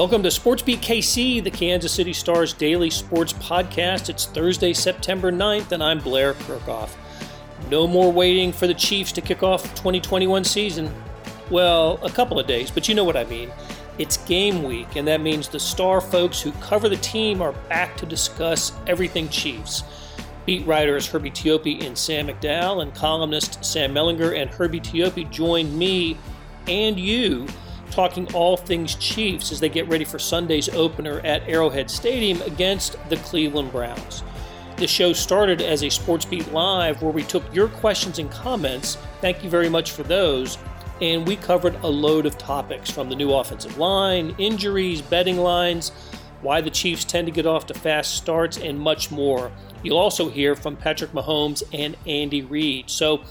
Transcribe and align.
Welcome 0.00 0.22
to 0.22 0.30
Sports 0.30 0.62
Beat 0.62 0.80
KC, 0.80 1.44
the 1.44 1.50
Kansas 1.50 1.92
City 1.92 2.14
Stars 2.14 2.54
daily 2.54 2.88
sports 2.88 3.34
podcast. 3.34 4.08
It's 4.08 4.24
Thursday, 4.24 4.72
September 4.72 5.30
9th, 5.30 5.72
and 5.72 5.84
I'm 5.84 5.98
Blair 5.98 6.32
Kerkhoff. 6.32 6.88
No 7.68 7.86
more 7.86 8.10
waiting 8.10 8.50
for 8.50 8.66
the 8.66 8.72
Chiefs 8.72 9.12
to 9.12 9.20
kick 9.20 9.42
off 9.42 9.62
2021 9.74 10.42
season. 10.44 10.90
Well, 11.50 12.00
a 12.02 12.08
couple 12.08 12.40
of 12.40 12.46
days, 12.46 12.70
but 12.70 12.88
you 12.88 12.94
know 12.94 13.04
what 13.04 13.14
I 13.14 13.24
mean. 13.24 13.50
It's 13.98 14.16
game 14.16 14.62
week, 14.62 14.96
and 14.96 15.06
that 15.06 15.20
means 15.20 15.48
the 15.48 15.60
star 15.60 16.00
folks 16.00 16.40
who 16.40 16.52
cover 16.52 16.88
the 16.88 16.96
team 16.96 17.42
are 17.42 17.52
back 17.68 17.94
to 17.98 18.06
discuss 18.06 18.72
everything 18.86 19.28
Chiefs. 19.28 19.82
Beat 20.46 20.66
writers 20.66 21.06
Herbie 21.06 21.30
Teope 21.30 21.84
and 21.84 21.96
Sam 21.96 22.28
McDowell, 22.28 22.80
and 22.80 22.94
columnist 22.94 23.62
Sam 23.62 23.92
Mellinger 23.92 24.40
and 24.40 24.48
Herbie 24.48 24.80
Teope 24.80 25.30
join 25.30 25.76
me 25.76 26.16
and 26.66 26.98
you 26.98 27.46
talking 27.90 28.32
all 28.34 28.56
things 28.56 28.94
Chiefs 28.94 29.52
as 29.52 29.60
they 29.60 29.68
get 29.68 29.88
ready 29.88 30.04
for 30.04 30.18
Sunday's 30.18 30.68
opener 30.70 31.20
at 31.20 31.46
Arrowhead 31.48 31.90
Stadium 31.90 32.40
against 32.42 32.96
the 33.08 33.16
Cleveland 33.16 33.72
Browns. 33.72 34.22
The 34.76 34.86
show 34.86 35.12
started 35.12 35.60
as 35.60 35.82
a 35.82 35.90
Sports 35.90 36.24
Beat 36.24 36.50
Live 36.52 37.02
where 37.02 37.12
we 37.12 37.22
took 37.22 37.42
your 37.54 37.68
questions 37.68 38.18
and 38.18 38.30
comments. 38.30 38.96
Thank 39.20 39.44
you 39.44 39.50
very 39.50 39.68
much 39.68 39.90
for 39.92 40.02
those. 40.04 40.56
And 41.02 41.26
we 41.26 41.36
covered 41.36 41.74
a 41.82 41.86
load 41.86 42.24
of 42.24 42.38
topics 42.38 42.90
from 42.90 43.08
the 43.08 43.16
new 43.16 43.32
offensive 43.32 43.76
line, 43.76 44.34
injuries, 44.38 45.02
betting 45.02 45.36
lines, 45.36 45.90
why 46.42 46.60
the 46.60 46.70
Chiefs 46.70 47.04
tend 47.04 47.26
to 47.26 47.32
get 47.32 47.46
off 47.46 47.66
to 47.66 47.74
fast 47.74 48.14
starts, 48.14 48.56
and 48.56 48.78
much 48.78 49.10
more. 49.10 49.52
You'll 49.82 49.98
also 49.98 50.28
hear 50.28 50.54
from 50.54 50.76
Patrick 50.76 51.12
Mahomes 51.12 51.62
and 51.72 51.96
Andy 52.06 52.42
Reid. 52.42 52.88
So 52.88 53.22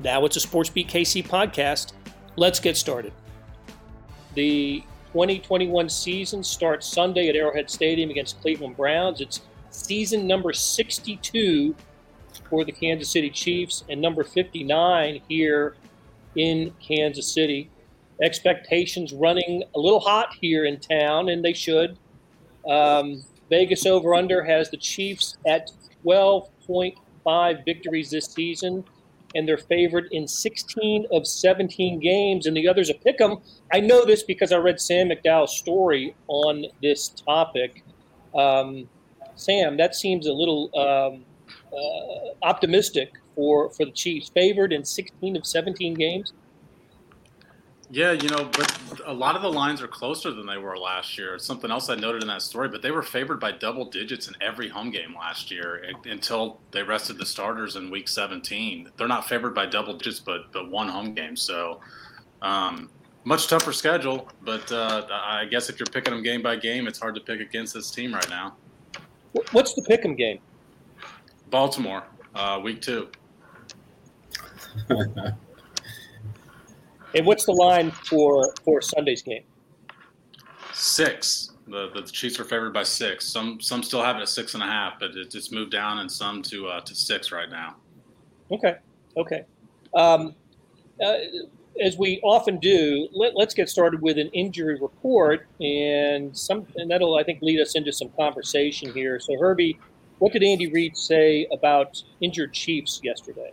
now 0.00 0.24
it's 0.24 0.36
a 0.36 0.40
Sports 0.40 0.70
Beat 0.70 0.88
KC 0.88 1.26
podcast. 1.26 1.92
Let's 2.36 2.60
get 2.60 2.76
started. 2.76 3.12
The 4.40 4.82
2021 5.12 5.90
season 5.90 6.42
starts 6.42 6.86
Sunday 6.86 7.28
at 7.28 7.36
Arrowhead 7.36 7.68
Stadium 7.68 8.08
against 8.08 8.40
Cleveland 8.40 8.74
Browns. 8.74 9.20
It's 9.20 9.42
season 9.68 10.26
number 10.26 10.54
62 10.54 11.76
for 12.48 12.64
the 12.64 12.72
Kansas 12.72 13.10
City 13.10 13.28
Chiefs 13.28 13.84
and 13.90 14.00
number 14.00 14.24
59 14.24 15.20
here 15.28 15.76
in 16.36 16.72
Kansas 16.80 17.30
City. 17.30 17.68
Expectations 18.22 19.12
running 19.12 19.62
a 19.74 19.78
little 19.78 20.00
hot 20.00 20.32
here 20.40 20.64
in 20.64 20.80
town, 20.80 21.28
and 21.28 21.44
they 21.44 21.52
should. 21.52 21.98
Um, 22.66 23.22
Vegas 23.50 23.84
over 23.84 24.14
under 24.14 24.42
has 24.42 24.70
the 24.70 24.78
Chiefs 24.78 25.36
at 25.46 25.70
12.5 26.02 27.64
victories 27.66 28.10
this 28.10 28.24
season 28.24 28.84
and 29.34 29.46
they're 29.46 29.58
favored 29.58 30.08
in 30.10 30.26
16 30.26 31.06
of 31.12 31.26
17 31.26 32.00
games, 32.00 32.46
and 32.46 32.56
the 32.56 32.68
others 32.68 32.90
are 32.90 32.94
pick 32.94 33.18
them. 33.18 33.38
I 33.72 33.80
know 33.80 34.04
this 34.04 34.22
because 34.22 34.52
I 34.52 34.56
read 34.56 34.80
Sam 34.80 35.08
McDowell's 35.08 35.56
story 35.56 36.14
on 36.28 36.66
this 36.82 37.08
topic. 37.08 37.84
Um, 38.34 38.88
Sam, 39.36 39.76
that 39.76 39.94
seems 39.94 40.26
a 40.26 40.32
little 40.32 40.70
um, 40.76 41.24
uh, 41.72 42.46
optimistic 42.46 43.12
for, 43.34 43.70
for 43.70 43.84
the 43.84 43.92
Chiefs. 43.92 44.30
Favored 44.30 44.72
in 44.72 44.84
16 44.84 45.36
of 45.36 45.46
17 45.46 45.94
games? 45.94 46.32
Yeah, 47.92 48.12
you 48.12 48.28
know, 48.28 48.44
but 48.44 49.00
a 49.04 49.12
lot 49.12 49.34
of 49.34 49.42
the 49.42 49.50
lines 49.50 49.82
are 49.82 49.88
closer 49.88 50.32
than 50.32 50.46
they 50.46 50.58
were 50.58 50.78
last 50.78 51.18
year. 51.18 51.34
It's 51.34 51.44
something 51.44 51.72
else 51.72 51.90
I 51.90 51.96
noted 51.96 52.22
in 52.22 52.28
that 52.28 52.40
story, 52.40 52.68
but 52.68 52.82
they 52.82 52.92
were 52.92 53.02
favored 53.02 53.40
by 53.40 53.50
double 53.50 53.84
digits 53.84 54.28
in 54.28 54.34
every 54.40 54.68
home 54.68 54.92
game 54.92 55.12
last 55.18 55.50
year 55.50 55.82
until 56.04 56.60
they 56.70 56.84
rested 56.84 57.18
the 57.18 57.26
starters 57.26 57.74
in 57.74 57.90
week 57.90 58.06
17. 58.06 58.90
They're 58.96 59.08
not 59.08 59.28
favored 59.28 59.56
by 59.56 59.66
double 59.66 59.94
digits, 59.94 60.20
but 60.20 60.52
but 60.52 60.70
one 60.70 60.88
home 60.88 61.14
game. 61.14 61.34
So, 61.36 61.80
um, 62.42 62.90
much 63.24 63.48
tougher 63.48 63.72
schedule. 63.72 64.28
But 64.42 64.70
uh, 64.70 65.08
I 65.10 65.46
guess 65.46 65.68
if 65.68 65.80
you're 65.80 65.86
picking 65.86 66.14
them 66.14 66.22
game 66.22 66.42
by 66.42 66.54
game, 66.56 66.86
it's 66.86 67.00
hard 67.00 67.16
to 67.16 67.20
pick 67.20 67.40
against 67.40 67.74
this 67.74 67.90
team 67.90 68.14
right 68.14 68.30
now. 68.30 68.54
What's 69.50 69.74
the 69.74 69.82
pick'em 69.82 70.16
game? 70.16 70.38
Baltimore, 71.50 72.04
uh, 72.36 72.60
week 72.62 72.82
two. 72.82 73.08
And 77.14 77.26
what's 77.26 77.44
the 77.44 77.52
line 77.52 77.90
for 77.90 78.54
for 78.64 78.80
Sunday's 78.80 79.22
game? 79.22 79.44
Six. 80.72 81.52
The, 81.66 81.88
the 81.94 82.02
Chiefs 82.02 82.40
are 82.40 82.44
favored 82.44 82.72
by 82.72 82.82
six. 82.82 83.26
Some 83.26 83.60
some 83.60 83.82
still 83.82 84.02
have 84.02 84.16
it 84.16 84.22
at 84.22 84.28
six 84.28 84.54
and 84.54 84.62
a 84.62 84.66
half, 84.66 84.98
but 84.98 85.10
it, 85.10 85.34
it's 85.34 85.52
moved 85.52 85.70
down, 85.70 85.98
and 85.98 86.10
some 86.10 86.42
to 86.42 86.68
uh, 86.68 86.80
to 86.80 86.94
six 86.94 87.30
right 87.30 87.48
now. 87.48 87.76
Okay. 88.50 88.76
Okay. 89.16 89.44
Um, 89.94 90.34
uh, 91.04 91.14
as 91.80 91.96
we 91.96 92.20
often 92.22 92.58
do, 92.58 93.08
let, 93.12 93.34
us 93.36 93.54
get 93.54 93.68
started 93.68 94.02
with 94.02 94.18
an 94.18 94.28
injury 94.28 94.78
report, 94.80 95.46
and 95.60 96.36
some, 96.36 96.66
and 96.76 96.90
that'll 96.90 97.16
I 97.16 97.22
think 97.22 97.40
lead 97.42 97.60
us 97.60 97.74
into 97.74 97.92
some 97.92 98.10
conversation 98.10 98.92
here. 98.92 99.18
So, 99.20 99.38
Herbie, 99.38 99.78
what 100.18 100.32
did 100.32 100.42
Andy 100.42 100.70
Reid 100.70 100.96
say 100.96 101.46
about 101.52 102.02
injured 102.20 102.52
Chiefs 102.52 103.00
yesterday? 103.02 103.52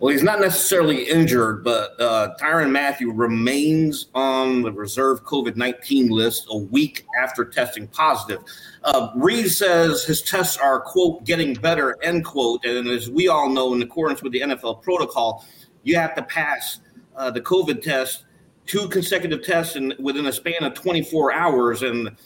Well, 0.00 0.12
he's 0.12 0.22
not 0.22 0.40
necessarily 0.40 1.02
injured, 1.08 1.64
but 1.64 2.00
uh, 2.00 2.34
Tyrann 2.40 2.70
Mathieu 2.70 3.12
remains 3.12 4.06
on 4.14 4.62
the 4.62 4.70
reserve 4.70 5.24
COVID 5.24 5.56
19 5.56 6.10
list 6.10 6.46
a 6.50 6.56
week 6.56 7.04
after 7.20 7.44
testing 7.44 7.88
positive. 7.88 8.40
Uh, 8.84 9.10
Reid 9.16 9.50
says 9.50 10.04
his 10.04 10.22
tests 10.22 10.56
are, 10.56 10.80
quote, 10.80 11.24
getting 11.24 11.54
better, 11.54 11.96
end 12.00 12.24
quote. 12.24 12.64
And 12.64 12.86
as 12.86 13.10
we 13.10 13.26
all 13.26 13.48
know, 13.48 13.74
in 13.74 13.82
accordance 13.82 14.22
with 14.22 14.32
the 14.32 14.40
NFL 14.40 14.82
protocol, 14.82 15.44
you 15.82 15.96
have 15.96 16.14
to 16.14 16.22
pass 16.22 16.78
uh, 17.16 17.32
the 17.32 17.40
COVID 17.40 17.82
test, 17.82 18.24
two 18.66 18.88
consecutive 18.88 19.42
tests 19.42 19.74
in, 19.74 19.94
within 19.98 20.26
a 20.26 20.32
span 20.32 20.62
of 20.62 20.74
24 20.74 21.32
hours. 21.32 21.82
And 21.82 22.16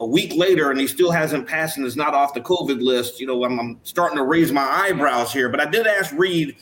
a 0.00 0.06
week 0.06 0.34
later, 0.34 0.70
and 0.72 0.80
he 0.80 0.88
still 0.88 1.12
hasn't 1.12 1.46
passed 1.46 1.76
and 1.76 1.86
is 1.86 1.96
not 1.96 2.12
off 2.12 2.34
the 2.34 2.40
COVID 2.40 2.80
list. 2.80 3.20
You 3.20 3.26
know, 3.26 3.44
I'm, 3.44 3.60
I'm 3.60 3.80
starting 3.84 4.16
to 4.16 4.24
raise 4.24 4.50
my 4.50 4.62
eyebrows 4.62 5.32
here. 5.32 5.48
But 5.48 5.60
I 5.60 5.66
did 5.66 5.86
ask 5.86 6.12
Reid 6.14 6.56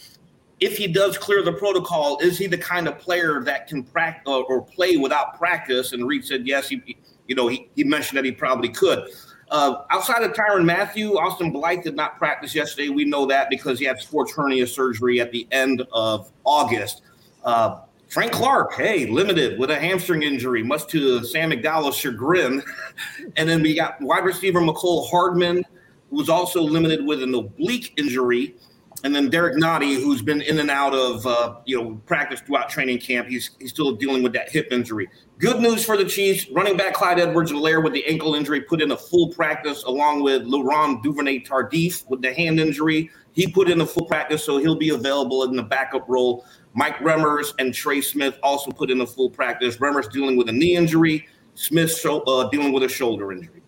if 0.61 0.77
he 0.77 0.87
does 0.87 1.17
clear 1.17 1.43
the 1.43 1.53
protocol, 1.53 2.19
is 2.19 2.39
he 2.39 2.47
the 2.47 2.59
kind 2.59 2.89
of 2.89 2.99
player 2.99 3.41
that 3.45 3.69
can 3.69 3.85
practice 3.85 4.25
uh, 4.27 4.41
or 4.41 4.63
play 4.63 4.97
without 4.97 5.39
practice? 5.39 5.93
And 5.93 6.07
Reid 6.07 6.25
said 6.25 6.47
yes. 6.47 6.69
He, 6.69 6.97
you 7.27 7.35
know, 7.35 7.49
he, 7.49 7.69
he 7.77 7.85
mentioned 7.85 8.19
that 8.19 8.25
he 8.25 8.33
probably 8.33 8.69
could. 8.69 9.09
Uh, 9.51 9.83
outside 9.91 10.23
of 10.23 10.33
Tyrann 10.33 10.65
Mathieu, 10.65 11.19
Austin 11.19 11.51
Blythe 11.51 11.83
did 11.83 11.97
not 11.97 12.19
practice 12.19 12.55
yesterday. 12.55 12.89
We 12.89 13.05
know 13.05 13.25
that 13.27 13.49
because 13.49 13.79
he 13.79 13.85
had 13.85 13.99
sports 13.99 14.35
hernia 14.35 14.67
surgery 14.67 15.21
at 15.21 15.33
the 15.33 15.47
end 15.53 15.83
of 15.93 16.31
August. 16.45 17.03
Uh, 17.45 17.81
Frank 18.09 18.33
Clark, 18.33 18.75
hey, 18.75 19.07
limited 19.07 19.59
with 19.59 19.71
a 19.71 19.79
hamstring 19.79 20.23
injury, 20.23 20.63
much 20.63 20.87
to 20.89 21.23
Sam 21.25 21.51
McDowell's 21.51 21.97
chagrin. 21.97 22.63
and 23.37 23.49
then 23.49 23.63
we 23.63 23.75
got 23.75 24.01
wide 24.01 24.25
receiver 24.25 24.61
Mecole 24.61 25.09
Hardman, 25.09 25.63
who 26.11 26.17
was 26.17 26.29
also 26.29 26.63
limited 26.63 27.05
with 27.05 27.23
an 27.23 27.35
oblique 27.35 27.95
injury 27.97 28.55
and 29.05 29.15
then 29.15 29.31
Derrick 29.31 29.57
Nnadi, 29.57 30.03
who's 30.03 30.23
been 30.23 30.41
in 30.43 30.59
and 30.59 30.71
out 30.71 30.95
of 30.95 31.27
uh, 31.27 31.57
you 31.65 31.81
know 31.81 32.01
practice 32.07 32.41
throughout 32.41 32.69
training 32.69 32.99
camp, 32.99 33.29
he's 33.29 33.51
he's 33.59 33.71
still 33.71 33.93
dealing 33.93 34.23
with 34.23 34.33
that 34.33 34.51
hip 34.51 34.69
injury. 34.71 35.09
Good 35.39 35.61
news 35.61 35.85
for 35.85 35.97
the 35.97 36.05
Chiefs: 36.05 36.49
running 36.51 36.77
back 36.77 36.95
Clyde 36.95 37.19
Edwards-Helaire 37.19 37.83
with 37.83 37.93
the 37.93 38.05
ankle 38.07 38.35
injury 38.35 38.61
put 38.61 38.81
in 38.81 38.91
a 38.93 38.97
full 38.97 39.29
practice, 39.29 39.85
along 39.85 40.23
with 40.23 40.43
Laurent 40.43 41.03
Duvernay-Tardif 41.03 42.09
with 42.09 42.23
the 42.23 42.33
hand 42.33 42.61
injury. 42.61 43.11
He 43.33 43.47
put 43.47 43.71
in 43.71 43.81
a 43.81 43.87
full 43.87 44.07
practice, 44.07 44.43
so 44.43 44.59
he'll 44.59 44.75
be 44.75 44.91
available 44.91 45.45
in 45.45 45.55
the 45.55 45.63
backup 45.63 46.09
role. 46.09 46.45
Mike 46.75 46.99
Remmers 46.99 47.55
and 47.59 47.73
Trey 47.73 48.01
Smith 48.01 48.39
also 48.43 48.71
put 48.71 48.91
in 48.91 49.01
a 49.01 49.07
full 49.07 49.31
practice. 49.31 49.77
Remmers 49.77 50.11
dealing 50.11 50.37
with 50.37 50.49
a 50.49 50.53
knee 50.53 50.77
injury, 50.77 51.27
Smith 51.55 52.05
uh, 52.05 52.49
dealing 52.49 52.73
with 52.73 52.83
a 52.83 52.89
shoulder 52.89 53.33
injury. 53.33 53.63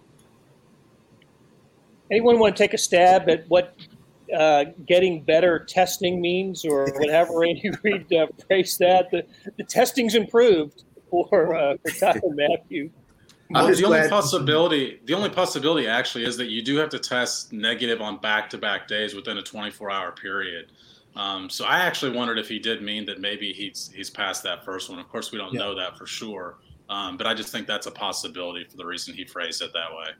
Anyone 2.10 2.41
want 2.41 2.56
to 2.56 2.62
take 2.62 2.74
a 2.74 2.78
stab 2.78 3.28
at 3.28 3.48
what 3.48 3.76
uh, 4.32 4.65
getting 4.86 5.22
better 5.22 5.59
testing 5.59 6.21
means, 6.21 6.65
or 6.65 6.91
whatever 6.98 7.44
Andy 7.48 7.71
Reid 7.82 8.12
uh, 8.12 8.27
phrased 8.47 8.78
that. 8.80 9.10
The, 9.10 9.24
the 9.56 9.65
testing's 9.65 10.15
improved 10.15 10.84
for 11.10 11.56
uh, 11.56 11.77
for 11.82 11.91
Tyrann 11.91 12.36
Mathieu. 12.36 12.91
Well, 13.50 13.66
the 13.66 13.84
only 13.84 14.09
possibility, 14.09 15.00
the 15.06 15.15
only 15.15 15.28
possibility 15.28 15.88
actually 15.88 16.24
is 16.24 16.36
that 16.36 16.50
you 16.50 16.62
do 16.62 16.77
have 16.77 16.88
to 16.91 17.00
test 17.00 17.53
negative 17.53 18.00
on 18.00 18.18
back-to-back 18.21 18.86
days 18.86 19.12
within 19.12 19.38
a 19.38 19.42
24-hour 19.42 20.12
period. 20.12 20.71
Um, 21.16 21.50
so 21.50 21.65
I 21.65 21.80
actually 21.80 22.16
wondered 22.16 22.38
if 22.38 22.48
he 22.48 22.60
did 22.60 22.80
mean 22.80 23.04
that 23.06 23.21
maybe 23.21 23.53
he's 23.53 23.91
he's 23.92 24.09
passed 24.09 24.44
that 24.44 24.65
first 24.65 24.88
one. 24.88 25.00
Of 25.00 25.09
course, 25.09 25.33
we 25.33 25.38
don't 25.38 25.53
yeah. 25.53 25.60
know 25.60 25.74
that 25.74 25.98
for 25.98 26.06
sure, 26.06 26.59
um, 26.88 27.16
but 27.16 27.26
I 27.26 27.34
just 27.34 27.50
think 27.50 27.66
that's 27.66 27.86
a 27.88 27.91
possibility 27.91 28.65
for 28.65 28.76
the 28.76 28.86
reason 28.86 29.15
he 29.15 29.24
phrased 29.24 29.60
it 29.62 29.72
that 29.72 29.91
way. 29.91 30.10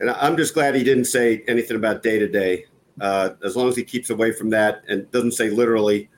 And 0.00 0.10
I'm 0.10 0.36
just 0.36 0.54
glad 0.54 0.74
he 0.74 0.84
didn't 0.84 1.04
say 1.06 1.44
anything 1.46 1.76
about 1.76 2.02
day 2.02 2.18
to 2.18 2.28
day. 2.28 2.66
As 3.00 3.56
long 3.56 3.68
as 3.68 3.76
he 3.76 3.84
keeps 3.84 4.10
away 4.10 4.32
from 4.32 4.50
that 4.50 4.82
and 4.88 5.10
doesn't 5.10 5.32
say 5.32 5.50
literally, 5.50 6.08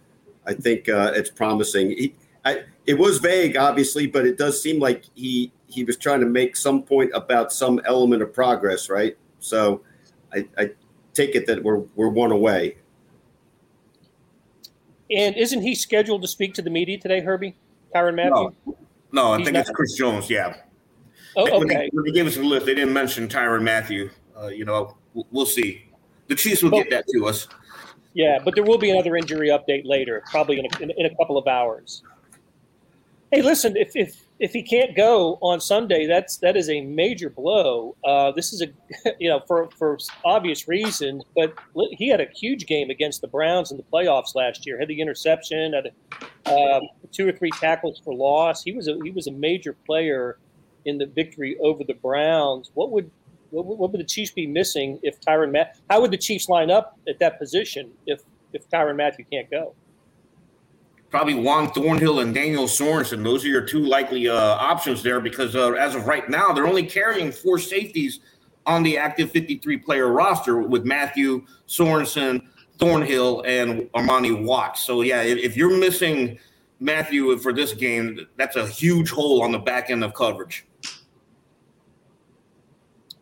I 0.46 0.55
think 0.55 0.88
uh, 0.88 1.12
it's 1.14 1.31
promising. 1.31 1.90
He, 1.90 2.14
I, 2.44 2.64
it 2.87 2.94
was 2.94 3.19
vague, 3.19 3.56
obviously, 3.56 4.06
but 4.06 4.26
it 4.26 4.38
does 4.38 4.62
seem 4.62 4.78
like 4.81 5.05
he 5.14 5.52
he 5.69 5.82
was 5.82 5.96
trying 5.96 6.20
to 6.20 6.26
make 6.26 6.56
some 6.56 6.82
point 6.82 7.11
about 7.12 7.52
some 7.52 7.81
element 7.84 8.23
of 8.23 8.32
progress, 8.32 8.88
right? 8.88 9.17
So 9.40 9.82
I, 10.32 10.46
I 10.56 10.70
take 11.12 11.34
it 11.34 11.46
that 11.46 11.62
we're 11.62 11.79
we're 11.96 12.08
one 12.08 12.31
away. 12.31 12.76
And 15.11 15.37
isn't 15.37 15.62
he 15.62 15.75
scheduled 15.75 16.22
to 16.22 16.29
speak 16.29 16.55
to 16.55 16.62
the 16.62 16.70
media 16.70 16.99
today, 16.99 17.20
Herbie? 17.20 17.56
Tyrann 17.94 18.14
Mathieu? 18.17 18.52
No, 18.67 18.76
no 19.12 19.32
I 19.32 19.38
He's 19.38 19.46
think 19.46 19.55
not- 19.55 19.61
it's 19.61 19.70
Chris 19.70 19.94
Jones. 19.94 20.29
Yeah. 20.31 20.56
Oh, 21.36 21.62
okay. 21.62 21.88
When 21.92 22.04
they, 22.04 22.12
gave 22.12 22.26
us 22.26 22.36
the 22.36 22.42
list, 22.42 22.66
they 22.66 22.74
didn't 22.74 22.94
mention 22.94 23.28
Tyrann 23.28 23.62
Mathieu. 23.62 24.08
Uh, 24.38 24.46
you 24.48 24.64
know, 24.64 24.96
we'll 25.30 25.46
see. 25.46 25.84
The 26.28 26.34
Chiefs 26.34 26.62
will 26.62 26.70
get 26.70 26.90
that 26.90 27.06
to 27.12 27.26
us. 27.26 27.46
Yeah, 28.14 28.38
but 28.42 28.54
there 28.54 28.64
will 28.64 28.78
be 28.78 28.90
another 28.90 29.16
injury 29.16 29.48
update 29.48 29.84
later, 29.84 30.22
probably 30.30 30.58
in 30.58 30.66
a, 30.66 30.82
in, 30.82 30.90
in 30.92 31.06
a 31.06 31.14
couple 31.16 31.36
of 31.36 31.46
hours. 31.46 32.02
Hey, 33.30 33.42
listen, 33.42 33.76
if, 33.76 33.94
if 33.94 34.26
if 34.38 34.52
he 34.52 34.62
can't 34.62 34.94
go 34.94 35.38
on 35.40 35.60
Sunday, 35.60 36.06
that's 36.06 36.36
that 36.38 36.56
is 36.56 36.70
a 36.70 36.80
major 36.80 37.28
blow. 37.28 37.96
Uh, 38.04 38.32
this 38.32 38.52
is 38.52 38.62
a 38.62 38.68
you 39.18 39.28
know 39.28 39.40
for 39.46 39.68
for 39.76 39.98
obvious 40.24 40.68
reasons, 40.68 41.24
but 41.34 41.54
he 41.92 42.08
had 42.08 42.20
a 42.20 42.26
huge 42.34 42.66
game 42.66 42.88
against 42.88 43.20
the 43.20 43.28
Browns 43.28 43.70
in 43.70 43.76
the 43.76 43.82
playoffs 43.82 44.34
last 44.34 44.66
year. 44.66 44.78
Had 44.78 44.88
the 44.88 45.00
interception, 45.00 45.74
had 45.74 45.90
uh, 46.46 46.80
two 47.12 47.28
or 47.28 47.32
three 47.32 47.50
tackles 47.50 48.00
for 48.02 48.14
loss. 48.14 48.62
He 48.62 48.72
was 48.72 48.88
a 48.88 48.98
he 49.02 49.10
was 49.10 49.26
a 49.26 49.32
major 49.32 49.74
player 49.84 50.38
in 50.86 50.98
the 50.98 51.06
victory 51.06 51.58
over 51.60 51.84
the 51.84 51.94
Browns. 51.94 52.70
What 52.74 52.90
would 52.92 53.10
what, 53.50 53.64
what 53.64 53.92
would 53.92 54.00
the 54.00 54.04
Chiefs 54.04 54.32
be 54.32 54.46
missing 54.46 54.98
if 55.02 55.20
Tyrann 55.20 55.52
Matt? 55.52 55.78
How 55.90 56.00
would 56.00 56.10
the 56.10 56.18
Chiefs 56.18 56.48
line 56.48 56.70
up 56.70 56.98
at 57.08 57.18
that 57.18 57.38
position 57.38 57.90
if 58.06 58.22
if 58.52 58.68
Tyrann 58.70 58.96
Mathieu 58.96 59.24
can't 59.30 59.50
go? 59.50 59.74
probably 61.10 61.34
Juan 61.34 61.70
Thornhill 61.70 62.20
and 62.20 62.34
Daniel 62.34 62.64
Sorensen. 62.64 63.22
Those 63.24 63.44
are 63.44 63.48
your 63.48 63.62
two 63.62 63.80
likely 63.80 64.28
uh, 64.28 64.34
options 64.34 65.02
there 65.02 65.20
because 65.20 65.56
uh, 65.56 65.72
as 65.72 65.94
of 65.94 66.06
right 66.06 66.28
now, 66.28 66.52
they're 66.52 66.66
only 66.66 66.84
carrying 66.84 67.32
four 67.32 67.58
safeties 67.58 68.20
on 68.66 68.82
the 68.82 68.98
active 68.98 69.30
53 69.30 69.78
player 69.78 70.08
roster 70.08 70.58
with 70.58 70.84
Mathieu, 70.84 71.46
Sorensen, 71.68 72.42
Thornhill, 72.78 73.42
and 73.46 73.82
Armani 73.92 74.44
Watts. 74.44 74.82
So, 74.82 75.02
yeah, 75.02 75.22
if, 75.22 75.38
if 75.38 75.56
you're 75.56 75.78
missing 75.78 76.38
Mathieu 76.80 77.38
for 77.38 77.52
this 77.52 77.72
game, 77.72 78.26
that's 78.36 78.56
a 78.56 78.66
huge 78.66 79.08
hole 79.10 79.42
on 79.42 79.52
the 79.52 79.58
back 79.58 79.90
end 79.90 80.04
of 80.04 80.12
coverage. 80.14 80.66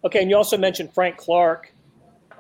Okay, 0.05 0.21
and 0.21 0.29
you 0.31 0.37
also 0.37 0.59
mentioned 0.59 0.93
Frank 0.93 1.17
Clark, 1.17 1.73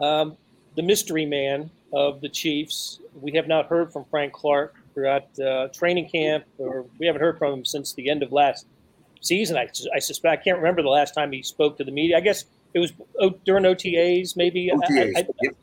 um, 0.00 0.37
the 0.76 0.82
mystery 0.82 1.25
man 1.25 1.70
of 1.94 2.20
the 2.20 2.28
Chiefs. 2.28 3.00
We 3.20 3.32
have 3.32 3.49
not 3.49 3.66
heard 3.66 3.93
from 3.93 4.05
Frank 4.05 4.34
Clark 4.34 4.75
throughout 4.93 5.38
uh, 5.40 5.69
training 5.69 6.11
camp, 6.11 6.44
or 6.58 6.84
we 6.99 7.06
haven't 7.06 7.22
heard 7.22 7.38
from 7.38 7.52
him 7.55 7.64
since 7.64 7.94
the 7.94 8.11
end 8.11 8.22
of 8.22 8.32
last 8.32 8.66
season. 9.22 9.56
I, 9.56 9.69
I 9.94 9.99
suspect 9.99 10.40
I 10.40 10.43
can't 10.43 10.58
remember 10.58 10.82
the 10.82 10.88
last 10.88 11.14
time 11.14 11.32
he 11.32 11.43
spoke 11.43 11.78
to 11.78 11.84
the 11.84 11.90
media. 11.90 12.19
I 12.19 12.20
guess 12.20 12.44
it 12.75 12.81
was 12.81 12.93
during 13.44 13.64
OTAs, 13.64 14.37
maybe. 14.37 14.70
OTAs. 14.70 15.17
I, 15.17 15.20
I, 15.20 15.26
yep. 15.43 15.55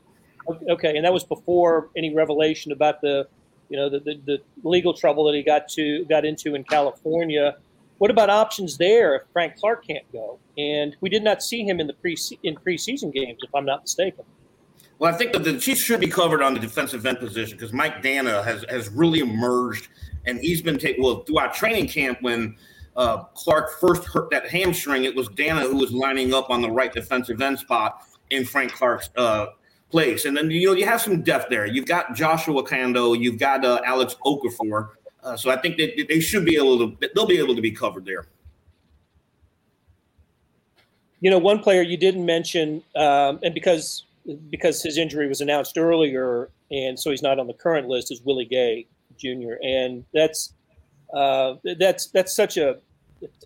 Okay, 0.70 0.96
and 0.96 1.04
that 1.04 1.12
was 1.12 1.22
before 1.22 1.88
any 1.96 2.12
revelation 2.12 2.72
about 2.72 3.00
the, 3.00 3.28
you 3.68 3.76
know, 3.76 3.88
the, 3.88 4.00
the, 4.00 4.20
the, 4.24 4.42
legal 4.64 4.92
trouble 4.92 5.24
that 5.26 5.34
he 5.34 5.42
got 5.42 5.68
to 5.68 6.04
got 6.06 6.24
into 6.24 6.56
in 6.56 6.64
California. 6.64 7.56
What 8.02 8.10
about 8.10 8.30
options 8.30 8.78
there 8.78 9.14
if 9.14 9.22
Frank 9.32 9.54
Clark 9.58 9.86
can't 9.86 10.10
go? 10.12 10.40
And 10.58 10.96
we 11.00 11.08
did 11.08 11.22
not 11.22 11.40
see 11.40 11.62
him 11.62 11.78
in 11.78 11.86
the 11.86 11.92
pre 11.92 12.16
in 12.42 12.56
preseason 12.56 13.12
games, 13.12 13.38
if 13.44 13.54
I'm 13.54 13.64
not 13.64 13.82
mistaken. 13.82 14.24
Well, 14.98 15.14
I 15.14 15.16
think 15.16 15.32
that 15.34 15.44
the 15.44 15.56
Chiefs 15.56 15.82
should 15.82 16.00
be 16.00 16.08
covered 16.08 16.42
on 16.42 16.52
the 16.52 16.58
defensive 16.58 17.06
end 17.06 17.20
position 17.20 17.56
because 17.56 17.72
Mike 17.72 18.02
Danna 18.02 18.42
has 18.42 18.64
has 18.68 18.88
really 18.88 19.20
emerged, 19.20 19.86
and 20.26 20.40
he's 20.40 20.60
been 20.60 20.78
taking 20.78 21.04
well 21.04 21.22
throughout 21.22 21.54
training 21.54 21.86
camp 21.86 22.18
when 22.22 22.56
uh, 22.96 23.18
Clark 23.34 23.78
first 23.78 24.04
hurt 24.06 24.30
that 24.30 24.50
hamstring. 24.50 25.04
It 25.04 25.14
was 25.14 25.28
Danna 25.28 25.60
who 25.70 25.76
was 25.76 25.92
lining 25.92 26.34
up 26.34 26.50
on 26.50 26.60
the 26.60 26.72
right 26.72 26.92
defensive 26.92 27.40
end 27.40 27.60
spot 27.60 28.02
in 28.30 28.44
Frank 28.44 28.72
Clark's 28.72 29.10
uh, 29.16 29.46
place, 29.90 30.24
and 30.24 30.36
then 30.36 30.50
you 30.50 30.66
know 30.66 30.72
you 30.72 30.86
have 30.86 31.00
some 31.00 31.22
depth 31.22 31.50
there. 31.50 31.66
You've 31.66 31.86
got 31.86 32.16
Joshua 32.16 32.64
Kaindoh, 32.64 33.16
you've 33.16 33.38
got 33.38 33.64
uh, 33.64 33.80
Alex 33.86 34.16
Okafor, 34.26 34.88
uh, 35.22 35.36
so 35.36 35.50
I 35.50 35.56
think 35.56 35.76
that 35.76 36.06
they 36.08 36.20
should 36.20 36.44
be 36.44 36.56
able 36.56 36.78
to 36.78 37.08
they'll 37.14 37.26
be 37.26 37.38
able 37.38 37.54
to 37.54 37.62
be 37.62 37.70
covered 37.70 38.04
there. 38.04 38.26
You 41.20 41.30
know, 41.30 41.38
one 41.38 41.60
player 41.60 41.82
you 41.82 41.96
didn't 41.96 42.26
mention, 42.26 42.82
um, 42.96 43.38
and 43.42 43.54
because 43.54 44.04
because 44.50 44.82
his 44.82 44.98
injury 44.98 45.28
was 45.28 45.40
announced 45.40 45.78
earlier, 45.78 46.50
and 46.70 46.98
so 46.98 47.10
he's 47.10 47.22
not 47.22 47.38
on 47.38 47.46
the 47.46 47.54
current 47.54 47.88
list, 47.88 48.10
is 48.10 48.20
Willie 48.22 48.44
Gay 48.44 48.86
Jr. 49.18 49.54
And 49.62 50.04
that's 50.12 50.52
uh, 51.14 51.54
that's 51.78 52.08
that's 52.08 52.34
such 52.34 52.56
a, 52.56 52.78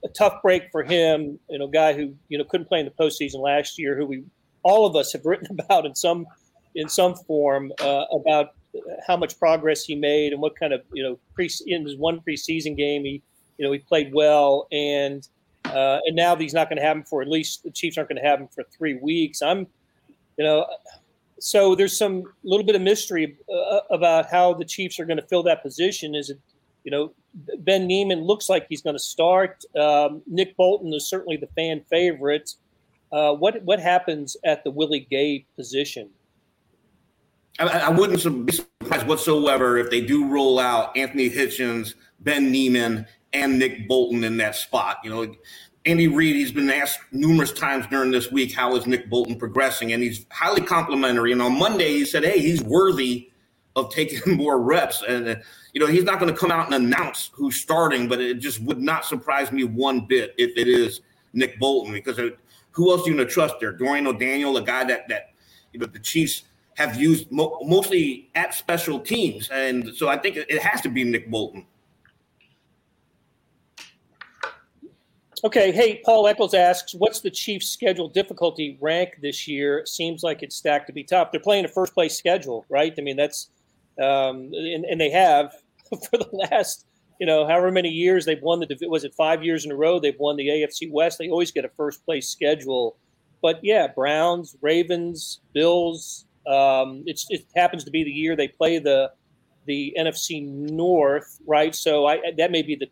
a 0.04 0.08
tough 0.16 0.40
break 0.42 0.70
for 0.72 0.82
him. 0.82 1.38
You 1.50 1.58
know, 1.58 1.66
guy 1.66 1.92
who 1.92 2.14
you 2.28 2.38
know 2.38 2.44
couldn't 2.44 2.66
play 2.66 2.80
in 2.80 2.86
the 2.86 2.92
postseason 2.92 3.40
last 3.40 3.78
year, 3.78 3.96
who 3.96 4.06
we 4.06 4.24
all 4.62 4.86
of 4.86 4.96
us 4.96 5.12
have 5.12 5.26
written 5.26 5.48
about 5.60 5.84
in 5.84 5.94
some 5.94 6.26
in 6.74 6.88
some 6.88 7.14
form 7.14 7.72
uh, 7.80 8.04
about 8.12 8.54
how 9.06 9.16
much 9.16 9.38
progress 9.38 9.84
he 9.84 9.94
made 9.94 10.32
and 10.32 10.40
what 10.40 10.58
kind 10.58 10.72
of 10.72 10.82
you 10.92 11.02
know 11.02 11.18
pre 11.34 11.50
in 11.66 11.84
his 11.84 11.96
one 11.96 12.20
preseason 12.20 12.76
game 12.76 13.04
he 13.04 13.22
you 13.58 13.64
know 13.64 13.72
he 13.72 13.78
played 13.78 14.12
well 14.12 14.66
and 14.72 15.28
uh, 15.66 15.98
and 16.06 16.14
now 16.14 16.36
he's 16.36 16.54
not 16.54 16.68
going 16.68 16.78
to 16.78 16.84
have 16.84 16.96
him 16.96 17.02
for 17.02 17.22
at 17.22 17.28
least 17.28 17.64
the 17.64 17.70
Chiefs 17.70 17.98
aren't 17.98 18.08
going 18.08 18.22
to 18.22 18.28
have 18.28 18.40
him 18.40 18.48
for 18.48 18.64
three 18.64 18.94
weeks. 18.94 19.42
I'm 19.42 19.66
you 20.36 20.44
know, 20.44 20.66
so 21.38 21.74
there's 21.74 21.96
some 21.96 22.24
little 22.44 22.64
bit 22.64 22.74
of 22.74 22.82
mystery 22.82 23.36
uh, 23.52 23.80
about 23.90 24.30
how 24.30 24.54
the 24.54 24.64
Chiefs 24.64 25.00
are 25.00 25.04
going 25.04 25.18
to 25.18 25.26
fill 25.26 25.42
that 25.44 25.62
position. 25.62 26.14
Is 26.14 26.30
it, 26.30 26.38
you 26.84 26.90
know, 26.90 27.12
Ben 27.58 27.86
Niemann 27.86 28.22
looks 28.22 28.48
like 28.48 28.66
he's 28.68 28.82
going 28.82 28.94
to 28.96 29.02
start. 29.02 29.64
Um, 29.78 30.22
Nick 30.26 30.56
Bolton 30.56 30.92
is 30.94 31.08
certainly 31.08 31.36
the 31.36 31.48
fan 31.48 31.82
favorite. 31.90 32.54
Uh, 33.12 33.32
what 33.32 33.62
what 33.62 33.80
happens 33.80 34.36
at 34.44 34.64
the 34.64 34.70
Willie 34.70 35.06
Gay 35.10 35.46
position? 35.56 36.10
I, 37.58 37.64
I, 37.64 37.88
wouldn't 37.90 38.46
be 38.46 38.52
surprised 38.52 39.06
whatsoever 39.06 39.78
if 39.78 39.90
they 39.90 40.00
do 40.00 40.28
roll 40.28 40.58
out 40.58 40.96
Anthony 40.96 41.30
Hitchens, 41.30 41.94
Ben 42.20 42.50
Niemann, 42.50 43.06
and 43.32 43.58
Nick 43.58 43.88
Bolton 43.88 44.24
in 44.24 44.36
that 44.38 44.56
spot. 44.56 44.98
You 45.02 45.10
know, 45.10 45.34
Andy 45.86 46.08
Reid, 46.08 46.36
he's 46.36 46.52
been 46.52 46.68
asked 46.68 46.98
numerous 47.12 47.52
times 47.52 47.86
during 47.86 48.10
this 48.10 48.30
week, 48.32 48.52
how 48.52 48.74
is 48.76 48.86
Nick 48.86 49.08
Bolton 49.08 49.38
progressing? 49.38 49.92
And 49.92 50.02
he's 50.02 50.26
highly 50.30 50.60
complimentary. 50.60 51.32
And 51.32 51.40
on 51.40 51.56
Monday, 51.56 51.92
he 51.94 52.04
said, 52.04 52.24
hey, 52.24 52.40
he's 52.40 52.62
worthy 52.62 53.30
of 53.76 53.90
taking 53.90 54.36
more 54.36 54.60
reps. 54.60 55.02
And, 55.06 55.28
uh, 55.28 55.36
you 55.72 55.80
know, 55.80 55.86
he's 55.86 56.04
not 56.04 56.18
going 56.18 56.32
to 56.32 56.38
come 56.38 56.50
out 56.50 56.66
and 56.66 56.74
announce 56.74 57.30
who's 57.32 57.60
starting, 57.60 58.08
but 58.08 58.20
it 58.20 58.40
just 58.40 58.60
would 58.62 58.80
not 58.80 59.04
surprise 59.04 59.52
me 59.52 59.64
one 59.64 60.00
bit 60.00 60.34
if 60.38 60.56
it 60.56 60.66
is 60.66 61.02
Nick 61.32 61.58
Bolton, 61.60 61.92
because 61.92 62.18
it, 62.18 62.38
who 62.72 62.90
else 62.90 63.06
are 63.06 63.10
you 63.10 63.16
going 63.16 63.26
to 63.26 63.32
trust 63.32 63.54
there? 63.60 63.72
Dorian 63.72 64.06
O'Daniel, 64.06 64.56
a 64.56 64.62
guy 64.62 64.84
that, 64.84 65.08
that 65.08 65.30
you 65.72 65.78
know, 65.78 65.86
the 65.86 66.00
Chiefs 66.00 66.42
have 66.76 66.96
used 66.96 67.30
mo- 67.32 67.58
mostly 67.64 68.30
at 68.34 68.54
special 68.54 69.00
teams. 69.00 69.48
And 69.50 69.94
so 69.94 70.08
I 70.08 70.18
think 70.18 70.36
it 70.36 70.62
has 70.62 70.80
to 70.82 70.88
be 70.88 71.04
Nick 71.04 71.30
Bolton. 71.30 71.66
Okay, 75.44 75.70
hey, 75.70 76.00
Paul 76.04 76.26
Eccles 76.28 76.54
asks, 76.54 76.94
what's 76.94 77.20
the 77.20 77.30
Chiefs' 77.30 77.68
schedule 77.68 78.08
difficulty 78.08 78.78
rank 78.80 79.18
this 79.20 79.46
year? 79.46 79.84
seems 79.86 80.22
like 80.22 80.42
it's 80.42 80.56
stacked 80.56 80.86
to 80.86 80.92
be 80.92 81.04
tough. 81.04 81.30
They're 81.30 81.40
playing 81.40 81.64
a 81.64 81.68
first 81.68 81.94
place 81.94 82.16
schedule, 82.16 82.64
right? 82.68 82.92
I 82.96 83.02
mean, 83.02 83.16
that's, 83.16 83.50
um, 84.02 84.50
and, 84.52 84.84
and 84.84 85.00
they 85.00 85.10
have 85.10 85.52
for 86.10 86.18
the 86.18 86.28
last, 86.50 86.86
you 87.20 87.26
know, 87.26 87.46
however 87.46 87.70
many 87.70 87.90
years 87.90 88.24
they've 88.24 88.42
won 88.42 88.60
the, 88.60 88.76
was 88.88 89.04
it 89.04 89.14
five 89.14 89.42
years 89.42 89.64
in 89.64 89.72
a 89.72 89.76
row? 89.76 89.98
They've 89.98 90.18
won 90.18 90.36
the 90.36 90.48
AFC 90.48 90.90
West. 90.90 91.18
They 91.18 91.28
always 91.28 91.52
get 91.52 91.64
a 91.64 91.70
first 91.70 92.04
place 92.04 92.28
schedule. 92.28 92.96
But 93.42 93.60
yeah, 93.62 93.88
Browns, 93.88 94.56
Ravens, 94.60 95.40
Bills. 95.54 96.25
Um, 96.46 97.02
it 97.06 97.20
happens 97.54 97.84
to 97.84 97.90
be 97.90 98.04
the 98.04 98.10
year 98.10 98.36
they 98.36 98.48
play 98.48 98.78
the 98.78 99.12
the 99.66 99.94
NFC 99.98 100.46
North, 100.46 101.40
right? 101.46 101.74
So 101.74 102.06
I, 102.06 102.20
that 102.38 102.50
may 102.50 102.62
be 102.62 102.76
the 102.76 102.88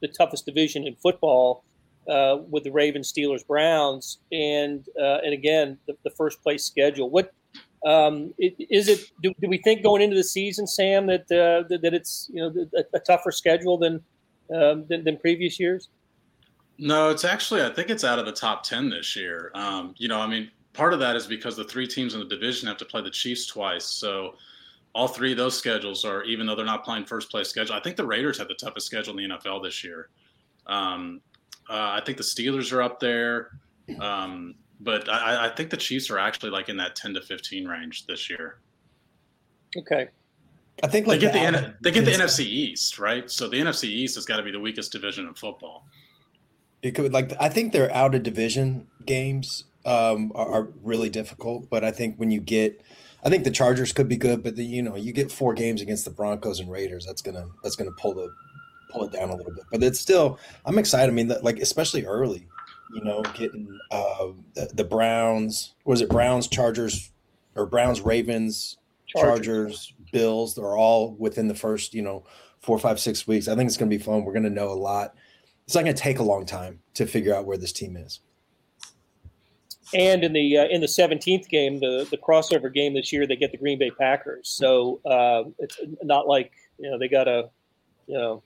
the 0.00 0.08
toughest 0.08 0.46
division 0.46 0.86
in 0.86 0.94
football 0.96 1.64
uh, 2.08 2.38
with 2.48 2.64
the 2.64 2.70
Ravens, 2.70 3.12
Steelers, 3.12 3.46
Browns, 3.46 4.18
and 4.32 4.86
uh, 5.00 5.18
and 5.24 5.32
again 5.32 5.78
the, 5.86 5.96
the, 6.04 6.10
first 6.10 6.42
place 6.42 6.64
schedule. 6.64 7.10
What 7.10 7.32
um, 7.84 8.32
is 8.38 8.88
it? 8.88 9.10
Do, 9.22 9.32
do, 9.40 9.48
we 9.48 9.58
think 9.58 9.82
going 9.82 10.02
into 10.02 10.16
the 10.16 10.24
season, 10.24 10.66
Sam, 10.66 11.06
that 11.06 11.22
uh, 11.22 11.66
that, 11.68 11.80
that, 11.82 11.94
it's 11.94 12.30
you 12.32 12.40
know 12.40 12.68
a, 12.76 12.96
a 12.96 13.00
tougher 13.00 13.32
schedule 13.32 13.78
than, 13.78 14.02
um, 14.54 14.86
than, 14.88 15.04
than 15.04 15.16
previous 15.18 15.58
years? 15.58 15.88
No, 16.78 17.10
it's 17.10 17.24
actually 17.24 17.62
I 17.62 17.70
think 17.70 17.90
it's 17.90 18.04
out 18.04 18.18
of 18.18 18.26
the 18.26 18.32
top 18.32 18.62
ten 18.62 18.90
this 18.90 19.16
year. 19.16 19.50
Um, 19.54 19.94
you 19.96 20.08
know, 20.08 20.20
I 20.20 20.26
mean, 20.26 20.50
part 20.76 20.92
of 20.92 21.00
that 21.00 21.16
is 21.16 21.26
because 21.26 21.56
the 21.56 21.64
three 21.64 21.86
teams 21.86 22.14
in 22.14 22.20
the 22.20 22.26
division 22.26 22.68
have 22.68 22.76
to 22.78 22.84
play 22.84 23.02
the 23.02 23.10
Chiefs 23.10 23.46
twice, 23.46 23.84
so 23.84 24.34
all 24.94 25.08
three 25.08 25.32
of 25.32 25.38
those 25.38 25.56
schedules 25.56 26.04
are 26.04 26.22
even 26.24 26.46
though 26.46 26.54
they're 26.54 26.64
not 26.64 26.84
playing 26.84 27.04
first 27.04 27.30
place 27.30 27.48
schedule. 27.48 27.74
I 27.74 27.80
think 27.80 27.96
the 27.96 28.06
Raiders 28.06 28.38
have 28.38 28.48
the 28.48 28.54
toughest 28.54 28.86
schedule 28.86 29.18
in 29.18 29.28
the 29.28 29.36
NFL 29.36 29.62
this 29.62 29.82
year. 29.82 30.08
Um, 30.66 31.20
uh, 31.68 31.98
I 31.98 32.02
think 32.04 32.18
the 32.18 32.24
Steelers 32.24 32.72
are 32.72 32.82
up 32.82 33.00
there, 33.00 33.58
um, 34.00 34.54
but 34.80 35.08
I, 35.08 35.46
I, 35.46 35.48
think 35.50 35.70
the 35.70 35.76
Chiefs 35.76 36.10
are 36.10 36.18
actually 36.18 36.50
like 36.50 36.68
in 36.68 36.76
that 36.76 36.96
ten 36.96 37.14
to 37.14 37.20
fifteen 37.20 37.66
range 37.66 38.06
this 38.06 38.30
year. 38.30 38.58
Okay. 39.76 40.08
I 40.82 40.88
think 40.88 41.06
like 41.06 41.20
they 41.20 41.26
get 41.26 41.52
the, 41.52 41.58
the 41.58 41.74
they 41.82 41.90
get 41.90 42.04
the 42.04 42.12
NFC 42.12 42.40
East 42.40 42.98
right, 42.98 43.30
so 43.30 43.48
the 43.48 43.58
NFC 43.58 43.84
East 43.84 44.14
has 44.16 44.26
got 44.26 44.36
to 44.36 44.42
be 44.42 44.50
the 44.50 44.60
weakest 44.60 44.92
division 44.92 45.26
in 45.26 45.34
football. 45.34 45.86
It 46.82 46.92
could 46.92 47.12
like 47.12 47.32
I 47.40 47.48
think 47.48 47.72
they're 47.72 47.92
out 47.94 48.14
of 48.14 48.22
division 48.22 48.86
games 49.04 49.64
um, 49.86 50.32
are, 50.34 50.50
are, 50.50 50.68
really 50.82 51.08
difficult, 51.08 51.70
but 51.70 51.84
I 51.84 51.90
think 51.92 52.16
when 52.16 52.30
you 52.30 52.40
get, 52.40 52.82
I 53.24 53.30
think 53.30 53.44
the 53.44 53.50
Chargers 53.50 53.92
could 53.92 54.08
be 54.08 54.16
good, 54.16 54.42
but 54.42 54.56
the, 54.56 54.64
you 54.64 54.82
know 54.82 54.96
you 54.96 55.12
get 55.12 55.30
four 55.30 55.54
games 55.54 55.80
against 55.80 56.04
the 56.04 56.10
Broncos 56.10 56.60
and 56.60 56.70
Raiders, 56.70 57.06
that's 57.06 57.22
gonna 57.22 57.46
that's 57.62 57.76
gonna 57.76 57.92
pull 57.92 58.14
the 58.14 58.28
pull 58.90 59.04
it 59.04 59.12
down 59.12 59.30
a 59.30 59.36
little 59.36 59.52
bit. 59.52 59.64
But 59.70 59.82
it's 59.82 60.00
still, 60.00 60.38
I'm 60.64 60.78
excited. 60.78 61.10
I 61.10 61.14
mean, 61.14 61.32
like 61.42 61.58
especially 61.58 62.04
early, 62.04 62.46
you 62.94 63.04
know, 63.04 63.22
getting 63.34 63.78
uh, 63.90 64.28
the, 64.54 64.70
the 64.74 64.84
Browns. 64.84 65.74
Was 65.84 66.00
it 66.00 66.08
Browns, 66.08 66.48
Chargers, 66.48 67.10
or 67.54 67.66
Browns, 67.66 68.00
Ravens, 68.00 68.78
Chargers. 69.06 69.46
Chargers, 69.46 69.94
Bills? 70.12 70.54
They're 70.54 70.76
all 70.76 71.14
within 71.14 71.48
the 71.48 71.54
first, 71.54 71.94
you 71.94 72.02
know, 72.02 72.24
four, 72.60 72.78
five, 72.78 72.98
six 72.98 73.26
weeks. 73.26 73.48
I 73.48 73.54
think 73.54 73.68
it's 73.68 73.76
going 73.76 73.90
to 73.90 73.96
be 73.96 74.02
fun. 74.02 74.24
We're 74.24 74.32
going 74.32 74.44
to 74.44 74.50
know 74.50 74.70
a 74.70 74.74
lot. 74.74 75.14
It's 75.64 75.74
not 75.74 75.84
going 75.84 75.96
to 75.96 76.02
take 76.02 76.18
a 76.18 76.24
long 76.24 76.46
time 76.46 76.80
to 76.94 77.06
figure 77.06 77.34
out 77.34 77.44
where 77.44 77.56
this 77.56 77.72
team 77.72 77.96
is. 77.96 78.20
And 79.94 80.24
in 80.24 80.32
the 80.32 80.58
uh, 80.58 80.66
in 80.66 80.80
the 80.80 80.88
seventeenth 80.88 81.48
game, 81.48 81.78
the 81.78 82.06
the 82.10 82.16
crossover 82.16 82.72
game 82.72 82.94
this 82.94 83.12
year, 83.12 83.26
they 83.26 83.36
get 83.36 83.52
the 83.52 83.58
Green 83.58 83.78
Bay 83.78 83.90
Packers. 83.90 84.48
So 84.48 85.00
uh, 85.04 85.44
it's 85.58 85.78
not 86.02 86.26
like 86.26 86.52
you 86.78 86.90
know 86.90 86.98
they 86.98 87.08
got 87.08 87.28
a 87.28 87.50
you 88.06 88.18
know 88.18 88.42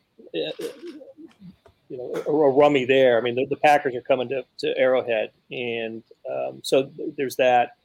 you 1.90 1.96
know 1.96 2.12
a, 2.26 2.30
a 2.30 2.50
rummy 2.50 2.84
there. 2.84 3.18
I 3.18 3.20
mean, 3.20 3.34
the, 3.34 3.46
the, 3.46 3.56
Packers 3.56 3.94
are 3.94 4.00
coming 4.02 4.28
to, 4.28 4.44
to 4.58 4.78
Arrowhead, 4.78 5.30
and 5.50 6.02
um, 6.30 6.60
so 6.62 6.90
there's 7.16 7.36
that. 7.36 7.76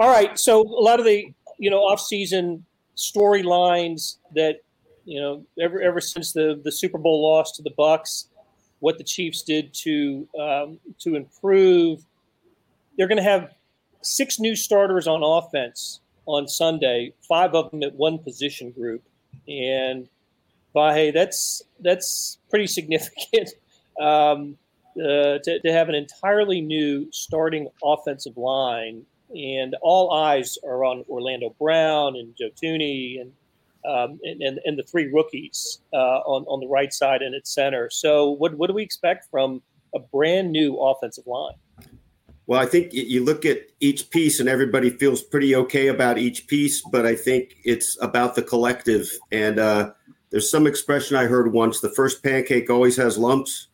All 0.00 0.10
right, 0.10 0.38
so 0.38 0.60
a 0.62 0.82
lot 0.82 0.98
of 0.98 1.06
the 1.06 1.32
you 1.58 1.70
know 1.70 1.78
off-season 1.78 2.64
storylines 2.96 4.16
that 4.34 4.60
you 5.04 5.20
know 5.20 5.44
ever 5.60 5.80
ever 5.80 6.00
since 6.00 6.32
the 6.32 6.60
the 6.64 6.72
Super 6.72 6.98
Bowl 6.98 7.22
loss 7.22 7.52
to 7.52 7.62
the 7.62 7.70
Bucs, 7.70 8.26
what 8.80 8.98
the 8.98 9.04
Chiefs 9.04 9.42
did 9.42 9.72
to 9.74 10.28
um, 10.38 10.80
to 11.00 11.14
improve. 11.14 12.04
They're 12.96 13.08
going 13.08 13.18
to 13.18 13.24
have 13.24 13.52
six 14.02 14.38
new 14.38 14.54
starters 14.54 15.06
on 15.06 15.22
offense 15.22 16.00
on 16.26 16.48
Sunday, 16.48 17.12
five 17.28 17.54
of 17.54 17.70
them 17.70 17.82
at 17.82 17.94
one 17.94 18.18
position 18.18 18.70
group, 18.70 19.02
and 19.48 20.08
Vahe, 20.74 21.12
that's 21.12 21.62
that's 21.80 22.38
pretty 22.50 22.66
significant 22.66 23.50
um, 24.00 24.56
uh, 24.96 25.38
to, 25.38 25.60
to 25.64 25.72
have 25.72 25.88
an 25.88 25.94
entirely 25.94 26.60
new 26.60 27.08
starting 27.12 27.68
offensive 27.82 28.36
line, 28.36 29.04
and 29.34 29.76
all 29.82 30.12
eyes 30.12 30.56
are 30.64 30.84
on 30.84 31.04
Orlando 31.08 31.54
Brown 31.60 32.16
and 32.16 32.34
Joe 32.36 32.50
Thuney 32.62 33.20
and 33.20 33.32
um, 33.86 34.18
and, 34.22 34.40
and, 34.40 34.60
and, 34.64 34.78
the 34.78 34.82
three 34.82 35.12
rookies 35.12 35.80
uh, 35.92 36.20
on, 36.24 36.44
on 36.44 36.60
the 36.60 36.66
right 36.66 36.90
side 36.90 37.20
and 37.20 37.34
at 37.34 37.46
center. 37.46 37.90
So, 37.90 38.30
what, 38.30 38.54
what 38.54 38.68
do 38.68 38.72
we 38.72 38.82
expect 38.82 39.26
from 39.30 39.60
a 39.94 39.98
brand 39.98 40.52
new 40.52 40.78
offensive 40.78 41.26
line? 41.26 41.56
Well, 42.46 42.60
I 42.60 42.66
think 42.66 42.92
you 42.92 43.24
look 43.24 43.46
at 43.46 43.62
each 43.80 44.10
piece 44.10 44.38
and 44.38 44.48
everybody 44.48 44.90
feels 44.90 45.22
pretty 45.22 45.56
okay 45.56 45.86
about 45.86 46.18
each 46.18 46.46
piece, 46.46 46.82
but 46.82 47.06
I 47.06 47.14
think 47.14 47.56
it's 47.64 47.96
about 48.02 48.34
the 48.34 48.42
collective. 48.42 49.10
And 49.32 49.58
uh, 49.58 49.92
there's 50.30 50.50
some 50.50 50.66
expression 50.66 51.16
I 51.16 51.24
heard 51.24 51.52
once: 51.52 51.80
the 51.80 51.90
first 51.90 52.22
pancake 52.22 52.68
always 52.68 52.96
has 52.96 53.16
lumps. 53.16 53.68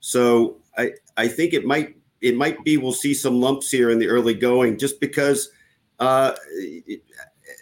So 0.00 0.56
I 0.76 0.92
I 1.16 1.28
think 1.28 1.54
it 1.54 1.64
might 1.64 1.96
it 2.20 2.36
might 2.36 2.64
be 2.64 2.76
we'll 2.78 2.92
see 2.92 3.14
some 3.14 3.40
lumps 3.40 3.70
here 3.70 3.90
in 3.90 3.98
the 3.98 4.08
early 4.08 4.34
going, 4.34 4.78
just 4.78 5.00
because. 5.00 5.50
Uh, 5.98 6.34
it, 6.52 7.00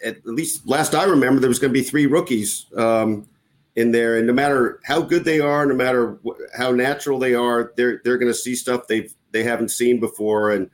at 0.03 0.25
least 0.25 0.67
last 0.67 0.95
I 0.95 1.05
remember, 1.05 1.39
there 1.39 1.49
was 1.49 1.59
going 1.59 1.73
to 1.73 1.79
be 1.79 1.83
three 1.83 2.05
rookies 2.05 2.65
um, 2.77 3.27
in 3.75 3.91
there, 3.91 4.17
and 4.17 4.27
no 4.27 4.33
matter 4.33 4.79
how 4.83 5.01
good 5.01 5.25
they 5.25 5.39
are, 5.39 5.65
no 5.65 5.75
matter 5.75 6.19
wh- 6.25 6.57
how 6.57 6.71
natural 6.71 7.19
they 7.19 7.33
are, 7.33 7.73
they're 7.75 8.01
they're 8.03 8.17
going 8.17 8.31
to 8.31 8.37
see 8.37 8.55
stuff 8.55 8.87
they've 8.87 9.13
they 9.35 9.43
haven't 9.43 9.69
seen 9.69 9.99
before. 9.99 10.51
And 10.51 10.69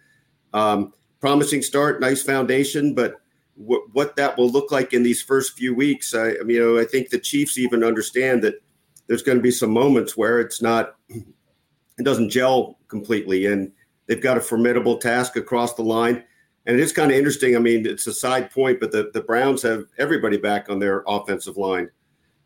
um, 0.54 0.94
promising 1.20 1.64
start, 1.64 2.00
nice 2.00 2.22
foundation, 2.22 2.94
but 2.94 3.16
what 3.56 4.16
that 4.16 4.38
will 4.38 4.50
look 4.50 4.72
like 4.72 4.94
in 4.94 5.04
these 5.04 5.22
first 5.22 5.58
few 5.58 5.74
weeks. 5.76 6.14
I, 6.14 6.30
I 6.30 6.44
mean, 6.44 6.58
you 6.58 6.76
know, 6.76 6.80
I 6.80 6.86
think 6.86 7.10
the 7.10 7.20
Chiefs 7.20 7.58
even 7.58 7.84
understand 7.84 8.44
that 8.44 8.62
there's 9.08 9.24
going 9.24 9.38
to 9.38 9.42
be 9.42 9.52
some 9.52 9.72
moments 9.72 10.16
where 10.16 10.40
it's 10.40 10.62
not, 10.62 10.96
it 11.10 12.04
doesn't 12.04 12.30
gel 12.30 12.78
completely, 12.88 13.48
and 13.48 13.72
they've 14.08 14.22
got 14.22 14.38
a 14.38 14.42
formidable 14.42 14.98
task 14.98 15.36
across 15.36 15.74
the 15.74 15.84
line. 15.84 16.24
And 16.66 16.78
it 16.78 16.82
is 16.82 16.94
kind 16.94 17.12
of 17.12 17.18
interesting. 17.18 17.56
I 17.56 17.60
mean, 17.60 17.88
it's 17.88 18.06
a 18.06 18.14
side 18.14 18.52
point, 18.52 18.80
but 18.80 18.92
the, 18.92 19.10
the 19.14 19.22
Browns 19.22 19.64
have 19.64 19.86
everybody 19.98 20.38
back 20.38 20.70
on 20.70 20.78
their 20.78 21.04
offensive 21.08 21.58
line. 21.58 21.90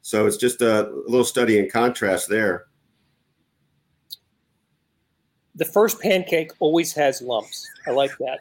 So 0.01 0.25
it's 0.25 0.37
just 0.37 0.61
a 0.61 0.89
little 1.07 1.25
study 1.25 1.59
in 1.59 1.69
contrast 1.69 2.29
there 2.29 2.67
the 5.55 5.65
first 5.65 6.01
pancake 6.01 6.51
always 6.59 6.93
has 6.93 7.21
lumps. 7.21 7.67
I 7.87 7.91
like 7.91 8.11
that. 8.19 8.39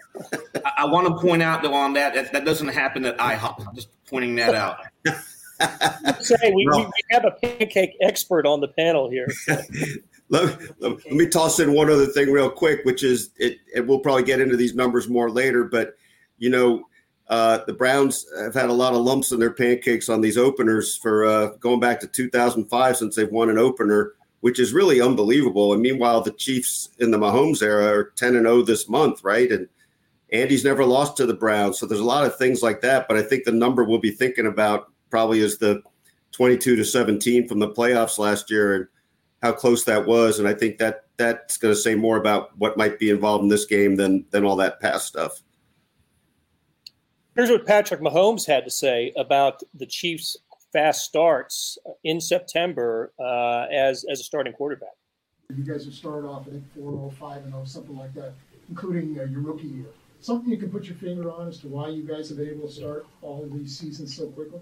I, 0.65 0.73
I 0.79 0.85
want 0.87 1.07
to 1.07 1.15
point 1.15 1.43
out 1.43 1.63
though 1.63 1.75
on 1.75 1.93
that, 1.95 2.15
that 2.15 2.33
that 2.33 2.45
doesn't 2.45 2.69
happen 2.69 3.05
at 3.05 3.17
IHOP. 3.19 3.67
I'm 3.67 3.75
just 3.75 3.89
pointing 4.07 4.35
that 4.37 4.55
out. 4.55 4.79
Say 6.21 6.53
we, 6.53 6.65
no. 6.67 6.79
we, 6.79 6.93
have 7.11 7.25
a 7.25 7.31
pancake 7.31 7.97
expert 8.01 8.47
on 8.47 8.61
the 8.61 8.69
panel 8.69 9.09
here. 9.09 9.29
let, 10.29 10.59
let, 10.81 11.07
me 11.07 11.29
toss 11.29 11.61
in 11.61 11.73
one 11.73 11.89
other 11.89 12.07
thing 12.07 12.33
real 12.33 12.51
quick, 12.51 12.81
which 12.85 13.05
is 13.05 13.31
it, 13.37 13.59
it. 13.73 13.87
We'll 13.87 14.01
probably 14.01 14.25
get 14.25 14.41
into 14.41 14.57
these 14.57 14.75
numbers 14.75 15.09
more 15.09 15.31
later, 15.31 15.65
but 15.65 15.95
you 16.39 16.51
know, 16.51 16.85
uh, 17.29 17.61
the 17.67 17.73
Browns 17.73 18.27
have 18.39 18.55
had 18.55 18.69
a 18.69 18.73
lot 18.73 18.95
of 18.95 19.03
lumps 19.03 19.31
in 19.31 19.39
their 19.39 19.53
pancakes 19.53 20.09
on 20.09 20.21
these 20.21 20.37
openers 20.37 20.97
for 20.97 21.25
uh, 21.25 21.47
going 21.61 21.81
back 21.81 22.01
to 22.01 22.09
2005 22.09 22.97
since 22.97 23.15
they've 23.15 23.31
won 23.31 23.49
an 23.49 23.59
opener 23.59 24.15
which 24.45 24.61
is 24.61 24.75
really 24.75 25.01
unbelievable. 25.01 25.73
And 25.73 25.81
meanwhile, 25.81 26.21
the 26.21 26.31
Chiefs 26.31 26.91
in 26.99 27.11
the 27.11 27.17
Mahomes 27.17 27.63
era 27.63 27.87
are 27.87 28.11
10 28.11 28.37
and 28.37 28.45
0 28.45 28.61
this 28.61 28.91
month, 28.91 29.25
right? 29.25 29.51
And 29.51 29.67
Andy's 30.35 30.67
never 30.67 30.85
lost 30.85 31.17
to 31.17 31.25
the 31.25 31.33
Browns. 31.33 31.79
So 31.79 31.87
there's 31.87 31.99
a 31.99 32.05
lot 32.05 32.27
of 32.27 32.37
things 32.37 32.63
like 32.63 32.83
that. 32.83 33.09
But 33.09 33.17
I 33.17 33.23
think 33.23 33.45
the 33.45 33.53
number 33.53 33.85
we'll 33.85 34.01
be 34.01 34.11
thinking 34.11 34.45
about 34.45 34.93
probably 35.09 35.41
is 35.41 35.57
the 35.57 35.83
22 36.33 36.77
to 36.77 36.85
17 36.85 37.49
from 37.49 37.59
the 37.59 37.71
playoffs 37.71 38.19
last 38.19 38.51
year 38.51 38.75
and 38.75 38.87
how 39.41 39.53
close 39.53 39.85
that 39.85 40.05
was. 40.05 40.39
And 40.39 40.47
I 40.47 40.53
think 40.53 40.77
that 40.77 41.07
that's 41.17 41.57
going 41.57 41.73
to 41.73 41.81
say 41.81 41.95
more 41.95 42.19
about 42.19 42.51
what 42.59 42.77
might 42.77 42.99
be 42.99 43.09
involved 43.09 43.45
in 43.45 43.49
this 43.49 43.65
game 43.65 43.97
than 43.97 44.27
than 44.31 44.45
all 44.45 44.57
that 44.57 44.79
past 44.79 45.07
stuff. 45.07 45.41
Here's 47.35 47.49
what 47.49 47.65
Patrick 47.65 48.03
Mahomes 48.03 48.47
had 48.47 48.67
to 48.67 48.71
say 48.71 49.15
about 49.17 49.63
the 49.73 49.87
Chiefs 49.87 50.37
fast 50.75 51.05
starts 51.05 51.79
in 52.03 52.21
September 52.21 53.13
uh, 53.19 53.67
as 53.73 54.05
as 54.11 54.21
a 54.21 54.25
starting 54.25 54.53
quarterback. 54.53 54.97
You 55.55 55.65
guys 55.65 55.85
have 55.85 55.95
started 55.95 56.27
off, 56.27 56.47
I 56.49 56.51
think, 56.51 56.65
4 56.75 57.11
5 57.11 57.45
and 57.45 57.53
0, 57.53 57.65
something 57.65 57.97
like 57.97 58.13
that, 58.15 58.35
including 58.69 59.19
uh, 59.19 59.25
your 59.25 59.41
rookie 59.41 59.69
year. 59.69 59.87
Something 60.21 60.51
you 60.51 60.59
can 60.59 60.71
put 60.71 60.85
your 60.85 60.97
finger 60.97 61.31
on 61.31 61.49
as 61.49 61.59
to 61.61 61.69
why 61.69 61.89
you 61.89 62.03
guys 62.03 62.29
have 62.29 62.39
been 62.39 62.49
able 62.49 62.67
to 62.67 62.73
start 62.73 63.07
all 63.23 63.45
of 63.45 63.53
these 63.53 63.79
seasons 63.79 64.17
so 64.17 64.27
quickly? 64.29 64.61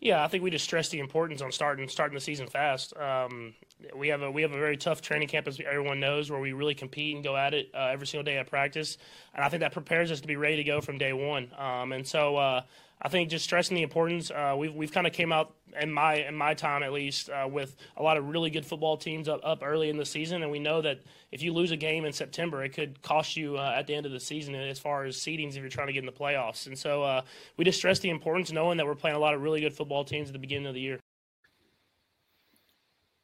Yeah, 0.00 0.24
I 0.24 0.28
think 0.28 0.42
we 0.42 0.50
just 0.50 0.64
stress 0.64 0.88
the 0.88 0.98
importance 0.98 1.42
on 1.42 1.52
starting 1.52 1.88
starting 1.88 2.14
the 2.14 2.20
season 2.20 2.48
fast. 2.48 2.96
Um, 2.96 3.54
we 3.96 4.08
have 4.08 4.22
a 4.22 4.30
we 4.30 4.42
have 4.42 4.52
a 4.52 4.58
very 4.58 4.76
tough 4.76 5.00
training 5.00 5.28
camp, 5.28 5.46
as 5.46 5.60
everyone 5.60 6.00
knows, 6.00 6.30
where 6.30 6.40
we 6.40 6.52
really 6.52 6.74
compete 6.74 7.14
and 7.14 7.24
go 7.24 7.36
at 7.36 7.54
it 7.54 7.70
uh, 7.74 7.88
every 7.92 8.06
single 8.06 8.24
day 8.24 8.38
at 8.38 8.46
practice, 8.46 8.98
and 9.34 9.44
I 9.44 9.48
think 9.48 9.60
that 9.60 9.72
prepares 9.72 10.10
us 10.10 10.20
to 10.20 10.26
be 10.26 10.36
ready 10.36 10.56
to 10.56 10.64
go 10.64 10.80
from 10.80 10.98
day 10.98 11.12
one. 11.12 11.50
Um, 11.56 11.92
and 11.92 12.06
so 12.06 12.36
uh, 12.36 12.62
I 13.02 13.08
think 13.08 13.30
just 13.30 13.44
stressing 13.44 13.74
the 13.74 13.82
importance. 13.82 14.30
Uh, 14.30 14.54
we've 14.58 14.74
we've 14.74 14.92
kind 14.92 15.06
of 15.06 15.12
came 15.12 15.32
out 15.32 15.54
in 15.80 15.90
my 15.90 16.16
in 16.16 16.34
my 16.34 16.54
time 16.54 16.82
at 16.82 16.92
least 16.92 17.30
uh, 17.30 17.48
with 17.50 17.76
a 17.96 18.02
lot 18.02 18.16
of 18.16 18.28
really 18.28 18.50
good 18.50 18.66
football 18.66 18.96
teams 18.96 19.28
up, 19.28 19.40
up 19.42 19.60
early 19.62 19.88
in 19.88 19.96
the 19.96 20.04
season, 20.04 20.42
and 20.42 20.50
we 20.50 20.58
know 20.58 20.82
that 20.82 21.00
if 21.32 21.42
you 21.42 21.52
lose 21.54 21.70
a 21.70 21.76
game 21.76 22.04
in 22.04 22.12
September, 22.12 22.62
it 22.62 22.70
could 22.70 23.00
cost 23.02 23.36
you 23.36 23.56
uh, 23.56 23.74
at 23.76 23.86
the 23.86 23.94
end 23.94 24.04
of 24.04 24.12
the 24.12 24.20
season 24.20 24.54
as 24.54 24.78
far 24.78 25.04
as 25.04 25.16
seedings 25.16 25.50
if 25.50 25.56
you're 25.56 25.68
trying 25.68 25.86
to 25.86 25.92
get 25.92 26.00
in 26.00 26.06
the 26.06 26.12
playoffs. 26.12 26.66
And 26.66 26.76
so 26.76 27.02
uh, 27.02 27.22
we 27.56 27.64
just 27.64 27.78
stress 27.78 28.00
the 28.00 28.10
importance 28.10 28.52
knowing 28.52 28.76
that 28.76 28.86
we're 28.86 28.94
playing 28.94 29.16
a 29.16 29.20
lot 29.20 29.34
of 29.34 29.40
really 29.40 29.60
good 29.60 29.72
football 29.72 30.04
teams 30.04 30.28
at 30.28 30.32
the 30.32 30.38
beginning 30.38 30.66
of 30.66 30.74
the 30.74 30.80
year. 30.80 30.98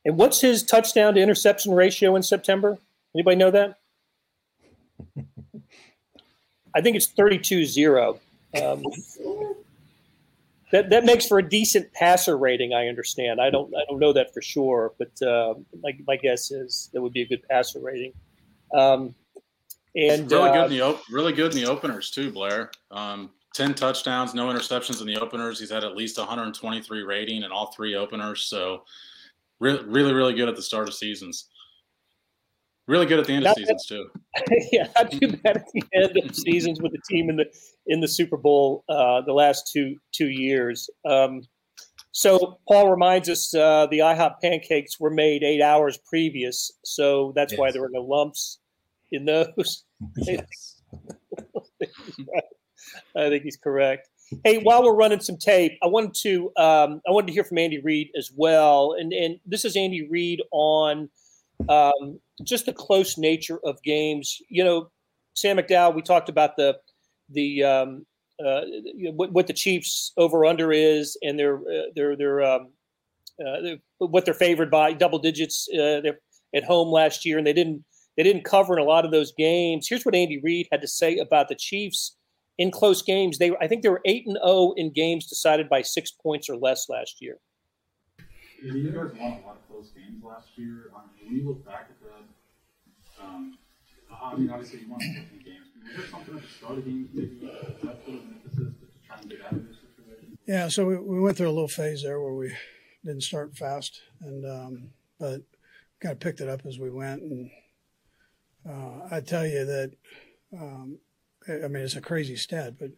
And 0.06 0.16
what's 0.16 0.40
his 0.40 0.62
touchdown 0.62 1.14
to 1.14 1.21
interception 1.21 1.75
ratio 1.75 2.14
in 2.16 2.23
September? 2.23 2.78
Anybody 3.14 3.37
know 3.37 3.50
that? 3.50 3.78
I 6.75 6.80
think 6.80 6.97
it's 6.97 7.09
32 7.09 7.66
0. 7.66 8.21
Um, 8.62 8.85
that 10.73 10.91
that 10.91 11.05
makes 11.05 11.27
for 11.27 11.39
a 11.39 11.49
decent 11.49 11.93
passer 11.93 12.37
rating. 12.37 12.73
I 12.73 12.89
understand. 12.89 13.41
I 13.41 13.51
don't 13.51 13.73
I 13.75 13.85
don't 13.89 14.01
know 14.01 14.13
that 14.13 14.33
for 14.35 14.43
sure, 14.43 14.93
but 14.99 15.27
uh, 15.27 15.55
my 15.83 15.97
my 16.07 16.17
guess 16.17 16.51
is 16.51 16.91
that 16.93 17.01
would 17.01 17.13
be 17.13 17.23
a 17.23 17.29
good 17.29 17.43
passer 17.49 17.81
rating. 17.81 18.13
Um, 18.75 19.15
and 19.95 20.31
really 20.31 20.51
uh, 20.51 20.53
good 20.53 20.65
in 20.65 20.71
the 20.71 20.81
op- 20.83 21.03
really 21.11 21.33
good 21.33 21.55
in 21.55 21.63
the 21.63 21.71
openers 21.71 22.11
too, 22.11 22.31
Blair. 22.31 22.71
Um, 22.91 23.31
Ten 23.57 23.73
touchdowns, 23.73 24.35
no 24.35 24.49
interceptions 24.49 25.01
in 25.01 25.07
the 25.07 25.17
openers. 25.17 25.59
He's 25.59 25.71
had 25.71 25.83
at 25.83 25.97
least 25.97 26.19
123 26.19 27.03
rating 27.05 27.43
in 27.43 27.51
all 27.51 27.73
three 27.73 27.95
openers. 27.95 28.43
So, 28.43 28.85
really, 29.61 29.83
really, 29.87 30.13
really 30.13 30.35
good 30.35 30.47
at 30.47 30.57
the 30.57 30.63
start 30.63 30.89
of 30.89 30.95
seasons. 30.95 31.49
Really 32.88 33.07
good 33.07 33.19
at 33.19 33.26
the 33.26 33.33
end 33.33 33.45
not 33.45 33.52
of 33.52 33.57
seasons 33.57 33.87
too. 33.87 34.09
yeah, 34.73 34.87
not 34.97 35.11
too 35.11 35.37
bad 35.38 35.57
at 35.57 35.66
the 35.75 35.83
end 35.93 36.16
of 36.19 36.37
seasons 36.37 36.81
with 36.81 36.93
the 36.93 37.00
team 37.11 37.28
in 37.28 37.37
the 37.37 37.47
in 37.87 38.00
the 38.00 38.07
Super 38.07 38.37
Bowl 38.37 38.85
uh, 38.88 39.23
the 39.23 39.33
last 39.33 39.71
two 39.73 39.97
two 40.12 40.28
years. 40.28 40.88
Um, 41.05 41.43
so 42.12 42.61
Paul 42.69 42.90
reminds 42.90 43.28
us 43.28 43.52
uh, 43.55 43.88
the 43.90 43.99
IHOP 43.99 44.40
pancakes 44.40 45.00
were 45.00 45.11
made 45.11 45.43
eight 45.43 45.61
hours 45.61 45.99
previous, 45.99 46.71
so 46.85 47.33
that's 47.35 47.52
yes. 47.52 47.59
why 47.59 47.73
there 47.73 47.83
were 47.83 47.90
no 47.93 48.02
lumps 48.02 48.59
in 49.11 49.25
those. 49.25 49.85
Yes. 50.16 50.83
I 53.16 53.31
think 53.31 53.45
he's 53.45 53.57
correct. 53.57 54.09
Hey, 54.45 54.59
while 54.59 54.85
we're 54.85 54.95
running 54.95 55.21
some 55.21 55.38
tape, 55.38 55.73
I 55.83 55.87
wanted 55.87 56.12
to 56.23 56.52
um, 56.57 57.00
I 57.09 57.12
wanted 57.12 57.28
to 57.28 57.33
hear 57.33 57.45
from 57.45 57.59
Andy 57.59 57.81
Reid 57.81 58.11
as 58.16 58.31
well, 58.37 58.95
and 58.99 59.12
and 59.12 59.38
this 59.47 59.64
is 59.64 59.75
Andy 59.75 60.07
Reid 60.07 60.43
on 60.52 61.09
um, 61.69 62.21
just 62.45 62.67
the 62.67 62.73
close 62.73 63.19
nature 63.19 63.59
of 63.65 63.83
games. 63.83 64.39
You 64.49 64.65
know, 64.65 64.91
Sam 65.35 65.57
McDowell, 65.57 65.95
we 65.95 66.03
talked 66.03 66.29
about 66.29 66.57
the 66.57 66.79
the 67.31 67.65
um, 67.65 68.07
uh, 68.45 68.63
you 68.67 69.11
know, 69.11 69.13
what, 69.13 69.33
what, 69.33 69.47
the 69.47 69.53
Chiefs 69.53 70.13
over 70.17 70.45
under 70.45 70.73
is, 70.73 71.17
and 71.23 71.39
their 71.39 71.59
uh, 71.59 71.87
their 71.95 72.17
their 72.17 72.43
um, 72.43 72.69
uh, 73.45 73.77
what 73.99 74.25
they're 74.25 74.35
favored 74.35 74.71
by 74.71 74.93
double 74.93 75.19
digits 75.19 75.69
uh, 75.75 76.01
at 76.55 76.65
home 76.65 76.89
last 76.89 77.25
year, 77.25 77.39
and 77.39 77.47
they 77.47 77.53
didn't 77.53 77.85
they 78.17 78.23
didn't 78.23 78.45
cover 78.45 78.77
in 78.77 78.83
a 78.83 78.87
lot 78.87 79.05
of 79.05 79.11
those 79.11 79.33
games. 79.37 79.87
Here's 79.89 80.05
what 80.05 80.15
Andy 80.15 80.41
Reid 80.43 80.69
had 80.71 80.81
to 80.83 80.89
say 80.89 81.19
about 81.19 81.49
the 81.49 81.55
Chiefs 81.55 82.17
in 82.59 82.71
close 82.71 83.03
games. 83.03 83.39
They 83.39 83.53
I 83.61 83.67
think 83.67 83.83
they 83.83 83.89
were 83.89 84.03
eight 84.05 84.27
and 84.27 84.37
zero 84.37 84.45
oh 84.45 84.75
in 84.77 84.93
games 84.93 85.27
decided 85.27 85.69
by 85.69 85.83
six 85.83 86.11
points 86.11 86.49
or 86.49 86.57
less 86.57 86.89
last 86.89 87.17
year. 87.21 87.39
You 88.63 88.91
guys 88.91 89.13
won 89.19 89.33
a 89.33 89.47
lot 89.47 89.57
of 89.57 89.69
close 89.69 89.91
games 89.91 90.23
last 90.25 90.49
year. 90.57 90.91
Um, 90.95 91.03
when 91.23 91.37
you 91.37 91.49
look 91.49 91.65
back 91.65 91.91
at 91.91 92.01
that, 92.01 93.25
um, 93.25 93.59
I 94.11 94.37
mean, 94.37 94.51
obviously 94.51 94.81
you 94.81 94.91
won 94.91 95.01
14 95.01 95.25
games. 95.45 95.67
Was 95.85 95.97
there 95.97 96.07
something 96.07 96.37
at 96.37 96.43
the 96.43 96.49
start 96.49 96.79
of 96.79 96.85
games 96.85 97.09
maybe 97.13 97.39
that 97.41 97.81
sort 97.81 97.95
of 97.95 98.23
emphasis 98.35 98.57
to 98.57 99.07
try 99.07 99.17
and 99.21 99.31
get 99.31 99.45
out 99.45 99.53
of 99.53 99.69
this 99.69 99.77
situation? 99.77 100.39
Yeah, 100.47 100.69
so 100.69 100.87
we, 100.87 100.97
we 100.97 101.21
went 101.21 101.37
through 101.37 101.49
a 101.49 101.53
little 101.53 101.69
phase 101.69 102.03
there 102.03 102.21
where 102.21 102.35
we 102.35 102.53
didn't 103.05 103.23
start 103.23 103.57
fast, 103.57 104.01
and 104.21 104.45
um, 104.45 104.91
but 105.21 105.43
kind 106.01 106.13
of 106.13 106.21
picked 106.21 106.41
it 106.41 106.49
up 106.49 106.65
as 106.67 106.79
we 106.79 106.91
went. 106.91 107.23
And 107.23 107.51
uh, 108.69 109.09
I 109.11 109.21
tell 109.21 109.47
you 109.47 109.65
that, 109.65 109.93
um, 110.59 110.99
I 111.49 111.69
mean, 111.69 111.83
it's 111.83 111.97
a 111.97 112.01
crazy 112.01 112.37
stat, 112.37 112.75
but 112.79 112.91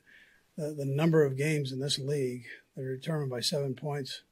the, 0.57 0.75
the 0.75 0.87
number 0.87 1.25
of 1.25 1.37
games 1.37 1.73
in 1.73 1.81
this 1.81 1.99
league 1.99 2.45
that 2.75 2.85
are 2.85 2.97
determined 2.97 3.31
by 3.31 3.41
seven 3.41 3.75
points 3.75 4.23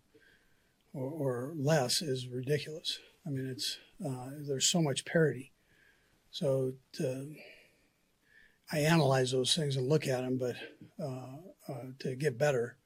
or, 0.96 1.10
or 1.10 1.52
less 1.56 2.00
is 2.00 2.26
ridiculous. 2.28 2.98
I 3.26 3.30
mean, 3.30 3.46
it's 3.46 3.78
uh, 4.04 4.30
there's 4.46 4.70
so 4.70 4.80
much 4.80 5.04
parity. 5.04 5.52
So 6.30 6.72
to, 6.94 7.34
I 8.72 8.78
analyze 8.78 9.30
those 9.30 9.54
things 9.54 9.76
and 9.76 9.88
look 9.88 10.06
at 10.06 10.22
them, 10.22 10.38
but 10.38 10.56
uh, 11.02 11.72
uh, 11.72 11.86
to 12.00 12.16
get 12.16 12.38
better. 12.38 12.78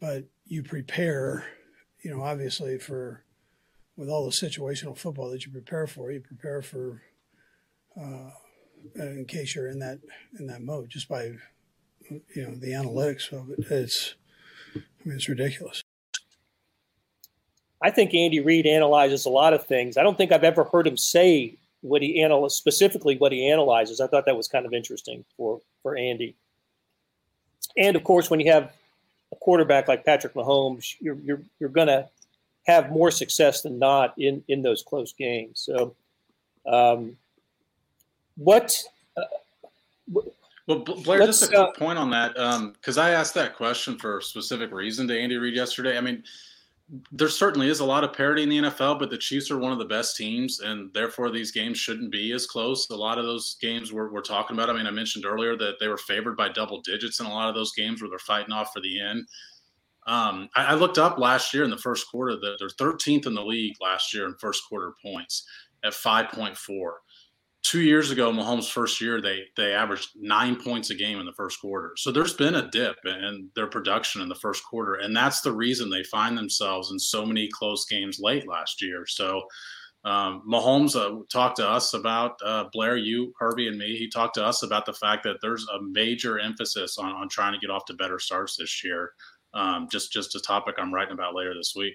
But 0.00 0.24
you 0.46 0.62
prepare, 0.62 1.44
you 2.02 2.10
know, 2.10 2.22
obviously 2.22 2.78
for 2.78 3.24
with 3.96 4.08
all 4.08 4.24
the 4.26 4.30
situational 4.30 4.96
football 4.96 5.30
that 5.30 5.46
you 5.46 5.52
prepare 5.52 5.86
for, 5.86 6.12
you 6.12 6.20
prepare 6.20 6.60
for 6.60 7.02
uh, 7.98 8.30
in 8.94 9.24
case 9.26 9.54
you're 9.54 9.68
in 9.68 9.78
that 9.80 9.98
in 10.38 10.46
that 10.46 10.62
mode 10.62 10.90
just 10.90 11.08
by 11.08 11.32
you 12.10 12.20
know 12.36 12.54
the 12.54 12.72
analytics 12.72 13.32
of 13.32 13.50
it. 13.50 13.70
It's 13.70 14.14
I 14.74 14.80
mean 15.04 15.16
it's 15.16 15.28
ridiculous. 15.28 15.82
I 17.82 17.90
think 17.90 18.14
Andy 18.14 18.40
Reid 18.40 18.66
analyzes 18.66 19.26
a 19.26 19.30
lot 19.30 19.52
of 19.52 19.66
things. 19.66 19.96
I 19.96 20.02
don't 20.02 20.16
think 20.16 20.32
I've 20.32 20.44
ever 20.44 20.64
heard 20.64 20.86
him 20.86 20.96
say 20.96 21.56
what 21.82 22.02
he 22.02 22.22
analyzes 22.22 22.56
specifically 22.56 23.16
what 23.16 23.32
he 23.32 23.48
analyzes. 23.48 24.00
I 24.00 24.06
thought 24.06 24.24
that 24.26 24.36
was 24.36 24.48
kind 24.48 24.66
of 24.66 24.72
interesting 24.72 25.24
for 25.36 25.60
for 25.82 25.96
Andy. 25.96 26.34
And 27.76 27.96
of 27.96 28.04
course, 28.04 28.30
when 28.30 28.40
you 28.40 28.50
have 28.50 28.72
a 29.32 29.36
quarterback 29.36 29.88
like 29.88 30.04
Patrick 30.04 30.34
Mahomes, 30.34 30.96
you're 31.00 31.18
you're 31.22 31.42
you're 31.60 31.68
gonna 31.68 32.08
have 32.66 32.90
more 32.90 33.10
success 33.10 33.62
than 33.62 33.78
not 33.78 34.14
in 34.18 34.42
in 34.48 34.62
those 34.62 34.82
close 34.82 35.12
games. 35.12 35.60
So, 35.60 35.94
um, 36.66 37.16
what? 38.36 38.82
Uh, 39.16 40.20
well, 40.66 40.80
Blair, 40.80 41.24
just 41.26 41.44
a 41.44 41.46
quick 41.46 41.58
uh, 41.58 41.72
point 41.72 41.98
on 41.98 42.10
that, 42.10 42.34
because 42.74 42.98
um, 42.98 43.04
I 43.04 43.10
asked 43.10 43.34
that 43.34 43.54
question 43.54 43.98
for 43.98 44.18
a 44.18 44.22
specific 44.22 44.72
reason 44.72 45.06
to 45.06 45.18
Andy 45.18 45.36
Reid 45.36 45.54
yesterday. 45.54 45.96
I 45.96 46.00
mean, 46.00 46.24
there 47.10 47.28
certainly 47.28 47.68
is 47.68 47.80
a 47.80 47.84
lot 47.84 48.04
of 48.04 48.12
parity 48.12 48.44
in 48.44 48.48
the 48.48 48.58
NFL, 48.58 49.00
but 49.00 49.10
the 49.10 49.18
Chiefs 49.18 49.50
are 49.50 49.58
one 49.58 49.72
of 49.72 49.78
the 49.78 49.84
best 49.84 50.16
teams, 50.16 50.60
and 50.60 50.92
therefore 50.94 51.30
these 51.30 51.50
games 51.50 51.78
shouldn't 51.78 52.12
be 52.12 52.32
as 52.32 52.46
close. 52.46 52.88
A 52.90 52.94
lot 52.94 53.18
of 53.18 53.24
those 53.24 53.56
games 53.60 53.92
we're, 53.92 54.12
we're 54.12 54.20
talking 54.20 54.56
about. 54.56 54.70
I 54.70 54.72
mean, 54.72 54.86
I 54.86 54.92
mentioned 54.92 55.26
earlier 55.26 55.56
that 55.56 55.74
they 55.80 55.88
were 55.88 55.96
favored 55.96 56.36
by 56.36 56.48
double 56.48 56.80
digits 56.82 57.18
in 57.18 57.26
a 57.26 57.32
lot 57.32 57.48
of 57.48 57.56
those 57.56 57.72
games 57.72 58.00
where 58.00 58.08
they're 58.08 58.18
fighting 58.20 58.52
off 58.52 58.72
for 58.72 58.80
the 58.80 59.00
end. 59.00 59.26
Um, 60.06 60.48
I, 60.54 60.66
I, 60.66 60.74
looked 60.74 60.98
up 60.98 61.18
last 61.18 61.52
year 61.52 61.64
in 61.64 61.70
the 61.70 61.76
first 61.76 62.08
quarter 62.08 62.36
that 62.36 62.56
they're 62.60 62.68
13th 62.68 63.26
in 63.26 63.34
the 63.34 63.44
league 63.44 63.74
last 63.80 64.14
year 64.14 64.26
in 64.26 64.36
first 64.36 64.62
quarter 64.68 64.94
points 65.04 65.44
at 65.82 65.92
5.4. 65.92 66.90
Two 67.66 67.80
years 67.80 68.12
ago, 68.12 68.30
Mahomes' 68.30 68.70
first 68.70 69.00
year, 69.00 69.20
they 69.20 69.42
they 69.56 69.72
averaged 69.74 70.10
nine 70.14 70.54
points 70.54 70.90
a 70.90 70.94
game 70.94 71.18
in 71.18 71.26
the 71.26 71.32
first 71.32 71.60
quarter. 71.60 71.94
So 71.96 72.12
there's 72.12 72.32
been 72.32 72.54
a 72.54 72.70
dip 72.70 72.94
in 73.04 73.50
their 73.56 73.66
production 73.66 74.22
in 74.22 74.28
the 74.28 74.36
first 74.36 74.64
quarter, 74.64 74.94
and 74.94 75.16
that's 75.16 75.40
the 75.40 75.50
reason 75.50 75.90
they 75.90 76.04
find 76.04 76.38
themselves 76.38 76.92
in 76.92 76.98
so 77.00 77.26
many 77.26 77.48
close 77.52 77.84
games 77.84 78.20
late 78.20 78.46
last 78.46 78.80
year. 78.80 79.04
So 79.08 79.42
um, 80.04 80.44
Mahomes 80.48 80.94
uh, 80.94 81.24
talked 81.32 81.56
to 81.56 81.68
us 81.68 81.92
about 81.92 82.38
uh, 82.44 82.66
Blair, 82.72 82.96
you, 82.96 83.32
Herbie, 83.40 83.66
and 83.66 83.76
me. 83.76 83.96
He 83.96 84.08
talked 84.08 84.36
to 84.36 84.44
us 84.44 84.62
about 84.62 84.86
the 84.86 84.92
fact 84.92 85.24
that 85.24 85.38
there's 85.42 85.66
a 85.66 85.82
major 85.82 86.38
emphasis 86.38 86.98
on, 86.98 87.10
on 87.10 87.28
trying 87.28 87.52
to 87.52 87.58
get 87.58 87.70
off 87.70 87.84
to 87.86 87.94
better 87.94 88.20
starts 88.20 88.56
this 88.56 88.84
year 88.84 89.10
um, 89.56 89.88
just 89.90 90.12
just 90.12 90.34
a 90.34 90.40
topic 90.40 90.76
I'm 90.78 90.92
writing 90.92 91.14
about 91.14 91.34
later 91.34 91.54
this 91.54 91.72
week. 91.74 91.94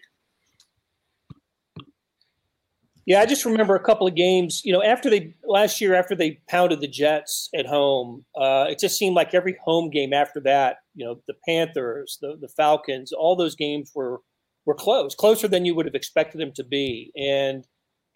Yeah, 3.06 3.20
I 3.20 3.26
just 3.26 3.46
remember 3.46 3.76
a 3.76 3.84
couple 3.84 4.06
of 4.06 4.16
games. 4.16 4.62
You 4.64 4.74
know, 4.74 4.84
after 4.84 5.10
they 5.10 5.36
last 5.44 5.82
year, 5.82 5.96
after 5.96 6.16
they 6.16 6.40
pounded 6.48 6.82
the 6.82 6.88
Jets 6.88 7.50
at 7.56 7.66
home, 7.66 8.26
uh, 8.36 8.68
it 8.70 8.80
just 8.80 8.98
seemed 8.98 9.16
like 9.16 9.34
every 9.34 9.58
home 9.64 9.90
game 9.90 10.14
after 10.14 10.40
that, 10.42 10.78
you 10.94 11.06
know, 11.06 11.20
the 11.28 11.34
Panthers, 11.48 12.20
the 12.22 12.38
the 12.40 12.48
Falcons, 12.48 13.12
all 13.12 13.36
those 13.36 13.56
games 13.56 13.92
were 13.96 14.22
were 14.66 14.76
close, 14.76 15.16
closer 15.16 15.48
than 15.48 15.66
you 15.66 15.74
would 15.74 15.88
have 15.88 15.96
expected 15.96 16.40
them 16.40 16.52
to 16.54 16.64
be. 16.64 17.12
And 17.16 17.66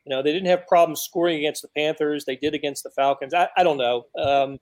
you 0.06 0.16
know, 0.16 0.22
they 0.22 0.32
didn't 0.32 0.50
have 0.50 0.68
problems 0.68 1.02
scoring 1.02 1.38
against 1.38 1.64
the 1.64 1.70
Panthers. 1.76 2.26
They 2.26 2.36
did 2.36 2.54
against 2.54 2.84
the 2.84 2.92
Falcons. 2.92 3.34
I, 3.34 3.50
I 3.58 3.64
don't 3.64 3.78
know. 3.78 4.06
Um, 4.20 4.60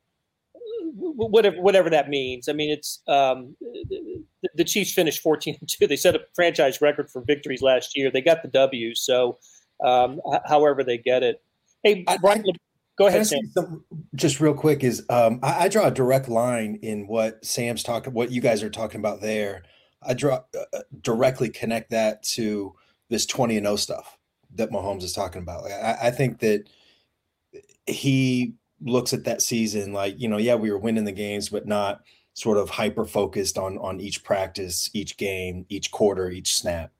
whatever 0.95 1.61
whatever 1.61 1.89
that 1.89 2.09
means. 2.09 2.47
I 2.47 2.53
mean, 2.53 2.71
it's 2.71 3.01
um, 3.07 3.55
the, 3.59 4.49
the, 4.55 4.63
Chiefs 4.63 4.93
finished 4.93 5.21
14 5.21 5.57
2. 5.67 5.87
They 5.87 5.95
set 5.95 6.15
a 6.15 6.21
franchise 6.33 6.81
record 6.81 7.09
for 7.09 7.21
victories 7.21 7.61
last 7.61 7.97
year. 7.97 8.09
They 8.11 8.21
got 8.21 8.41
the 8.41 8.49
W. 8.49 8.95
So, 8.95 9.37
um, 9.83 10.21
however 10.45 10.83
they 10.83 10.97
get 10.97 11.23
it. 11.23 11.41
Hey, 11.83 12.05
Brian, 12.21 12.43
I, 12.47 12.51
go 12.97 13.07
ahead. 13.07 13.27
Sam. 13.27 13.83
Just 14.15 14.39
real 14.39 14.53
quick 14.53 14.83
is 14.83 15.05
um, 15.09 15.39
I, 15.43 15.65
I, 15.65 15.67
draw 15.67 15.87
a 15.87 15.91
direct 15.91 16.29
line 16.29 16.79
in 16.81 17.07
what 17.07 17.43
Sam's 17.43 17.83
talking, 17.83 18.13
what 18.13 18.31
you 18.31 18.41
guys 18.41 18.63
are 18.63 18.69
talking 18.69 18.99
about 18.99 19.21
there. 19.21 19.63
I 20.01 20.13
draw 20.13 20.41
uh, 20.55 20.59
uh 20.73 20.81
directly 21.01 21.49
connect 21.49 21.91
that 21.91 22.23
to 22.23 22.75
this 23.09 23.25
20 23.25 23.57
and 23.57 23.65
0 23.65 23.75
stuff 23.75 24.17
that 24.55 24.71
Mahomes 24.71 25.03
is 25.03 25.13
talking 25.13 25.41
about. 25.41 25.69
I, 25.69 25.97
I 26.03 26.11
think 26.11 26.39
that 26.39 26.69
he 27.85 28.53
looks 28.81 29.13
at 29.13 29.23
that 29.23 29.41
season 29.41 29.93
like 29.93 30.19
you 30.19 30.27
know 30.27 30.37
yeah 30.37 30.55
we 30.55 30.71
were 30.71 30.77
winning 30.77 31.05
the 31.05 31.11
games 31.11 31.49
but 31.49 31.65
not 31.65 32.01
sort 32.33 32.57
of 32.57 32.69
hyper 32.69 33.05
focused 33.05 33.57
on 33.57 33.77
on 33.77 33.99
each 33.99 34.23
practice 34.23 34.89
each 34.93 35.17
game 35.17 35.65
each 35.69 35.91
quarter 35.91 36.29
each 36.29 36.55
snap 36.55 36.91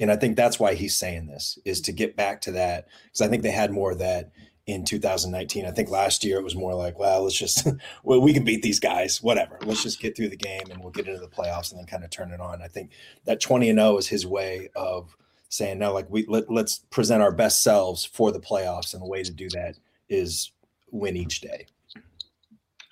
and 0.00 0.10
i 0.10 0.16
think 0.16 0.36
that's 0.36 0.58
why 0.58 0.74
he's 0.74 0.96
saying 0.96 1.26
this 1.26 1.58
is 1.64 1.80
to 1.80 1.92
get 1.92 2.16
back 2.16 2.40
to 2.40 2.52
that 2.52 2.86
because 3.04 3.20
i 3.20 3.28
think 3.28 3.42
they 3.42 3.50
had 3.50 3.70
more 3.70 3.92
of 3.92 3.98
that 3.98 4.30
in 4.66 4.84
2019 4.84 5.66
i 5.66 5.70
think 5.70 5.90
last 5.90 6.24
year 6.24 6.38
it 6.38 6.44
was 6.44 6.54
more 6.54 6.74
like 6.74 6.98
well 6.98 7.22
let's 7.22 7.38
just 7.38 7.66
well 8.04 8.20
we 8.20 8.32
can 8.32 8.44
beat 8.44 8.62
these 8.62 8.80
guys 8.80 9.22
whatever 9.22 9.58
let's 9.64 9.82
just 9.82 10.00
get 10.00 10.16
through 10.16 10.28
the 10.28 10.36
game 10.36 10.70
and 10.70 10.80
we'll 10.80 10.90
get 10.90 11.06
into 11.06 11.20
the 11.20 11.28
playoffs 11.28 11.70
and 11.70 11.78
then 11.78 11.86
kind 11.86 12.04
of 12.04 12.10
turn 12.10 12.32
it 12.32 12.40
on 12.40 12.62
i 12.62 12.68
think 12.68 12.90
that 13.24 13.40
20 13.40 13.70
and 13.70 13.78
0 13.78 13.98
is 13.98 14.08
his 14.08 14.26
way 14.26 14.68
of 14.74 15.16
saying 15.48 15.78
no 15.78 15.92
like 15.92 16.08
we 16.08 16.24
let, 16.26 16.50
let's 16.50 16.78
present 16.90 17.22
our 17.22 17.32
best 17.32 17.62
selves 17.62 18.04
for 18.04 18.32
the 18.32 18.40
playoffs 18.40 18.94
and 18.94 19.02
the 19.02 19.06
way 19.06 19.22
to 19.22 19.32
do 19.32 19.48
that 19.50 19.76
is 20.08 20.52
win 20.94 21.16
each 21.16 21.40
day. 21.40 21.66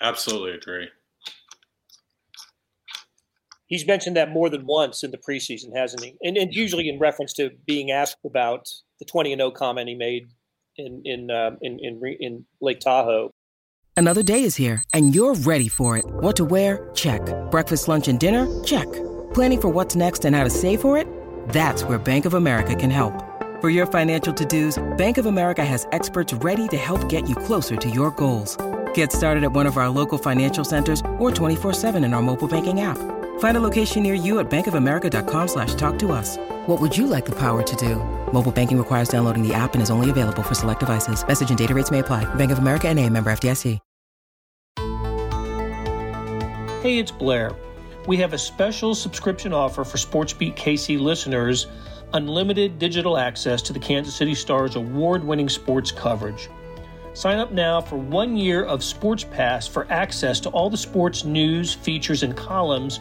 Absolutely 0.01 0.53
agree. 0.53 0.89
He's 3.73 3.87
mentioned 3.87 4.17
that 4.19 4.31
more 4.31 4.51
than 4.51 4.67
once 4.67 5.03
in 5.03 5.13
the 5.13 5.17
preseason, 5.17 5.75
hasn't 5.75 6.05
he? 6.05 6.15
And, 6.21 6.37
and 6.37 6.55
usually 6.55 6.91
in 6.91 6.99
reference 6.99 7.33
to 7.35 7.49
being 7.67 7.91
asked 7.91 8.19
about 8.23 8.69
the 8.99 9.07
20 9.07 9.33
and 9.33 9.41
0 9.41 9.51
comment 9.53 9.89
he 9.89 9.95
made 9.95 10.25
in 10.77 11.01
in 11.07 11.31
um, 11.31 11.57
in, 11.63 11.79
in 11.81 11.99
in 12.21 12.45
Lake 12.61 12.81
Tahoe. 12.81 13.31
Another 13.97 14.23
day 14.23 14.45
is 14.45 14.57
here, 14.57 14.85
and 14.93 15.15
you're 15.15 15.35
ready 15.35 15.69
for 15.69 15.97
it. 15.97 16.05
What 16.05 16.37
to 16.37 16.45
wear? 16.45 16.91
Check. 16.93 17.23
Breakfast, 17.51 17.89
lunch, 17.89 18.09
and 18.09 18.21
dinner? 18.21 18.47
Check. 18.63 18.93
Planning 19.33 19.63
for 19.63 19.71
what's 19.71 19.97
next 19.97 20.27
and 20.27 20.37
how 20.37 20.45
to 20.45 20.51
save 20.51 20.83
for 20.83 20.99
it? 20.99 21.07
That's 21.49 21.83
where 21.83 21.99
Bank 21.99 22.27
of 22.27 22.35
America 22.35 22.77
can 22.77 22.91
help. 22.91 23.15
For 23.63 23.71
your 23.71 23.87
financial 23.87 24.35
to-dos, 24.35 24.83
Bank 24.99 25.17
of 25.17 25.25
America 25.25 25.65
has 25.65 25.87
experts 25.93 26.35
ready 26.45 26.69
to 26.69 26.77
help 26.77 27.09
get 27.09 27.27
you 27.27 27.35
closer 27.35 27.77
to 27.77 27.89
your 27.89 28.11
goals. 28.11 28.59
Get 28.93 29.13
started 29.13 29.45
at 29.45 29.53
one 29.53 29.67
of 29.67 29.79
our 29.79 29.89
local 29.89 30.19
financial 30.19 30.65
centers 30.65 31.01
or 31.19 31.31
24-7 31.31 32.05
in 32.05 32.13
our 32.13 32.23
mobile 32.23 32.49
banking 32.49 32.83
app. 32.83 32.99
Find 33.43 33.57
a 33.57 33.61
location 33.61 34.05
near 34.05 34.15
you 34.15 34.39
at 34.39 34.49
bankofamerica.com 34.49 35.49
slash 35.49 35.75
talk 35.75 35.99
to 35.99 36.13
us. 36.13 36.37
What 36.67 36.81
would 36.81 36.97
you 36.97 37.09
like 37.09 37.25
the 37.25 37.35
power 37.35 37.65
to 37.65 37.77
do? 37.77 37.97
Mobile 38.33 38.53
banking 38.53 38.79
requires 38.79 39.09
downloading 39.09 39.43
the 39.43 39.53
app 39.53 39.75
and 39.75 39.83
is 39.83 39.91
only 39.91 40.11
available 40.11 40.45
for 40.45 40.55
select 40.55 40.79
devices. 40.79 41.27
Message 41.27 41.49
and 41.51 41.59
data 41.59 41.75
rates 41.75 41.91
may 41.91 41.99
apply. 41.99 42.23
Bank 42.37 42.53
of 42.53 42.59
America 42.59 42.87
and 42.87 43.01
a 43.01 43.11
member 43.11 43.33
FDIC. 43.33 43.81
Hey, 46.83 46.99
it's 47.01 47.11
Blair. 47.11 47.51
We 48.07 48.17
have 48.19 48.33
a 48.33 48.39
special 48.39 48.95
subscription 48.95 49.53
offer 49.53 49.83
for 49.83 49.97
SportsBeat 49.97 50.55
KC 50.55 51.01
listeners– 51.01 51.67
unlimited 52.13 52.79
digital 52.79 53.19
access 53.19 53.61
to 53.63 53.73
the 53.73 53.81
Kansas 53.81 54.15
City 54.15 54.37
Stars 54.37 54.77
award 54.77 55.25
winning 55.25 55.49
sports 55.49 55.91
coverage. 55.91 56.49
Sign 57.15 57.39
up 57.39 57.53
now 57.53 57.81
for 57.81 57.97
one 57.97 58.37
year 58.37 58.65
of 58.65 58.85
Sports 58.85 59.25
Pass 59.25 59.67
for 59.67 59.87
access 59.91 60.41
to 60.41 60.49
all 60.51 60.71
the 60.71 60.77
sports 60.77 61.25
news, 61.25 61.75
features, 61.75 62.23
and 62.23 62.37
columns 62.37 63.01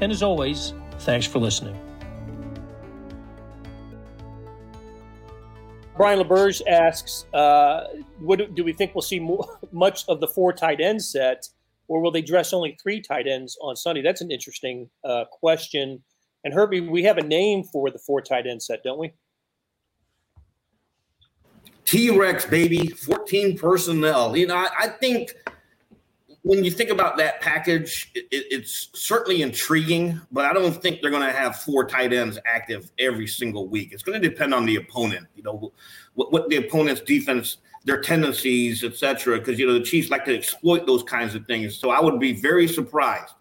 And 0.00 0.12
as 0.12 0.22
always, 0.22 0.74
thanks 1.00 1.26
for 1.26 1.38
listening. 1.38 1.78
Brian 5.96 6.20
LaBerge 6.20 6.62
asks, 6.68 7.26
uh, 7.34 7.88
what, 8.20 8.54
do 8.54 8.62
we 8.62 8.72
think 8.72 8.94
we'll 8.94 9.02
see 9.02 9.18
more, 9.18 9.58
much 9.72 10.04
of 10.06 10.20
the 10.20 10.28
four 10.28 10.52
tight 10.52 10.80
end 10.80 11.02
set, 11.02 11.48
or 11.88 12.00
will 12.00 12.12
they 12.12 12.22
dress 12.22 12.52
only 12.52 12.78
three 12.80 13.00
tight 13.00 13.26
ends 13.26 13.58
on 13.60 13.74
Sunday? 13.74 14.00
That's 14.00 14.20
an 14.20 14.30
interesting 14.30 14.88
uh, 15.02 15.24
question. 15.24 16.00
And 16.44 16.54
Herbie, 16.54 16.80
we 16.80 17.02
have 17.02 17.18
a 17.18 17.22
name 17.22 17.64
for 17.64 17.90
the 17.90 17.98
four 17.98 18.20
tight 18.20 18.46
end 18.46 18.62
set, 18.62 18.84
don't 18.84 18.98
we? 18.98 19.12
T 21.84 22.16
Rex, 22.16 22.44
baby, 22.44 22.88
14 22.88 23.58
personnel. 23.58 24.36
You 24.36 24.46
know, 24.46 24.56
I, 24.56 24.68
I, 24.78 24.88
think 24.88 25.34
when 26.42 26.64
you 26.64 26.70
think 26.70 26.90
about 26.90 27.16
that 27.18 27.40
package, 27.40 28.10
it, 28.14 28.26
it's 28.30 28.88
certainly 28.94 29.42
intriguing, 29.42 30.20
but 30.30 30.44
I 30.44 30.52
don't 30.52 30.80
think 30.80 31.00
they're 31.00 31.10
going 31.10 31.26
to 31.26 31.36
have 31.36 31.56
four 31.56 31.84
tight 31.86 32.12
ends 32.12 32.38
active 32.46 32.90
every 32.98 33.26
single 33.26 33.68
week. 33.68 33.92
It's 33.92 34.02
going 34.02 34.20
to 34.20 34.28
depend 34.28 34.54
on 34.54 34.64
the 34.64 34.76
opponent, 34.76 35.26
you 35.34 35.42
know, 35.42 35.72
what, 36.14 36.32
what 36.32 36.48
the 36.48 36.56
opponent's 36.56 37.00
defense, 37.00 37.58
their 37.84 38.00
tendencies, 38.00 38.84
etc. 38.84 39.38
Because, 39.38 39.58
you 39.58 39.66
know, 39.66 39.72
the 39.74 39.84
Chiefs 39.84 40.10
like 40.10 40.24
to 40.26 40.34
exploit 40.34 40.86
those 40.86 41.02
kinds 41.02 41.34
of 41.34 41.46
things. 41.46 41.76
So 41.76 41.90
I 41.90 42.00
would 42.00 42.20
be 42.20 42.32
very 42.32 42.68
surprised 42.68 43.34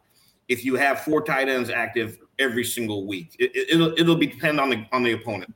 if 0.48 0.66
you 0.66 0.76
have 0.76 1.02
four 1.02 1.24
tight 1.24 1.50
ends 1.50 1.70
active 1.70 2.20
every 2.40 2.64
single 2.64 3.06
week. 3.06 3.36
It, 3.40 3.78
will 3.78 3.88
it'll, 3.88 4.00
it'll 4.00 4.16
be 4.16 4.28
depend 4.28 4.60
on 4.60 4.70
the 4.70 4.86
on 4.92 5.04
the 5.04 5.14
opponent. 5.14 5.54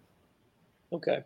Okay. 0.94 1.24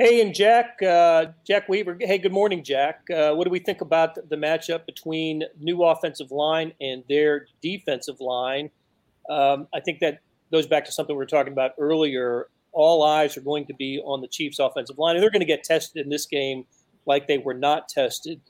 Hey, 0.00 0.20
and 0.20 0.32
Jack, 0.32 0.80
uh, 0.80 1.32
Jack 1.44 1.68
Weaver. 1.68 1.96
Hey, 2.00 2.18
good 2.18 2.30
morning, 2.30 2.62
Jack. 2.62 3.00
Uh, 3.12 3.32
what 3.32 3.46
do 3.46 3.50
we 3.50 3.58
think 3.58 3.80
about 3.80 4.14
the 4.14 4.36
matchup 4.36 4.86
between 4.86 5.42
new 5.58 5.82
offensive 5.82 6.30
line 6.30 6.72
and 6.80 7.02
their 7.08 7.48
defensive 7.60 8.20
line? 8.20 8.70
Um, 9.28 9.66
I 9.74 9.80
think 9.80 9.98
that 9.98 10.20
goes 10.52 10.68
back 10.68 10.84
to 10.84 10.92
something 10.92 11.16
we 11.16 11.18
were 11.18 11.26
talking 11.26 11.52
about 11.52 11.72
earlier. 11.80 12.46
All 12.70 13.02
eyes 13.02 13.36
are 13.36 13.40
going 13.40 13.66
to 13.66 13.74
be 13.74 14.00
on 14.04 14.20
the 14.20 14.28
Chiefs' 14.28 14.60
offensive 14.60 14.98
line, 14.98 15.16
and 15.16 15.22
they're 15.24 15.32
going 15.32 15.40
to 15.40 15.46
get 15.46 15.64
tested 15.64 16.04
in 16.04 16.10
this 16.10 16.26
game 16.26 16.64
like 17.04 17.26
they 17.26 17.38
were 17.38 17.52
not 17.52 17.88
tested 17.88 18.40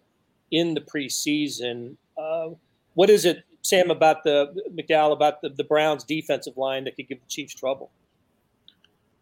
in 0.51 0.75
the 0.75 0.83
preseason. 0.83 1.97
Uh, 2.19 2.51
what 2.93 3.09
is 3.09 3.25
it, 3.25 3.45
Sam, 3.63 3.91
about 3.91 4.23
the 4.23 4.55
McDowell 4.71 5.15
about 5.15 5.41
the, 5.41 5.49
the 5.49 5.65
Browns' 5.65 6.05
defensive 6.05 6.59
line 6.59 6.85
that 6.85 6.97
could 6.97 7.09
give 7.09 7.21
the 7.21 7.29
Chiefs 7.31 7.55
trouble? 7.55 7.91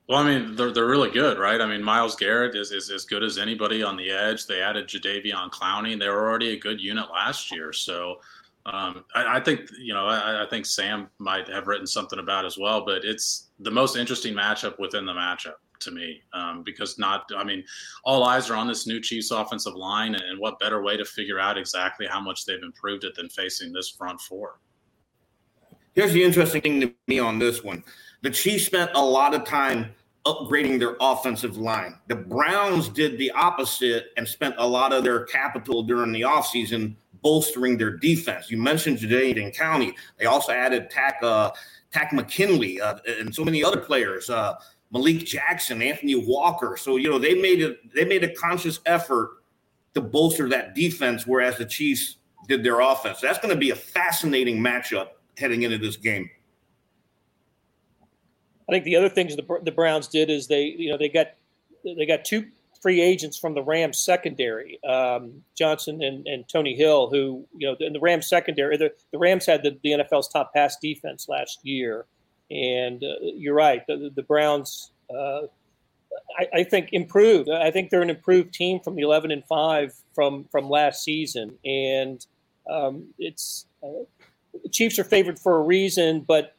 Well, 0.09 0.19
I 0.19 0.25
mean, 0.25 0.55
they're, 0.55 0.71
they're 0.71 0.87
really 0.87 1.11
good, 1.11 1.39
right? 1.39 1.61
I 1.61 1.67
mean, 1.67 1.83
Myles 1.83 2.15
Garrett 2.15 2.55
is, 2.55 2.71
is 2.71 2.91
as 2.91 3.05
good 3.05 3.25
as 3.25 3.39
anybody 3.39 3.83
on 3.83 3.97
the 3.97 4.11
edge. 4.11 4.47
They 4.47 4.63
added 4.63 4.87
Jadeveon 4.87 5.51
Clowney. 5.51 5.99
They 5.99 6.09
were 6.09 6.29
already 6.29 6.53
a 6.53 6.59
good 6.59 6.81
unit 6.81 7.07
last 7.11 7.51
year. 7.51 7.73
So 7.73 8.21
um, 8.67 9.05
I, 9.17 9.39
I, 9.39 9.41
think, 9.41 9.69
you 9.81 9.95
know, 9.95 10.07
I, 10.07 10.45
I, 10.45 10.47
think 10.49 10.65
Sam 10.67 11.09
might 11.19 11.49
have 11.49 11.67
written 11.67 11.87
something 11.87 12.21
about 12.21 12.45
as 12.45 12.57
well, 12.57 12.85
but 12.85 13.05
it's 13.05 13.49
the 13.61 13.71
most 13.71 13.97
interesting 13.97 14.35
matchup 14.35 14.79
within 14.79 15.07
the 15.07 15.13
matchup 15.13 15.55
to 15.81 15.91
me 15.91 16.21
um, 16.33 16.63
because 16.65 16.99
not, 16.99 17.29
I 17.37 17.45
mean, 17.45 17.65
all 18.05 18.25
eyes 18.25 18.49
are 18.49 18.57
on 18.57 18.67
this 18.67 18.87
new 18.87 19.01
Chiefs 19.01 19.31
offensive 19.31 19.75
line, 19.75 20.15
and 20.15 20.39
what 20.39 20.59
better 20.59 20.83
way 20.83 20.97
to 20.97 21.05
figure 21.05 21.39
out 21.39 21.59
exactly 21.59 22.07
how 22.07 22.21
much 22.21 22.45
they've 22.45 22.63
improved 22.63 23.05
it 23.05 23.15
than 23.15 23.29
facing 23.29 23.73
this 23.73 23.91
front 23.91 24.21
four. 24.21 24.59
Here's 25.95 26.13
the 26.13 26.23
interesting 26.23 26.61
thing 26.61 26.81
to 26.81 26.95
me 27.07 27.19
on 27.19 27.39
this 27.39 27.63
one 27.63 27.85
the 28.27 28.33
Chiefs 28.33 28.67
spent 28.67 28.91
a 28.95 29.01
lot 29.01 29.35
of 29.35 29.45
time 29.45 29.95
upgrading 30.25 30.81
their 30.81 30.97
offensive 31.01 31.59
line. 31.59 31.97
The 32.09 32.17
Browns 32.17 32.89
did 32.89 33.19
the 33.19 33.31
opposite 33.31 34.07
and 34.17 34.27
spent 34.27 34.57
a 34.59 34.67
lot 34.67 34.93
of 34.93 35.05
their 35.05 35.27
capital 35.27 35.85
during 35.85 36.11
the 36.11 36.23
offseason 36.23 36.97
bolstering 37.23 37.79
their 37.79 37.97
defense. 37.97 38.51
You 38.51 38.59
mentioned 38.59 38.99
Jadeveon 38.99 39.57
Clowney. 39.57 39.95
They 40.19 40.25
also 40.25 40.51
added 40.51 40.91
Takk, 40.91 41.23
uh, 41.23 41.53
Takk 41.93 42.13
McKinley 42.13 42.81
uh, 42.81 42.97
and 43.07 43.33
so 43.33 43.45
many 43.45 43.63
other 43.63 43.79
players. 43.79 44.29
Uh, 44.29 44.55
Malik 44.91 45.25
Jackson, 45.25 45.81
Anthony 45.81 46.17
Walker. 46.17 46.77
So 46.77 46.97
you 46.97 47.09
know 47.09 47.21
they 47.21 47.41
made. 47.41 47.77
They 47.95 48.05
made 48.05 48.25
a 48.25 48.35
conscious 48.35 48.81
effort 48.87 49.37
to 49.95 50.01
bolster 50.01 50.49
that 50.49 50.75
defense, 50.75 51.29
whereas 51.29 51.59
the 51.59 51.65
Chiefs 51.65 52.17
did 52.49 52.65
their 52.65 52.81
offense. 52.81 53.21
That's 53.21 53.39
going 53.39 53.55
to 53.55 53.61
be 53.61 53.71
a 53.71 53.77
fascinating 53.77 54.59
matchup 54.59 55.11
heading 55.39 55.63
into 55.63 55.79
this 55.79 55.97
game. 55.97 56.29
I 58.69 58.73
think 58.73 58.85
the 58.85 58.97
other 58.97 59.09
things 59.09 59.37
the, 59.37 59.61
the 59.63 59.73
Browns 59.73 60.09
did 60.09 60.31
is 60.31 60.49
they, 60.49 60.65
you 60.65 60.91
know, 60.91 60.99
they 60.99 61.09
got 61.09 61.29
they 61.85 62.07
got 62.07 62.25
two 62.25 62.47
free 62.87 63.01
agents 63.01 63.37
from 63.37 63.55
the 63.55 63.63
Rams 63.63 63.99
secondary, 63.99 64.79
um, 64.85 65.43
Johnson 65.57 66.03
and, 66.03 66.27
and 66.27 66.49
Troy 66.49 66.75
Hill, 66.77 67.11
who, 67.11 67.45
you 67.57 67.67
know, 67.67 67.77
in 67.81 67.93
the 67.93 68.01
Rams 68.01 68.29
secondary, 68.29 68.77
the, 68.77 68.93
the 69.13 69.19
Rams 69.19 69.47
had 69.47 69.63
the, 69.63 69.77
the 69.83 69.91
NFL's 69.91 70.29
top 70.29 70.55
pass 70.55 70.77
defense 70.77 71.29
last 71.29 71.59
year. 71.65 72.07
And 72.51 73.03
uh, 73.03 73.15
you're 73.21 73.55
right, 73.55 73.85
the, 73.87 74.13
the 74.15 74.23
Browns, 74.23 74.93
uh, 75.11 75.43
I, 76.39 76.61
I, 76.61 76.63
think, 76.65 76.91
improved. 76.93 77.51
I 77.51 77.71
think 77.71 77.91
they're 77.91 78.03
an 78.03 78.11
improved 78.11 78.55
team 78.55 78.79
from 78.81 78.95
the 78.95 79.03
11 79.03 79.33
and 79.33 79.45
5 79.47 79.93
from, 80.15 80.45
from 80.53 80.71
last 80.71 81.03
season. 81.03 81.59
And 81.65 82.25
um, 82.71 83.07
it's 83.19 83.67
uh, 83.83 84.05
Chiefs 84.71 84.99
are 84.99 85.05
favored 85.05 85.39
for 85.39 85.57
a 85.57 85.63
reason, 85.63 86.21
but 86.21 86.55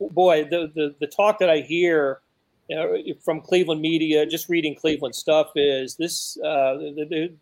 boy, 0.00 0.44
the, 0.44 0.70
the, 0.74 0.94
the 1.00 1.06
talk 1.06 1.38
that 1.38 1.50
I 1.50 1.60
hear 1.60 2.20
you 2.68 2.76
know, 2.76 2.96
from 3.24 3.40
Cleveland 3.40 3.80
media, 3.80 4.26
just 4.26 4.48
reading 4.48 4.74
Cleveland 4.74 5.14
stuff, 5.14 5.50
is 5.56 5.96
this 5.96 6.38
uh, 6.44 6.74
the, 6.74 7.06
the, 7.08 7.32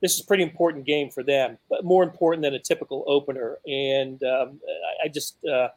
this 0.00 0.14
is 0.14 0.20
a 0.20 0.24
pretty 0.24 0.42
important 0.42 0.86
game 0.86 1.10
for 1.10 1.22
them, 1.22 1.58
but 1.68 1.84
more 1.84 2.02
important 2.02 2.42
than 2.42 2.54
a 2.54 2.58
typical 2.58 3.04
opener. 3.06 3.58
And 3.66 4.22
um, 4.22 4.60
I, 5.02 5.06
I, 5.06 5.08
just 5.08 5.36
uh, 5.44 5.68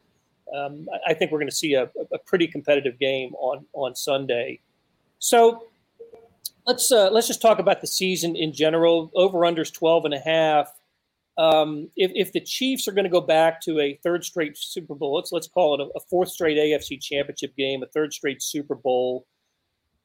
um, 0.54 0.88
I 1.06 1.14
think 1.14 1.30
we're 1.30 1.38
going 1.38 1.50
to 1.50 1.54
see 1.54 1.74
a, 1.74 1.90
a, 2.12 2.18
pretty 2.18 2.46
competitive 2.46 2.98
game 2.98 3.34
on 3.34 3.66
on 3.72 3.94
Sunday. 3.94 4.60
So 5.18 5.64
let's 6.66 6.90
uh, 6.92 7.10
let's 7.10 7.26
just 7.26 7.42
talk 7.42 7.58
about 7.58 7.80
the 7.80 7.86
season 7.86 8.36
in 8.36 8.52
general. 8.52 9.10
Over 9.14 9.40
unders 9.40 9.72
12 9.72 10.06
and 10.06 10.14
a 10.14 10.20
half 10.20 10.72
um, 11.36 11.88
if, 11.96 12.12
if 12.14 12.32
the 12.32 12.40
Chiefs 12.40 12.86
are 12.86 12.92
going 12.92 13.04
to 13.04 13.10
go 13.10 13.20
back 13.20 13.60
to 13.62 13.80
a 13.80 13.98
third 14.02 14.24
straight 14.24 14.56
Super 14.56 14.94
Bowl, 14.94 15.16
let's 15.16 15.32
let's 15.32 15.48
call 15.48 15.74
it 15.74 15.80
a, 15.80 15.98
a, 15.98 16.00
fourth 16.08 16.28
straight 16.28 16.56
AFC 16.56 17.00
Championship 17.00 17.56
game, 17.56 17.82
a 17.82 17.86
third 17.86 18.12
straight 18.12 18.40
Super 18.40 18.76
Bowl, 18.76 19.26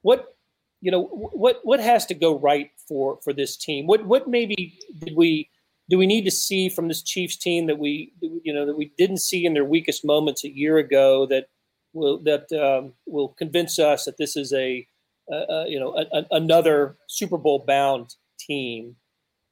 what 0.01 0.35
you 0.81 0.91
know 0.91 1.03
what 1.03 1.59
what 1.63 1.79
has 1.79 2.05
to 2.07 2.15
go 2.15 2.39
right 2.39 2.71
for 2.87 3.19
for 3.23 3.31
this 3.31 3.57
team? 3.57 3.85
What 3.85 4.05
what 4.05 4.27
maybe 4.27 4.79
did 4.99 5.15
we 5.15 5.49
do 5.89 5.97
we 5.97 6.07
need 6.07 6.25
to 6.25 6.31
see 6.31 6.67
from 6.67 6.87
this 6.87 7.03
Chiefs 7.03 7.35
team 7.35 7.67
that 7.67 7.77
we 7.77 8.11
you 8.21 8.53
know 8.53 8.65
that 8.65 8.77
we 8.77 8.91
didn't 8.97 9.17
see 9.17 9.45
in 9.45 9.53
their 9.53 9.65
weakest 9.65 10.03
moments 10.03 10.43
a 10.43 10.49
year 10.49 10.77
ago 10.77 11.27
that 11.27 11.47
will 11.93 12.17
that 12.23 12.51
um, 12.53 12.93
will 13.05 13.29
convince 13.29 13.77
us 13.77 14.05
that 14.05 14.17
this 14.17 14.35
is 14.35 14.51
a, 14.53 14.87
a 15.31 15.65
you 15.67 15.79
know 15.79 15.95
a, 15.95 16.25
another 16.31 16.97
Super 17.07 17.37
Bowl 17.37 17.63
bound 17.67 18.15
team? 18.39 18.95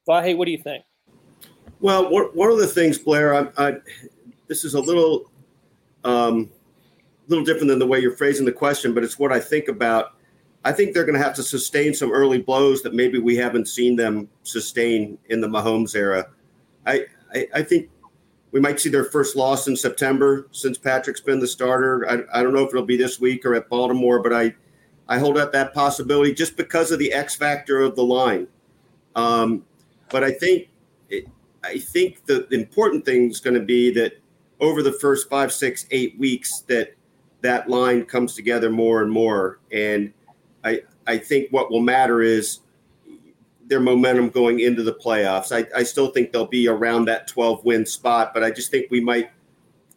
Vahe, 0.08 0.36
what 0.36 0.46
do 0.46 0.52
you 0.52 0.58
think? 0.58 0.84
Well, 1.80 2.10
one 2.10 2.52
of 2.52 2.58
the 2.58 2.68
things, 2.68 2.98
Blair, 2.98 3.36
I, 3.36 3.48
I, 3.58 3.78
this 4.48 4.66
is 4.66 4.74
a 4.74 4.80
little, 4.80 5.30
um, 6.04 6.50
little 7.28 7.46
different 7.46 7.68
than 7.68 7.78
the 7.78 7.86
way 7.86 8.00
you're 8.00 8.16
phrasing 8.16 8.46
the 8.46 8.52
question, 8.52 8.94
but 8.94 9.04
it's 9.04 9.20
what 9.20 9.32
I 9.32 9.40
think 9.40 9.68
about. 9.68 10.14
I 10.66 10.72
think 10.72 10.94
they're 10.94 11.06
going 11.06 11.18
to 11.18 11.24
have 11.24 11.36
to 11.36 11.44
sustain 11.44 11.94
some 11.94 12.12
early 12.12 12.42
blows 12.42 12.82
that 12.82 12.94
maybe 12.94 13.20
we 13.20 13.36
haven't 13.36 13.68
seen 13.68 13.96
them 13.96 14.28
sustain 14.44 15.18
in 15.30 15.40
the 15.40 15.48
Mahomes 15.48 15.96
era. 15.96 16.28
I, 16.86 17.06
I, 17.34 17.48
I 17.54 17.62
think 17.64 17.90
we 18.52 18.60
might 18.60 18.80
see 18.80 18.90
their 18.90 19.06
first 19.06 19.36
loss 19.36 19.68
in 19.68 19.76
September 19.76 20.48
since 20.52 20.78
Patrick's 20.78 21.22
been 21.22 21.40
the 21.40 21.48
starter. 21.48 22.10
I, 22.10 22.40
I 22.40 22.44
don't 22.44 22.54
know 22.54 22.64
if 22.64 22.70
it'll 22.70 22.86
be 22.86 22.98
this 22.98 23.20
week 23.20 23.46
or 23.46 23.54
at 23.54 23.70
Baltimore, 23.70 24.22
but 24.22 24.34
I, 24.34 24.56
I 25.08 25.20
hold 25.20 25.38
out 25.38 25.52
that 25.52 25.74
possibility 25.74 26.34
just 26.34 26.58
because 26.58 26.92
of 26.92 26.98
the 26.98 27.14
X 27.14 27.36
factor 27.36 27.82
of 27.82 27.96
the 27.96 28.04
line. 28.04 28.48
Um, 29.16 29.64
but 30.10 30.24
I 30.24 30.32
think 30.32 30.70
I 31.68 31.80
think 31.80 32.26
the, 32.26 32.48
important 32.52 33.06
thing 33.06 33.30
is 33.30 33.40
going 33.40 33.54
to 33.54 33.66
be 33.66 33.92
that 33.92 34.20
over 34.60 34.82
the 34.82 34.94
first 34.94 35.30
five, 35.30 35.52
six, 35.52 35.86
eight 35.92 36.18
weeks 36.18 36.62
that 36.68 36.96
that 37.42 37.70
line 37.70 38.06
comes 38.06 38.34
together 38.34 38.70
more 38.70 39.02
and 39.02 39.12
more. 39.12 39.60
And 39.72 40.14
I 40.64 40.82
I 41.06 41.18
think 41.18 41.52
what 41.52 41.72
will 41.72 41.82
matter 41.82 42.22
is 42.22 42.60
their 43.68 43.80
momentum 43.80 44.30
going 44.30 44.62
into 44.62 44.82
the 44.82 44.94
playoffs. 44.94 45.52
I, 45.52 45.68
I 45.78 45.84
still 45.84 46.08
think 46.08 46.32
they'll 46.32 46.48
be 46.48 46.68
around 46.68 47.06
that 47.06 47.28
12 47.28 47.66
win 47.66 47.86
spot, 47.86 48.34
but 48.34 48.44
I 48.44 48.50
just 48.50 48.72
think 48.72 48.90
we 48.90 49.02
might 49.02 49.30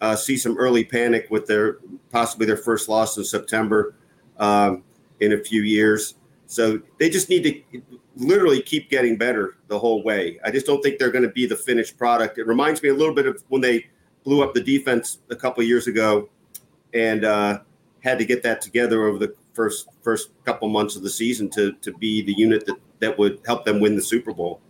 uh, 0.00 0.16
see 0.16 0.37
some 0.37 0.56
early 0.59 0.85
panic 0.85 1.28
with 1.30 1.46
their 1.46 1.78
possibly 2.11 2.46
their 2.46 2.56
first 2.56 2.88
loss 2.88 3.16
in 3.16 3.24
September 3.24 3.94
um, 4.38 4.83
in 5.20 5.33
a 5.33 5.38
few 5.38 5.62
years. 5.62 6.14
So 6.46 6.80
they 6.98 7.09
just 7.09 7.28
need 7.28 7.64
to 7.70 7.80
literally 8.20 8.62
keep 8.62 8.90
getting 8.90 9.16
better 9.16 9.56
the 9.68 9.78
whole 9.78 10.02
way. 10.02 10.38
I 10.44 10.50
just 10.50 10.66
don't 10.66 10.83
think 10.83 10.98
they're 10.98 11.11
going 11.11 11.24
to 11.24 11.30
be 11.30 11.46
the 11.46 11.56
finished 11.56 11.96
product. 11.96 12.38
It 12.38 12.46
reminds 12.46 12.83
me 12.83 12.90
a 12.90 12.94
little 12.94 13.14
bit 13.14 13.26
of 13.26 13.42
when 13.48 13.61
they 13.61 13.87
blew 14.24 14.42
up 14.42 14.54
the 14.54 14.62
defense 14.62 15.18
a 15.30 15.37
couple 15.37 15.62
years 15.64 15.87
ago 15.87 16.28
and 16.92 17.24
uh, 17.24 17.61
had 18.00 18.18
to 18.18 18.24
get 18.24 18.42
that 18.42 18.61
together 18.61 19.04
over 19.04 19.18
the 19.18 19.35
first 19.52 19.88
first 20.02 20.30
couple 20.44 20.68
months 20.68 20.96
of 20.96 21.02
the 21.02 21.11
season 21.11 21.48
to 21.50 21.72
to 21.80 21.92
be 21.94 22.22
the 22.22 22.33
unit 22.33 22.66
that 22.66 22.76
that 23.00 23.18
would 23.18 23.40
help 23.46 23.64
them 23.64 23.80
win 23.80 23.96
the 23.96 24.02
Super 24.02 24.33
Bowl. 24.33 24.61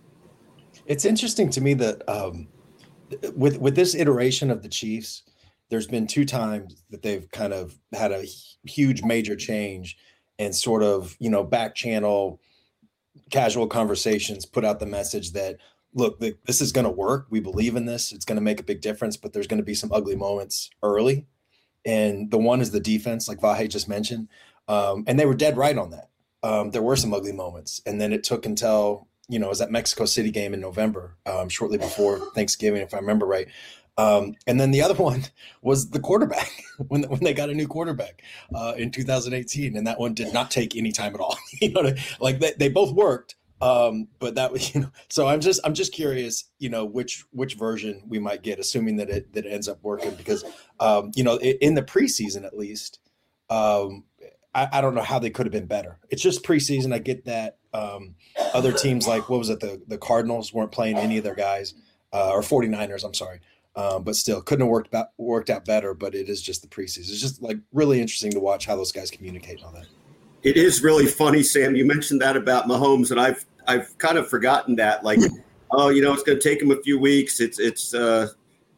It's 0.86 1.04
interesting 1.04 1.50
to 1.50 1.60
me 1.60 1.74
that 1.74 2.08
um, 2.08 2.48
with 3.34 3.58
with 3.58 3.74
this 3.74 3.94
iteration 3.94 4.50
of 4.50 4.62
the 4.62 4.68
Chiefs, 4.68 5.22
there's 5.68 5.86
been 5.86 6.06
two 6.06 6.24
times 6.24 6.82
that 6.90 7.02
they've 7.02 7.30
kind 7.30 7.52
of 7.52 7.78
had 7.92 8.12
a 8.12 8.24
huge 8.64 9.02
major 9.02 9.36
change 9.36 9.96
and 10.38 10.54
sort 10.54 10.82
of 10.82 11.16
you 11.18 11.30
know 11.30 11.42
back 11.42 11.74
channel 11.74 12.40
casual 13.30 13.66
conversations 13.66 14.46
put 14.46 14.64
out 14.64 14.80
the 14.80 14.86
message 14.86 15.32
that 15.32 15.56
look 15.94 16.20
this 16.20 16.60
is 16.60 16.72
going 16.72 16.84
to 16.84 16.90
work. 16.90 17.26
We 17.30 17.40
believe 17.40 17.76
in 17.76 17.86
this. 17.86 18.12
It's 18.12 18.24
going 18.24 18.36
to 18.36 18.42
make 18.42 18.60
a 18.60 18.64
big 18.64 18.80
difference 18.80 19.16
but 19.16 19.32
there's 19.32 19.46
going 19.46 19.60
to 19.60 19.64
be 19.64 19.74
some 19.74 19.92
ugly 19.92 20.16
moments 20.16 20.70
early. 20.82 21.26
And 21.84 22.30
the 22.30 22.38
one 22.38 22.60
is 22.60 22.70
the 22.70 22.80
defense 22.80 23.28
like 23.28 23.40
vahe 23.40 23.68
just 23.68 23.88
mentioned 23.88 24.28
um, 24.68 25.04
and 25.06 25.18
they 25.18 25.26
were 25.26 25.34
dead 25.34 25.56
right 25.56 25.76
on 25.76 25.90
that. 25.90 26.10
Um, 26.42 26.70
there 26.70 26.82
were 26.82 26.96
some 26.96 27.12
ugly 27.12 27.32
moments 27.32 27.80
and 27.84 28.00
then 28.00 28.12
it 28.12 28.24
took 28.24 28.46
until 28.46 29.08
you 29.28 29.38
know 29.38 29.46
it 29.46 29.50
was 29.50 29.58
that 29.60 29.70
mexico 29.70 30.04
city 30.06 30.30
game 30.30 30.52
in 30.52 30.60
november 30.60 31.16
um, 31.24 31.48
shortly 31.48 31.78
before 31.78 32.18
thanksgiving 32.34 32.82
if 32.82 32.92
i 32.92 32.96
remember 32.96 33.26
right 33.26 33.46
um, 34.00 34.34
and 34.46 34.58
then 34.58 34.70
the 34.70 34.82
other 34.82 34.94
one 35.02 35.24
was 35.62 35.90
the 35.90 36.00
quarterback 36.00 36.50
when 36.88 37.02
when 37.04 37.20
they 37.20 37.34
got 37.34 37.50
a 37.50 37.54
new 37.54 37.66
quarterback 37.66 38.22
uh, 38.54 38.74
in 38.76 38.90
2018, 38.90 39.76
and 39.76 39.86
that 39.86 40.00
one 40.00 40.14
did 40.14 40.32
not 40.32 40.50
take 40.50 40.76
any 40.76 40.92
time 40.92 41.14
at 41.14 41.20
all. 41.20 41.36
you 41.60 41.70
know, 41.70 41.92
like 42.20 42.40
they, 42.40 42.52
they 42.58 42.68
both 42.68 42.92
worked, 42.92 43.36
um, 43.60 44.08
but 44.18 44.34
that 44.36 44.52
was 44.52 44.74
you 44.74 44.82
know. 44.82 44.90
So 45.08 45.28
I'm 45.28 45.40
just 45.40 45.60
I'm 45.64 45.74
just 45.74 45.92
curious, 45.92 46.44
you 46.58 46.68
know, 46.68 46.84
which 46.84 47.24
which 47.30 47.54
version 47.54 48.02
we 48.08 48.18
might 48.18 48.42
get, 48.42 48.58
assuming 48.58 48.96
that 48.96 49.10
it 49.10 49.32
that 49.34 49.46
it 49.46 49.50
ends 49.50 49.68
up 49.68 49.78
working, 49.82 50.14
because 50.14 50.44
um, 50.78 51.10
you 51.14 51.24
know 51.24 51.38
in 51.38 51.74
the 51.74 51.82
preseason 51.82 52.44
at 52.44 52.56
least. 52.56 52.98
Um, 53.48 54.04
I, 54.54 54.68
I, 54.74 54.80
don't 54.80 54.94
know 54.94 55.02
how 55.02 55.18
they 55.18 55.30
could 55.30 55.46
have 55.46 55.52
been 55.52 55.66
better. 55.66 55.98
It's 56.08 56.22
just 56.22 56.44
preseason. 56.44 56.92
I 56.92 56.98
get 56.98 57.24
that. 57.24 57.58
Um, 57.74 58.14
other 58.54 58.72
teams 58.72 59.08
like 59.08 59.28
what 59.28 59.38
was 59.38 59.50
it? 59.50 59.58
The 59.58 59.82
the 59.88 59.98
Cardinals 59.98 60.52
weren't 60.52 60.70
playing 60.70 60.96
any 60.96 61.18
of 61.18 61.24
their 61.24 61.34
guys, 61.34 61.74
uh, 62.12 62.30
or 62.30 62.42
49ers. 62.42 63.04
I'm 63.04 63.14
sorry. 63.14 63.40
Um, 63.76 64.02
but 64.02 64.16
still, 64.16 64.42
couldn't 64.42 64.66
have 64.66 64.70
worked 64.70 64.90
ba- 64.90 65.10
worked 65.16 65.48
out 65.48 65.64
better. 65.64 65.94
But 65.94 66.14
it 66.14 66.28
is 66.28 66.42
just 66.42 66.62
the 66.62 66.68
preseason. 66.68 67.10
It's 67.10 67.20
just 67.20 67.40
like 67.40 67.58
really 67.72 68.00
interesting 68.00 68.32
to 68.32 68.40
watch 68.40 68.66
how 68.66 68.76
those 68.76 68.92
guys 68.92 69.10
communicate 69.10 69.58
and 69.58 69.64
all 69.64 69.72
that. 69.72 69.86
It 70.42 70.56
is 70.56 70.82
really 70.82 71.06
funny, 71.06 71.42
Sam. 71.42 71.76
You 71.76 71.84
mentioned 71.84 72.20
that 72.22 72.36
about 72.36 72.66
Mahomes, 72.66 73.10
and 73.10 73.20
I've 73.20 73.44
I've 73.68 73.96
kind 73.98 74.18
of 74.18 74.28
forgotten 74.28 74.76
that. 74.76 75.04
Like, 75.04 75.20
oh, 75.70 75.90
you 75.90 76.02
know, 76.02 76.12
it's 76.12 76.22
going 76.22 76.38
to 76.38 76.48
take 76.48 76.62
him 76.62 76.70
a 76.70 76.82
few 76.82 76.98
weeks. 76.98 77.40
It's 77.40 77.60
it's 77.60 77.94
uh, 77.94 78.28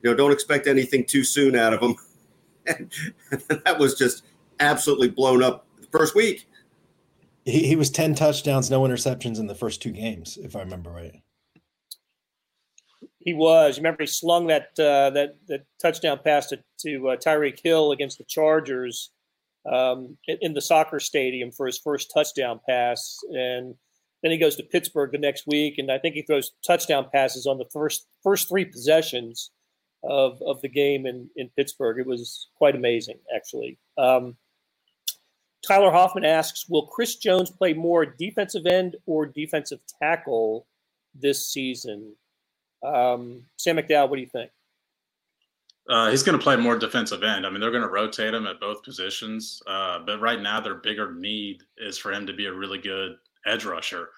you 0.02 0.10
know, 0.10 0.16
don't 0.16 0.32
expect 0.32 0.66
anything 0.66 1.04
too 1.04 1.24
soon 1.24 1.56
out 1.56 1.72
of 1.72 1.80
him. 1.80 1.96
and, 2.66 2.92
that 3.64 3.78
was 3.78 3.94
just 3.94 4.24
absolutely 4.60 5.08
blown 5.08 5.42
up 5.42 5.66
the 5.80 5.86
first 5.86 6.14
week. 6.14 6.48
He, 7.44 7.66
he 7.66 7.76
was 7.76 7.90
ten 7.90 8.14
touchdowns, 8.14 8.70
no 8.70 8.82
interceptions 8.82 9.38
in 9.38 9.46
the 9.46 9.54
first 9.54 9.80
two 9.80 9.90
games, 9.90 10.36
if 10.42 10.54
I 10.54 10.60
remember 10.60 10.90
right. 10.90 11.22
He 13.24 13.34
was. 13.34 13.78
Remember, 13.78 14.02
he 14.02 14.06
slung 14.06 14.48
that 14.48 14.70
uh, 14.78 15.10
that 15.10 15.36
that 15.48 15.66
touchdown 15.80 16.18
pass 16.24 16.48
to, 16.48 16.58
to 16.80 17.10
uh, 17.10 17.16
Tyreek 17.16 17.60
Hill 17.62 17.92
against 17.92 18.18
the 18.18 18.24
Chargers 18.24 19.10
um, 19.70 20.16
in, 20.26 20.54
the 20.54 20.60
soccer 20.60 20.98
stadium 20.98 21.52
for 21.52 21.66
his 21.66 21.78
first 21.78 22.10
touchdown 22.12 22.60
pass, 22.68 23.18
and 23.30 23.74
then 24.22 24.32
he 24.32 24.38
goes 24.38 24.56
to 24.56 24.62
Pittsburgh 24.64 25.12
the 25.12 25.18
next 25.18 25.46
week, 25.46 25.78
and 25.78 25.90
I 25.90 25.98
think 25.98 26.14
he 26.14 26.22
throws 26.22 26.52
touchdown 26.66 27.06
passes 27.12 27.46
on 27.46 27.58
the 27.58 27.68
first 27.72 28.06
first 28.22 28.48
three 28.48 28.64
possessions 28.64 29.50
of 30.02 30.40
of 30.42 30.60
the 30.62 30.68
game 30.68 31.06
in 31.06 31.30
in 31.36 31.48
Pittsburgh. 31.56 31.98
It 31.98 32.06
was 32.06 32.48
quite 32.56 32.74
amazing, 32.74 33.18
actually. 33.34 33.78
Um, 33.96 34.36
Tyler 35.66 35.92
Hoffman 35.92 36.24
asks, 36.24 36.68
"Will 36.68 36.86
Chris 36.86 37.16
Jones 37.16 37.50
play 37.50 37.72
more 37.72 38.04
defensive 38.04 38.66
end 38.66 38.96
or 39.06 39.26
defensive 39.26 39.80
tackle 40.00 40.66
this 41.14 41.46
season?" 41.46 42.16
Um, 42.82 43.44
Sam 43.56 43.76
McDowell, 43.76 44.08
what 44.08 44.16
do 44.16 44.22
you 44.22 44.28
think? 44.28 44.50
Uh, 45.88 46.10
he's 46.10 46.22
going 46.22 46.38
to 46.38 46.42
play 46.42 46.56
more 46.56 46.78
defensive 46.78 47.22
end. 47.22 47.44
I 47.44 47.50
mean, 47.50 47.60
they're 47.60 47.72
going 47.72 47.82
to 47.82 47.88
rotate 47.88 48.34
him 48.34 48.46
at 48.46 48.60
both 48.60 48.84
positions. 48.84 49.60
Uh, 49.66 49.98
but 50.06 50.20
right 50.20 50.40
now, 50.40 50.60
their 50.60 50.76
bigger 50.76 51.12
need 51.12 51.62
is 51.76 51.98
for 51.98 52.12
him 52.12 52.26
to 52.26 52.32
be 52.32 52.46
a 52.46 52.52
really 52.52 52.78
good 52.78 53.16
edge 53.46 53.64
rusher. 53.64 54.10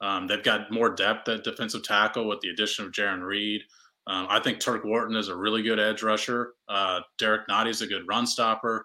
Um, 0.00 0.26
they've 0.26 0.42
got 0.42 0.72
more 0.72 0.90
depth 0.90 1.28
at 1.28 1.44
defensive 1.44 1.84
tackle 1.84 2.28
with 2.28 2.40
the 2.40 2.50
addition 2.50 2.84
of 2.84 2.92
Jarran 2.92 3.22
Reed. 3.22 3.62
Um, 4.06 4.26
I 4.28 4.40
think 4.40 4.60
Turk 4.60 4.84
Wharton 4.84 5.16
is 5.16 5.28
a 5.28 5.36
really 5.36 5.62
good 5.62 5.78
edge 5.78 6.02
rusher. 6.02 6.54
Uh, 6.68 7.00
Derrick 7.18 7.48
Nnadi 7.48 7.70
is 7.70 7.80
a 7.80 7.86
good 7.86 8.06
run 8.08 8.26
stopper. 8.26 8.84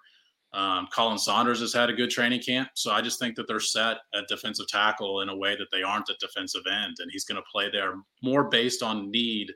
Um, 0.53 0.87
Khalen 0.95 1.19
Saunders 1.19 1.59
has 1.59 1.73
had 1.73 1.89
a 1.89 1.93
good 1.93 2.09
training 2.09 2.41
camp, 2.41 2.69
so 2.73 2.91
I 2.91 3.01
just 3.01 3.19
think 3.19 3.35
that 3.35 3.47
they're 3.47 3.59
set 3.59 3.97
at 4.15 4.27
defensive 4.27 4.67
tackle 4.67 5.21
in 5.21 5.29
a 5.29 5.35
way 5.35 5.55
that 5.55 5.67
they 5.71 5.83
aren't 5.83 6.09
at 6.09 6.17
defensive 6.19 6.63
end, 6.67 6.95
and 6.99 7.11
he's 7.11 7.25
going 7.25 7.35
to 7.35 7.51
play 7.51 7.69
there 7.71 7.93
more 8.23 8.45
based 8.49 8.81
on 8.81 9.11
need 9.11 9.51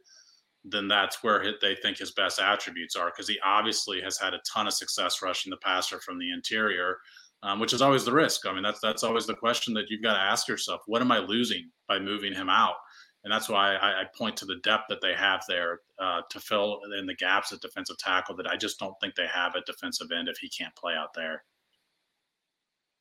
than 0.65 0.87
that's 0.87 1.23
where 1.23 1.55
they 1.61 1.75
think 1.75 1.97
his 1.97 2.11
best 2.11 2.39
attributes 2.39 2.95
are. 2.95 3.07
Because 3.07 3.27
he 3.27 3.39
obviously 3.43 4.01
has 4.01 4.19
had 4.19 4.35
a 4.35 4.41
ton 4.51 4.67
of 4.67 4.73
success 4.73 5.21
rushing 5.23 5.49
the 5.49 5.57
passer 5.57 5.99
from 5.99 6.19
the 6.19 6.31
interior, 6.31 6.97
um, 7.41 7.59
which 7.59 7.73
is 7.73 7.81
always 7.81 8.05
the 8.05 8.13
risk. 8.13 8.45
I 8.45 8.53
mean, 8.53 8.63
that's 8.63 8.79
that's 8.79 9.03
always 9.03 9.25
the 9.25 9.33
question 9.33 9.73
that 9.73 9.89
you've 9.89 10.03
got 10.03 10.13
to 10.13 10.19
ask 10.19 10.47
yourself: 10.47 10.81
What 10.85 11.01
am 11.01 11.11
I 11.11 11.19
losing 11.19 11.71
by 11.87 11.97
moving 11.97 12.33
him 12.33 12.49
out? 12.49 12.75
And 13.23 13.31
that's 13.31 13.47
why 13.47 13.75
I, 13.75 14.01
I, 14.01 14.03
point 14.17 14.35
to 14.37 14.45
the 14.45 14.57
depth 14.63 14.85
that 14.89 14.99
they 15.01 15.13
have 15.13 15.43
there 15.47 15.79
uh, 15.97 16.21
to 16.29 16.39
fill 16.41 16.81
in 16.99 17.05
the 17.05 17.15
gaps 17.15 17.53
at 17.53 17.61
defensive 17.61 17.97
tackle 17.97 18.35
that 18.35 18.47
I 18.47 18.57
just 18.57 18.79
don't 18.79 18.95
think 18.99 19.15
they 19.15 19.27
have 19.27 19.55
at 19.55 19.65
defensive 19.65 20.11
end 20.11 20.27
if 20.27 20.37
he 20.37 20.49
can't 20.49 20.75
play 20.75 20.93
out 20.93 21.13
there. 21.13 21.43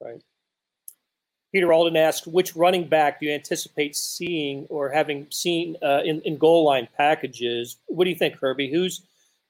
Right. 0.01 0.23
Peter 1.53 1.73
Alden 1.73 1.97
asked, 1.97 2.27
which 2.27 2.57
running 2.57 2.89
back 2.89 3.21
do 3.21 3.27
you 3.27 3.33
anticipate 3.33 3.95
seeing 3.95 4.65
or 4.71 4.91
having 4.91 5.27
seen 5.31 5.77
uh, 5.83 6.01
in, 6.05 6.23
in 6.23 6.39
goal 6.39 6.65
line 6.65 6.89
packages? 6.97 7.77
What 7.87 8.05
do 8.05 8.11
you 8.11 8.17
think, 8.17 8.37
Herbie? 8.41 8.71
Who's 8.71 9.03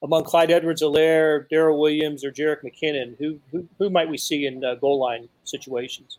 among 0.02 0.24
Clyde 0.24 0.50
Edwards-Helaire, 0.50 1.48
Darrel 1.48 1.78
Williams, 1.78 2.24
or 2.24 2.32
Jerick 2.32 2.64
McKinnon? 2.64 3.16
Who, 3.18 3.38
who, 3.52 3.68
who 3.78 3.88
might 3.88 4.08
we 4.08 4.18
see 4.18 4.46
in 4.46 4.64
uh, 4.64 4.74
goal 4.74 4.98
line 4.98 5.28
situations? 5.44 6.18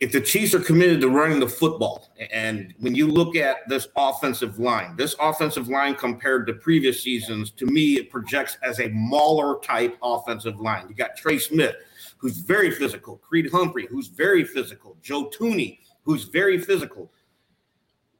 If 0.00 0.10
the 0.10 0.20
Chiefs 0.20 0.54
are 0.54 0.60
committed 0.60 1.00
to 1.02 1.08
running 1.08 1.38
the 1.38 1.48
football, 1.48 2.12
and 2.32 2.74
when 2.80 2.94
you 2.94 3.06
look 3.06 3.36
at 3.36 3.68
this 3.68 3.86
offensive 3.96 4.58
line, 4.58 4.96
this 4.96 5.14
offensive 5.20 5.68
line 5.68 5.94
compared 5.94 6.46
to 6.48 6.54
previous 6.54 7.02
seasons, 7.02 7.52
to 7.52 7.66
me, 7.66 7.94
it 7.94 8.10
projects 8.10 8.58
as 8.62 8.80
a 8.80 8.88
Mauler 8.88 9.60
type 9.60 9.96
offensive 10.02 10.60
line. 10.60 10.86
You 10.88 10.96
got 10.96 11.16
Trey 11.16 11.38
Smith, 11.38 11.76
who's 12.18 12.38
very 12.38 12.72
physical, 12.72 13.18
Creed 13.18 13.50
Humphrey, 13.52 13.86
who's 13.88 14.08
very 14.08 14.44
physical, 14.44 14.96
Joe 15.00 15.30
Thuney, 15.30 15.78
who's 16.02 16.24
very 16.24 16.58
physical. 16.58 17.12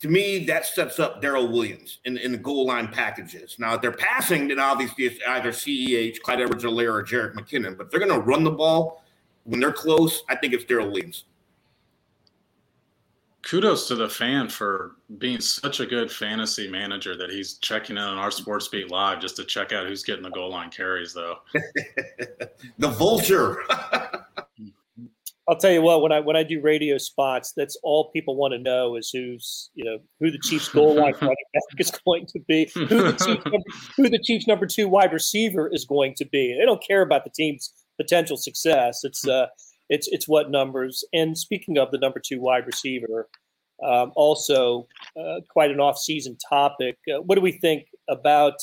To 0.01 0.09
me, 0.09 0.45
that 0.45 0.67
sets 0.67 1.01
up 1.01 1.21
Darrel 1.21 1.49
Williams 1.51 1.99
in, 2.05 2.19
in 2.19 2.31
the 2.31 2.39
goal 2.39 2.67
line 2.67 2.89
packages. 2.89 3.57
Now, 3.59 3.75
if 3.75 3.81
they're 3.81 3.93
passing, 3.93 4.49
then 4.49 4.61
obviously 4.61 5.07
it's 5.07 5.19
either 5.27 5.51
CEH, 5.51 6.21
Clyde 6.21 6.43
Edwards-Helaire, 6.43 6.93
or 6.93 7.03
Jerick 7.03 7.35
McKinnon. 7.35 7.77
But 7.77 7.91
they're 7.91 8.01
going 8.01 8.13
to 8.13 8.21
run 8.21 8.45
the 8.45 8.51
ball 8.51 9.03
when 9.45 9.61
they're 9.61 9.73
close, 9.73 10.23
I 10.29 10.37
think 10.37 10.55
it's 10.55 10.65
Darrel 10.65 10.91
Williams 10.91 11.25
kudos 13.45 13.87
to 13.89 13.95
the 13.95 14.09
fan 14.09 14.49
for 14.49 14.97
being 15.19 15.41
such 15.41 15.81
a 15.81 15.87
good 15.87 16.11
fantasy 16.11 16.69
manager 16.69 17.17
that 17.17 17.31
he's 17.31 17.59
checking 17.59 17.97
in 17.97 18.03
on 18.03 18.17
our 18.17 18.31
sports 18.31 18.69
beat 18.69 18.91
live 18.91 19.21
just 19.21 19.37
to 19.37 19.45
check 19.45 19.73
out 19.73 19.87
who's 19.87 20.03
getting 20.03 20.23
the 20.23 20.31
goal 20.31 20.51
line 20.51 20.71
carries 20.71 21.13
though. 21.13 21.37
The 22.79 22.89
vulture. 22.89 23.59
I'll 25.49 25.57
tell 25.59 25.71
you 25.71 25.83
what 25.83 26.01
when 26.01 26.11
i 26.11 26.21
when 26.21 26.37
i 26.37 26.43
do 26.43 26.61
radio 26.63 26.97
spots 26.97 27.53
that's 27.55 27.77
all 27.83 28.11
people 28.13 28.35
want 28.35 28.53
to 28.53 28.59
know 28.59 28.97
is 28.97 29.11
who's 29.11 29.71
you 29.75 29.85
know 29.85 29.99
who 30.19 30.31
the 30.31 30.39
chiefs 30.43 30.71
goal 30.71 30.95
line 30.95 31.13
running 31.21 31.37
back 31.53 31.63
is 31.79 31.91
going 32.07 32.25
to 32.27 32.41
be 32.49 32.71
who 32.75 32.87
the 32.87 33.13
chiefs 33.13 33.45
number, 33.45 33.59
who 33.97 34.09
the 34.09 34.19
chiefs 34.25 34.47
number 34.47 34.67
two 34.67 34.89
wide 34.89 35.13
receiver 35.13 35.69
is 35.71 35.85
going 35.85 36.15
to 36.15 36.25
be. 36.25 36.57
They 36.59 36.65
don't 36.65 36.83
care 36.83 37.03
about 37.03 37.25
the 37.25 37.31
team's 37.31 37.75
potential 37.99 38.39
success. 38.39 39.05
It's 39.05 39.29
uh 39.29 39.49
it's 39.89 40.09
it's 40.09 40.29
what 40.29 40.51
numbers. 40.51 41.05
And 41.13 41.37
speaking 41.37 41.79
of 41.79 41.91
the 41.91 41.99
number 41.99 42.21
two 42.21 42.41
wide 42.41 42.67
receiver, 42.67 43.29
um, 43.85 44.13
also 44.17 44.87
uh, 45.19 45.41
quite 45.49 45.71
an 45.71 45.81
off-season 45.81 46.39
topic. 46.49 46.97
Uh, 47.13 47.21
what 47.23 47.35
do 47.35 47.41
we 47.41 47.53
think 47.53 47.87
about 48.09 48.55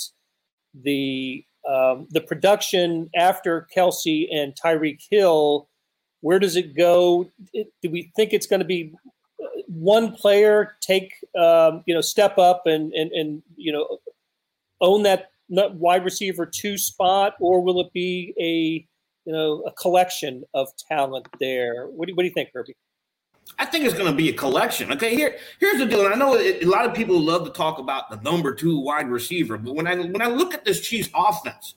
the 0.74 1.44
um, 1.70 2.08
the 2.10 2.22
production 2.22 3.10
after 3.16 3.68
Kelce 3.76 4.28
and 4.34 4.54
Tyreek 4.56 5.00
Hill, 5.10 5.70
where 6.22 6.40
does 6.40 6.56
it 6.56 6.76
go? 6.76 7.30
do 7.54 7.90
we 7.90 8.12
think 8.16 8.34
it's 8.34 8.48
going 8.48 8.62
to 8.62 8.66
be 8.66 8.94
uh, 9.44 9.48
one 9.68 10.14
player 10.14 10.76
take 10.82 11.14
um, 11.38 11.84
you 11.86 11.94
know 11.94 12.02
step 12.02 12.38
up 12.38 12.64
and 12.66 12.92
and 12.94 13.12
and 13.12 13.44
you 13.56 13.72
know 13.72 14.00
own 14.80 15.04
that 15.04 15.30
wide 15.50 16.04
receiver 16.04 16.46
two 16.46 16.78
spot, 16.78 17.36
or 17.40 17.62
will 17.62 17.82
it 17.82 17.92
be 17.94 18.34
a 18.40 18.88
you 19.26 19.34
know 19.34 19.64
a 19.66 19.72
collection 19.72 20.44
of 20.54 20.70
talent 20.90 21.28
there? 21.40 21.88
What 21.88 22.08
do, 22.08 22.16
what 22.16 22.24
do 22.24 22.28
you 22.28 22.34
think, 22.34 22.50
Herbie? 22.54 22.76
I 23.60 23.66
think 23.66 23.86
it's 23.86 23.94
going 23.94 24.10
to 24.10 24.16
be 24.16 24.30
a 24.30 24.34
collection. 24.34 24.92
Okay, 24.94 25.16
here 25.16 25.38
here's 25.60 25.78
the 25.78 25.86
deal. 25.86 26.06
And 26.06 26.14
I 26.14 26.18
know 26.18 26.36
it, 26.36 26.64
a 26.64 26.70
lot 26.70 26.86
of 26.86 26.94
people 26.94 27.20
love 27.20 27.46
to 27.46 27.52
talk 27.52 27.80
about 27.80 28.10
the 28.10 28.18
number 28.18 28.54
two 28.54 28.80
wide 28.80 29.10
receiver, 29.10 29.58
but 29.58 29.76
when 29.76 29.88
I 29.88 29.96
when 29.96 30.22
I 30.22 30.28
look 30.28 30.54
at 30.54 30.66
this 30.66 30.82
Chiefs 30.82 31.10
offense, 31.16 31.76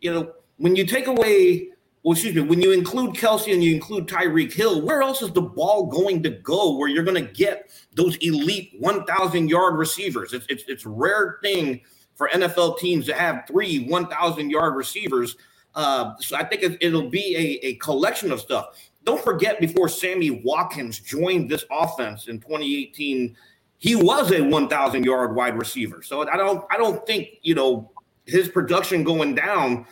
you 0.00 0.12
know, 0.12 0.32
when 0.58 0.76
you 0.76 0.86
take 0.86 1.06
away, 1.06 1.68
well, 2.02 2.12
excuse 2.12 2.34
me, 2.34 2.42
when 2.42 2.60
you 2.60 2.72
include 2.72 3.14
Kelce 3.14 3.52
and 3.52 3.62
you 3.62 3.74
include 3.74 4.06
Tyreek 4.06 4.52
Hill, 4.52 4.82
where 4.82 5.02
else 5.02 5.22
is 5.22 5.32
the 5.32 5.42
ball 5.42 5.86
going 5.86 6.22
to 6.24 6.30
go? 6.30 6.76
Where 6.76 6.88
you're 6.88 7.04
going 7.04 7.24
to 7.24 7.32
get 7.32 7.70
those 7.94 8.16
elite 8.16 8.74
1,000 8.78 9.48
yard 9.48 9.76
receivers? 9.76 10.32
It's 10.32 10.46
it's 10.48 10.64
it's 10.68 10.86
rare 10.86 11.38
thing 11.42 11.80
for 12.14 12.28
NFL 12.28 12.78
teams 12.78 13.06
to 13.06 13.14
have 13.14 13.44
three 13.48 13.86
1,000 13.86 14.50
yard 14.50 14.76
receivers. 14.76 15.36
Uh, 15.74 16.14
so 16.20 16.36
I 16.36 16.44
think 16.44 16.78
it, 16.80 16.92
will 16.92 17.10
be 17.10 17.36
a, 17.36 17.66
a 17.66 17.74
collection 17.76 18.30
of 18.30 18.40
stuff 18.40 18.76
don't 19.04 19.22
forget 19.22 19.60
before 19.60 19.88
Sammy 19.88 20.30
Watkins 20.30 20.98
joined 20.98 21.50
this 21.50 21.64
offense 21.70 22.28
in 22.28 22.40
2018, 22.40 23.36
he 23.78 23.94
was 23.94 24.32
a 24.32 24.42
1,000 24.42 25.04
yard 25.04 25.34
wide 25.34 25.58
receiver. 25.58 26.02
So 26.02 26.28
I 26.28 26.36
don't 26.36 26.64
I 26.70 26.76
don't 26.76 27.06
think 27.06 27.28
you 27.42 27.54
know 27.54 27.90
his 28.24 28.48
production 28.48 29.04
going 29.04 29.34
down. 29.34 29.86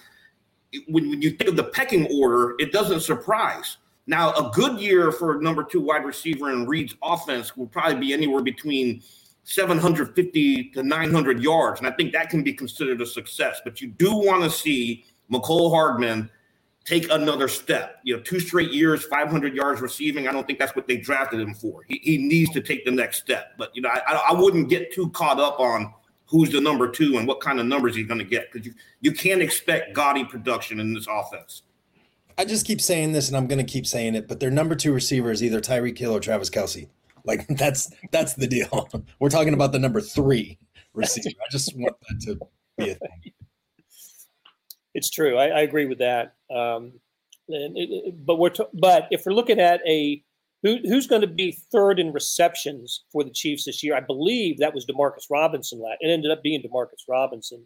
When, 0.89 1.11
when 1.11 1.21
you 1.21 1.33
think 1.33 1.51
of 1.51 1.57
the 1.57 1.65
pecking 1.65 2.09
order, 2.19 2.55
it 2.59 2.73
doesn't 2.73 3.01
surprise. 3.01 3.77
Now, 4.07 4.33
a 4.33 4.51
good 4.55 4.81
year 4.81 5.13
for 5.13 5.39
number 5.41 5.63
two 5.63 5.83
wide 5.83 6.05
receiver 6.05 6.51
in 6.51 6.67
Reid's 6.67 6.95
offense 7.03 7.55
will 7.57 7.67
probably 7.67 8.01
be 8.01 8.13
anywhere 8.15 8.43
between 8.43 9.03
750 9.45 10.71
to 10.71 10.83
900 10.83 11.43
yards. 11.43 11.81
And 11.81 11.87
I 11.87 11.93
think 11.93 12.13
that 12.15 12.31
can 12.31 12.43
be 12.43 12.55
considered 12.55 13.03
a 13.03 13.07
success. 13.07 13.61
But 13.63 13.83
you 13.83 13.89
do 13.89 14.17
want 14.17 14.43
to 14.45 14.51
see 14.51 15.05
Mecole 15.33 15.71
Hardman 15.71 16.31
take 16.85 17.11
another 17.11 17.49
step. 17.49 18.01
You 18.03 18.17
know, 18.17 18.23
two 18.23 18.41
straight 18.41 18.73
years, 18.73 19.05
500 19.05 19.55
yards 19.55 19.81
receiving. 19.81 20.29
I 20.29 20.33
don't 20.33 20.47
think 20.47 20.59
that's 20.59 20.75
what 20.75 20.87
they 20.87 20.97
drafted 20.97 21.41
him 21.41 21.55
for. 21.55 21.83
He, 21.89 22.01
he 22.03 22.19
needs 22.19 22.51
to 22.53 22.61
take 22.61 22.85
the 22.85 22.91
next 22.91 23.19
step. 23.19 23.53
But, 23.57 23.75
you 23.75 23.83
know, 23.83 23.89
I, 23.89 24.29
I 24.31 24.33
wouldn't 24.33 24.69
get 24.69 24.93
too 24.93 25.11
caught 25.11 25.39
up 25.39 25.61
on 25.61 25.93
who's 26.27 26.51
the 26.51 26.61
number 26.61 26.89
two 26.89 27.19
and 27.19 27.29
what 27.29 27.41
kind 27.41 27.61
of 27.61 27.67
numbers 27.67 27.95
he's 27.95 28.07
going 28.07 28.19
to 28.19 28.25
get 28.25 28.51
because 28.51 28.67
you, 28.67 28.75
you 29.01 29.13
can't 29.13 29.43
expect 29.43 29.95
gaudy 29.95 30.25
production 30.25 30.81
in 30.81 30.95
this 30.95 31.07
offense. 31.09 31.63
I 32.39 32.47
just 32.47 32.67
keep 32.67 32.81
saying 32.81 33.13
this 33.13 33.29
and 33.29 33.37
I'm 33.37 33.47
going 33.47 33.65
to 33.65 33.71
keep 33.71 33.87
saying 33.87 34.15
it, 34.15 34.27
but 34.27 34.41
their 34.41 34.51
number 34.51 34.75
two 34.75 34.93
receiver 34.93 35.31
is 35.31 35.43
either 35.43 35.61
Tyreek 35.61 35.99
Hill 35.99 36.17
or 36.17 36.21
Travis 36.21 36.49
Kelce. 36.49 36.89
Like 37.25 37.47
that's 37.49 37.93
that's 38.11 38.35
the 38.35 38.47
deal. 38.47 38.89
We're 39.21 39.29
talking 39.29 39.55
about 39.55 39.73
the 39.73 39.79
number 39.79 40.01
three 40.01 40.59
receiver. 40.95 41.29
I 41.29 41.51
just 41.51 41.77
want 41.77 41.95
that 42.09 42.21
to 42.23 42.41
be 42.79 42.91
a 42.91 42.95
thing. 42.95 43.33
It's 44.95 45.11
true. 45.11 45.39
I, 45.39 45.47
I 45.49 45.61
agree 45.61 45.87
with 45.87 45.99
that. 45.99 46.35
Um, 46.55 46.93
and 47.49 47.77
it, 47.77 48.15
but 48.25 48.39
we're 48.39 48.51
t- 48.51 48.65
but 48.75 49.09
if 49.11 49.25
we're 49.27 49.33
looking 49.33 49.61
at 49.61 49.81
a 49.87 50.23
who, 50.63 50.79
who's 50.85 51.07
going 51.07 51.23
to 51.23 51.27
be 51.27 51.53
third 51.73 51.99
in 51.99 52.13
receptions 52.13 53.03
for 53.11 53.25
the 53.25 53.31
Chiefs 53.31 53.65
this 53.65 53.83
year, 53.83 53.97
I 53.97 54.01
believe 54.01 54.59
that 54.59 54.73
was 54.73 54.87
Demarcus 54.87 55.27
Robinson. 55.31 55.83
It 56.01 56.09
ended 56.09 56.31
up 56.31 56.43
being 56.43 56.63
Demarcus 56.63 57.09
Robinson. 57.09 57.65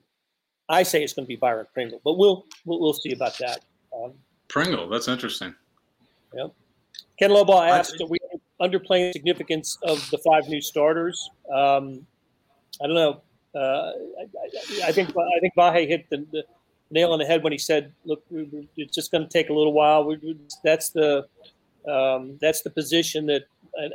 I 0.68 0.82
say 0.82 1.04
it's 1.04 1.12
going 1.12 1.26
to 1.26 1.28
be 1.28 1.36
Byron 1.36 1.66
Pringle, 1.74 2.00
but 2.04 2.14
we'll 2.14 2.44
we'll, 2.64 2.80
we'll 2.80 2.94
see 2.94 3.12
about 3.12 3.36
that. 3.38 3.60
Um, 3.94 4.14
Pringle, 4.48 4.88
that's 4.88 5.08
interesting. 5.08 5.54
Yep. 6.34 6.52
Ken 7.18 7.30
Lobaugh 7.30 7.68
asked, 7.68 8.00
"Are 8.00 8.06
we 8.06 8.18
underplaying 8.60 9.10
the 9.10 9.12
significance 9.12 9.78
of 9.82 10.08
the 10.10 10.18
five 10.18 10.48
new 10.48 10.60
starters?" 10.60 11.30
Um, 11.54 12.06
I 12.82 12.86
don't 12.86 12.94
know. 12.94 13.22
Uh, 13.54 13.92
I, 14.20 14.88
I, 14.88 14.92
think 14.92 15.10
I 15.10 15.40
think 15.40 15.54
Vahe 15.56 15.88
hit 15.88 16.10
the, 16.10 16.26
the 16.30 16.44
nail 16.90 17.12
on 17.12 17.18
the 17.18 17.25
head 17.25 17.42
when 17.42 17.53
he 17.53 17.59
said, 17.59 17.92
"Look, 18.05 18.25
it's 18.31 18.94
just 18.94 19.11
going 19.11 19.25
to 19.25 19.31
take 19.31 19.51
a 19.51 19.53
little 19.53 19.72
while." 19.72 20.14
That's 20.64 20.90
the 20.90 21.27
um, 21.88 22.38
that's 22.40 22.62
the 22.62 22.70
position 22.70 23.27
that 23.27 23.44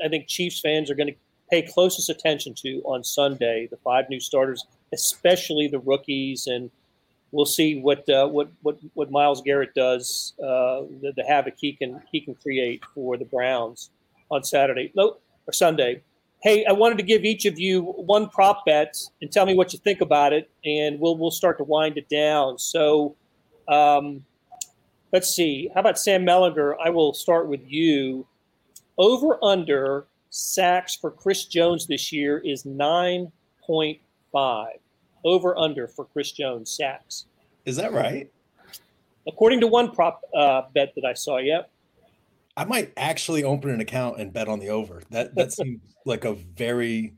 I 0.03 0.07
think 0.07 0.27
Chiefs 0.27 0.59
fans 0.59 0.89
are 0.89 0.95
going 0.95 1.09
to 1.09 1.15
pay 1.49 1.61
closest 1.61 2.09
attention 2.09 2.53
to 2.55 2.81
on 2.85 3.03
Sunday. 3.03 3.67
The 3.69 3.77
five 3.77 4.05
new 4.09 4.19
starters, 4.19 4.65
especially 4.93 5.67
the 5.67 5.79
rookies, 5.79 6.47
and 6.47 6.69
we'll 7.31 7.45
see 7.45 7.79
what 7.79 8.07
uh, 8.09 8.27
what 8.27 8.49
what 8.61 8.77
what 8.93 9.11
Myles 9.11 9.41
Garrett 9.41 9.73
does, 9.73 10.33
uh, 10.39 10.81
the, 11.01 11.13
the 11.15 11.23
havoc 11.23 11.55
he 11.57 11.73
can 11.73 12.01
he 12.11 12.21
can 12.21 12.35
create 12.35 12.83
for 12.93 13.17
the 13.17 13.25
Browns 13.25 13.89
on 14.29 14.43
Saturday 14.43 14.91
no, 14.95 15.17
or 15.47 15.53
Sunday 15.53 16.01
hey, 16.41 16.65
I 16.65 16.71
wanted 16.71 16.97
to 16.97 17.03
give 17.03 17.23
each 17.23 17.45
of 17.45 17.59
you 17.59 17.81
one 17.83 18.29
prop 18.29 18.65
bet 18.65 18.97
and 19.21 19.31
tell 19.31 19.45
me 19.45 19.53
what 19.53 19.73
you 19.73 19.79
think 19.79 20.01
about 20.01 20.33
it, 20.33 20.49
and 20.65 20.99
we'll 20.99 21.17
we'll 21.17 21.31
start 21.31 21.57
to 21.59 21.63
wind 21.63 21.97
it 21.97 22.09
down. 22.09 22.57
So, 22.57 23.15
um, 23.67 24.25
let's 25.13 25.29
see. 25.29 25.69
How 25.73 25.81
about 25.81 25.99
Sam 25.99 26.25
Mellinger? 26.25 26.75
I 26.83 26.89
will 26.89 27.13
start 27.13 27.47
with 27.47 27.61
you. 27.67 28.27
Over 28.97 29.43
under 29.43 30.05
sacks 30.29 30.95
for 30.95 31.11
Chris 31.11 31.45
Jones 31.45 31.87
this 31.87 32.11
year 32.11 32.39
is 32.39 32.65
nine 32.65 33.31
point 33.65 33.99
five. 34.31 34.77
Over 35.23 35.57
under 35.57 35.87
for 35.87 36.05
Chris 36.05 36.31
Jones 36.31 36.75
sacks. 36.75 37.25
Is 37.65 37.75
that 37.75 37.93
right? 37.93 38.31
According 39.27 39.59
to 39.59 39.67
one 39.67 39.91
prop 39.91 40.21
uh, 40.35 40.63
bet 40.73 40.93
that 40.95 41.05
I 41.05 41.13
saw, 41.13 41.37
yep. 41.37 41.69
I 42.61 42.65
might 42.65 42.93
actually 42.95 43.43
open 43.43 43.71
an 43.71 43.81
account 43.81 44.19
and 44.19 44.31
bet 44.31 44.47
on 44.47 44.59
the 44.59 44.69
over. 44.69 45.01
That 45.09 45.33
that 45.33 45.51
seems 45.57 45.81
like 46.05 46.25
a 46.25 46.33
very. 46.33 47.15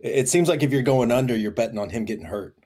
It 0.00 0.30
seems 0.30 0.48
like 0.48 0.62
if 0.62 0.72
you're 0.72 0.80
going 0.80 1.12
under, 1.12 1.36
you're 1.36 1.50
betting 1.50 1.78
on 1.78 1.90
him 1.90 2.06
getting 2.06 2.24
hurt. 2.24 2.56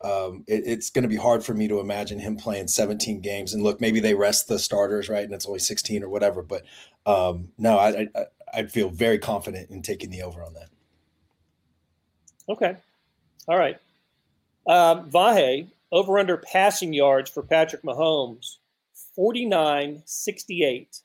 Um, 0.00 0.44
it, 0.46 0.62
it's 0.64 0.88
going 0.88 1.02
to 1.02 1.08
be 1.08 1.16
hard 1.16 1.44
for 1.44 1.52
me 1.52 1.68
to 1.68 1.80
imagine 1.80 2.20
him 2.20 2.36
playing 2.36 2.68
17 2.68 3.20
games. 3.20 3.52
And 3.52 3.64
look, 3.64 3.80
maybe 3.80 3.98
they 3.98 4.14
rest 4.14 4.46
the 4.46 4.58
starters, 4.58 5.08
right? 5.08 5.24
And 5.24 5.34
it's 5.34 5.44
only 5.44 5.58
16 5.58 6.04
or 6.04 6.08
whatever. 6.08 6.40
But 6.40 6.62
um, 7.04 7.48
no, 7.58 7.76
I, 7.76 8.06
I 8.14 8.24
I'd 8.54 8.72
feel 8.72 8.88
very 8.88 9.18
confident 9.18 9.70
in 9.70 9.82
taking 9.82 10.08
the 10.08 10.22
over 10.22 10.42
on 10.42 10.54
that. 10.54 10.68
Okay, 12.48 12.76
all 13.46 13.58
right. 13.58 13.76
Um, 14.66 15.10
Vahe 15.10 15.68
over 15.92 16.18
under 16.18 16.38
passing 16.38 16.94
yards 16.94 17.28
for 17.28 17.42
Patrick 17.42 17.82
Mahomes 17.82 18.56
49 19.14 20.02
68. 20.06 21.02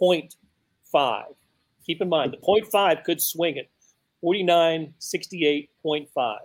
0.5. 0.00 1.24
Keep 1.84 2.00
in 2.00 2.08
mind, 2.08 2.32
the 2.32 2.38
0.5 2.38 3.04
could 3.04 3.20
swing 3.20 3.56
it. 3.56 3.70
49, 4.20 4.94
68.5. 5.00 6.36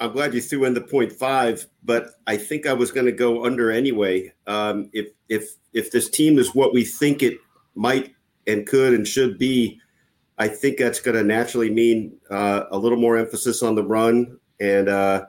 I'm 0.00 0.12
glad 0.12 0.32
you 0.32 0.40
threw 0.40 0.64
in 0.64 0.74
the 0.74 0.80
0.5, 0.80 1.66
but 1.82 2.10
I 2.26 2.36
think 2.36 2.66
I 2.66 2.72
was 2.72 2.92
going 2.92 3.06
to 3.06 3.12
go 3.12 3.44
under 3.44 3.70
anyway. 3.70 4.32
Um, 4.46 4.90
if 4.92 5.08
if 5.28 5.56
if 5.72 5.90
this 5.90 6.08
team 6.08 6.38
is 6.38 6.54
what 6.54 6.72
we 6.72 6.84
think 6.84 7.22
it 7.22 7.38
might 7.74 8.14
and 8.46 8.66
could 8.66 8.94
and 8.94 9.06
should 9.06 9.38
be, 9.38 9.80
I 10.38 10.48
think 10.48 10.78
that's 10.78 11.00
going 11.00 11.16
to 11.16 11.24
naturally 11.24 11.70
mean 11.70 12.16
uh, 12.30 12.64
a 12.70 12.78
little 12.78 12.98
more 12.98 13.18
emphasis 13.18 13.62
on 13.62 13.74
the 13.74 13.82
run, 13.82 14.38
and 14.60 14.88
uh, 14.88 15.26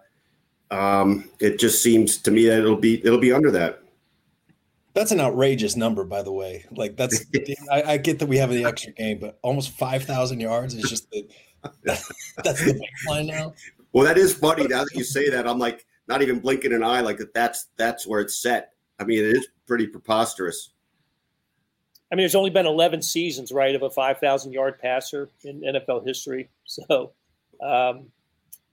um, 0.69 1.29
it 1.39 1.57
just 1.57 1.81
seems 1.81 2.17
to 2.17 2.31
me 2.31 2.45
that 2.45 2.59
it'll 2.59 2.75
be 2.75 3.03
it'll 3.05 3.19
be 3.19 3.33
under 3.33 3.51
that. 3.51 3.78
That's 4.93 5.11
an 5.11 5.19
outrageous 5.19 5.75
number, 5.75 6.03
by 6.03 6.23
the 6.23 6.31
way. 6.31 6.65
Like 6.71 6.97
that's 6.97 7.25
I, 7.71 7.83
I, 7.83 7.97
get 7.97 8.19
that 8.19 8.27
we 8.27 8.37
have 8.37 8.49
the 8.49 8.65
extra 8.65 8.91
game, 8.91 9.19
but 9.19 9.39
almost 9.41 9.71
five 9.71 10.03
thousand 10.03 10.39
yards 10.39 10.73
is 10.73 10.89
just 10.89 11.09
the 11.11 11.27
that's 11.83 12.07
the 12.65 12.81
baseline 13.07 13.27
now. 13.27 13.53
Well, 13.93 14.05
that 14.05 14.17
is 14.17 14.33
funny. 14.33 14.67
Now 14.67 14.83
that 14.83 14.93
you 14.93 15.03
say 15.03 15.29
that, 15.29 15.47
I'm 15.47 15.59
like 15.59 15.85
not 16.07 16.21
even 16.21 16.39
blinking 16.39 16.73
an 16.73 16.83
eye. 16.83 17.01
Like 17.01 17.19
that's 17.33 17.67
that's 17.77 18.07
where 18.07 18.21
it's 18.21 18.41
set. 18.41 18.73
I 18.99 19.03
mean, 19.05 19.19
it 19.19 19.37
is 19.37 19.47
pretty 19.67 19.87
preposterous. 19.87 20.71
I 22.11 22.15
mean, 22.15 22.23
there's 22.23 22.35
only 22.35 22.49
been 22.49 22.65
11 22.65 23.03
seasons, 23.03 23.51
right, 23.51 23.75
of 23.75 23.83
a 23.83 23.89
5,000 23.89 24.51
yard 24.51 24.79
passer 24.79 25.29
in 25.43 25.61
NFL 25.61 26.05
history. 26.05 26.49
So, 26.69 27.13
um, 27.63 28.11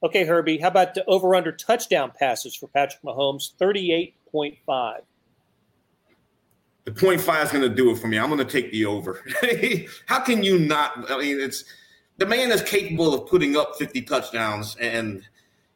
okay, 0.02 0.26
Herbie, 0.26 0.58
how 0.58 0.68
about 0.68 0.92
the 0.92 1.02
over 1.06 1.34
under 1.34 1.50
touchdown 1.50 2.12
passes 2.14 2.54
for 2.54 2.66
Patrick 2.66 3.02
Mahomes? 3.02 3.54
38.5 3.58 5.00
the 6.86 6.92
point 6.92 7.20
five 7.20 7.44
is 7.44 7.52
going 7.52 7.68
to 7.68 7.74
do 7.74 7.90
it 7.90 7.98
for 7.98 8.06
me. 8.06 8.18
I'm 8.18 8.30
going 8.30 8.38
to 8.38 8.50
take 8.50 8.72
the 8.72 8.86
over. 8.86 9.22
How 10.06 10.20
can 10.20 10.42
you 10.42 10.58
not? 10.58 11.10
I 11.10 11.18
mean, 11.18 11.38
it's 11.38 11.64
the 12.16 12.24
man 12.24 12.50
is 12.52 12.62
capable 12.62 13.12
of 13.12 13.28
putting 13.28 13.56
up 13.56 13.76
50 13.76 14.02
touchdowns, 14.02 14.76
and 14.76 15.22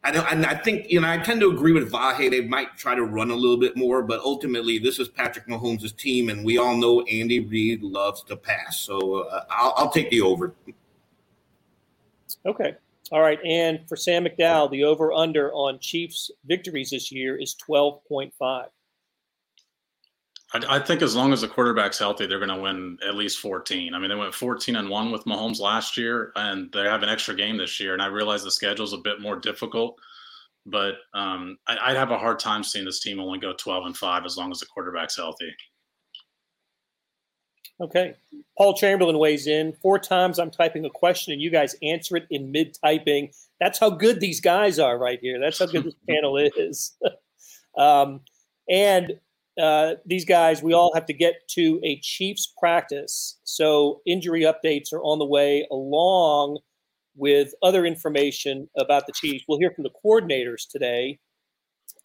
I 0.05 0.11
know, 0.11 0.25
and 0.31 0.45
I 0.45 0.55
think 0.55 0.89
you 0.89 1.01
know 1.01 1.09
I 1.09 1.17
tend 1.17 1.41
to 1.41 1.51
agree 1.51 1.73
with 1.73 1.91
Vahe. 1.91 2.31
They 2.31 2.41
might 2.41 2.77
try 2.77 2.95
to 2.95 3.03
run 3.03 3.29
a 3.29 3.35
little 3.35 3.57
bit 3.57 3.75
more, 3.75 4.01
but 4.01 4.21
ultimately, 4.21 4.79
this 4.79 4.99
is 4.99 5.09
Patrick 5.09 5.47
Mahomes' 5.47 5.95
team, 5.95 6.29
and 6.29 6.45
we 6.45 6.57
all 6.57 6.77
know 6.77 7.01
Andy 7.01 7.41
Reid 7.41 7.83
loves 7.83 8.23
to 8.23 8.37
pass. 8.37 8.79
So 8.79 9.23
uh, 9.23 9.43
I'll, 9.49 9.73
I'll 9.75 9.91
take 9.91 10.09
the 10.11 10.21
over. 10.21 10.53
Okay. 12.45 12.75
All 13.11 13.19
right, 13.19 13.39
and 13.43 13.81
for 13.89 13.97
Sam 13.97 14.23
McDowell, 14.23 14.71
the 14.71 14.85
over 14.85 15.11
under 15.11 15.51
on 15.51 15.79
Chiefs 15.79 16.31
victories 16.45 16.91
this 16.91 17.11
year 17.11 17.35
is 17.35 17.57
12.5. 17.67 18.67
I, 20.53 20.77
I 20.77 20.79
think 20.79 21.01
as 21.01 21.15
long 21.15 21.33
as 21.33 21.41
the 21.41 21.47
quarterback's 21.47 21.99
healthy, 21.99 22.25
they're 22.25 22.39
going 22.39 22.49
to 22.49 22.61
win 22.61 22.97
at 23.07 23.15
least 23.15 23.39
14. 23.39 23.93
I 23.93 23.99
mean, 23.99 24.09
they 24.09 24.15
went 24.15 24.33
14 24.33 24.75
and 24.75 24.89
one 24.89 25.11
with 25.11 25.25
Mahomes 25.25 25.59
last 25.59 25.97
year, 25.97 26.31
and 26.35 26.71
they 26.71 26.83
have 26.83 27.03
an 27.03 27.09
extra 27.09 27.35
game 27.35 27.57
this 27.57 27.79
year. 27.79 27.93
And 27.93 28.01
I 28.01 28.07
realize 28.07 28.43
the 28.43 28.51
schedule's 28.51 28.93
a 28.93 28.97
bit 28.97 29.21
more 29.21 29.37
difficult, 29.37 29.99
but 30.65 30.95
um, 31.13 31.57
I, 31.67 31.89
would 31.89 31.97
have 31.97 32.11
a 32.11 32.17
hard 32.17 32.39
time 32.39 32.63
seeing 32.63 32.85
this 32.85 32.99
team 32.99 33.19
only 33.19 33.39
go 33.39 33.53
12 33.53 33.85
and 33.85 33.97
five 33.97 34.25
as 34.25 34.37
long 34.37 34.51
as 34.51 34.59
the 34.59 34.65
quarterback's 34.67 35.17
healthy. 35.17 35.51
Okay. 37.81 38.13
Paul 38.57 38.75
Chamberlain 38.75 39.17
weighs 39.17 39.47
in. 39.47 39.73
Four 39.81 39.97
times 39.97 40.37
I'm 40.37 40.51
typing 40.51 40.85
a 40.85 40.89
question 40.89 41.33
and 41.33 41.41
you 41.41 41.49
guys 41.49 41.75
answer 41.81 42.15
it 42.15 42.27
in 42.29 42.51
mid 42.51 42.77
typing. 42.79 43.31
That's 43.59 43.79
how 43.79 43.89
good 43.89 44.19
these 44.19 44.39
guys 44.39 44.77
are 44.77 44.99
right 44.99 45.19
here. 45.19 45.39
That's 45.39 45.57
how 45.57 45.65
good 45.65 45.85
this 45.85 45.95
panel 46.09 46.37
is. 46.37 46.95
um, 47.77 48.21
and 48.69 49.19
uh, 49.59 49.95
these 50.05 50.25
guys, 50.25 50.63
we 50.63 50.73
all 50.73 50.93
have 50.93 51.05
to 51.05 51.13
get 51.13 51.47
to 51.49 51.79
a 51.83 51.99
Chiefs 52.01 52.53
practice. 52.57 53.39
So 53.43 54.01
injury 54.05 54.41
updates 54.41 54.93
are 54.93 55.01
on 55.01 55.19
the 55.19 55.25
way 55.25 55.67
along 55.71 56.59
with 57.15 57.53
other 57.61 57.85
information 57.85 58.69
about 58.77 59.05
the 59.07 59.13
Chiefs. 59.13 59.45
We'll 59.47 59.59
hear 59.59 59.71
from 59.71 59.83
the 59.83 59.91
coordinators 60.05 60.67
today. 60.69 61.19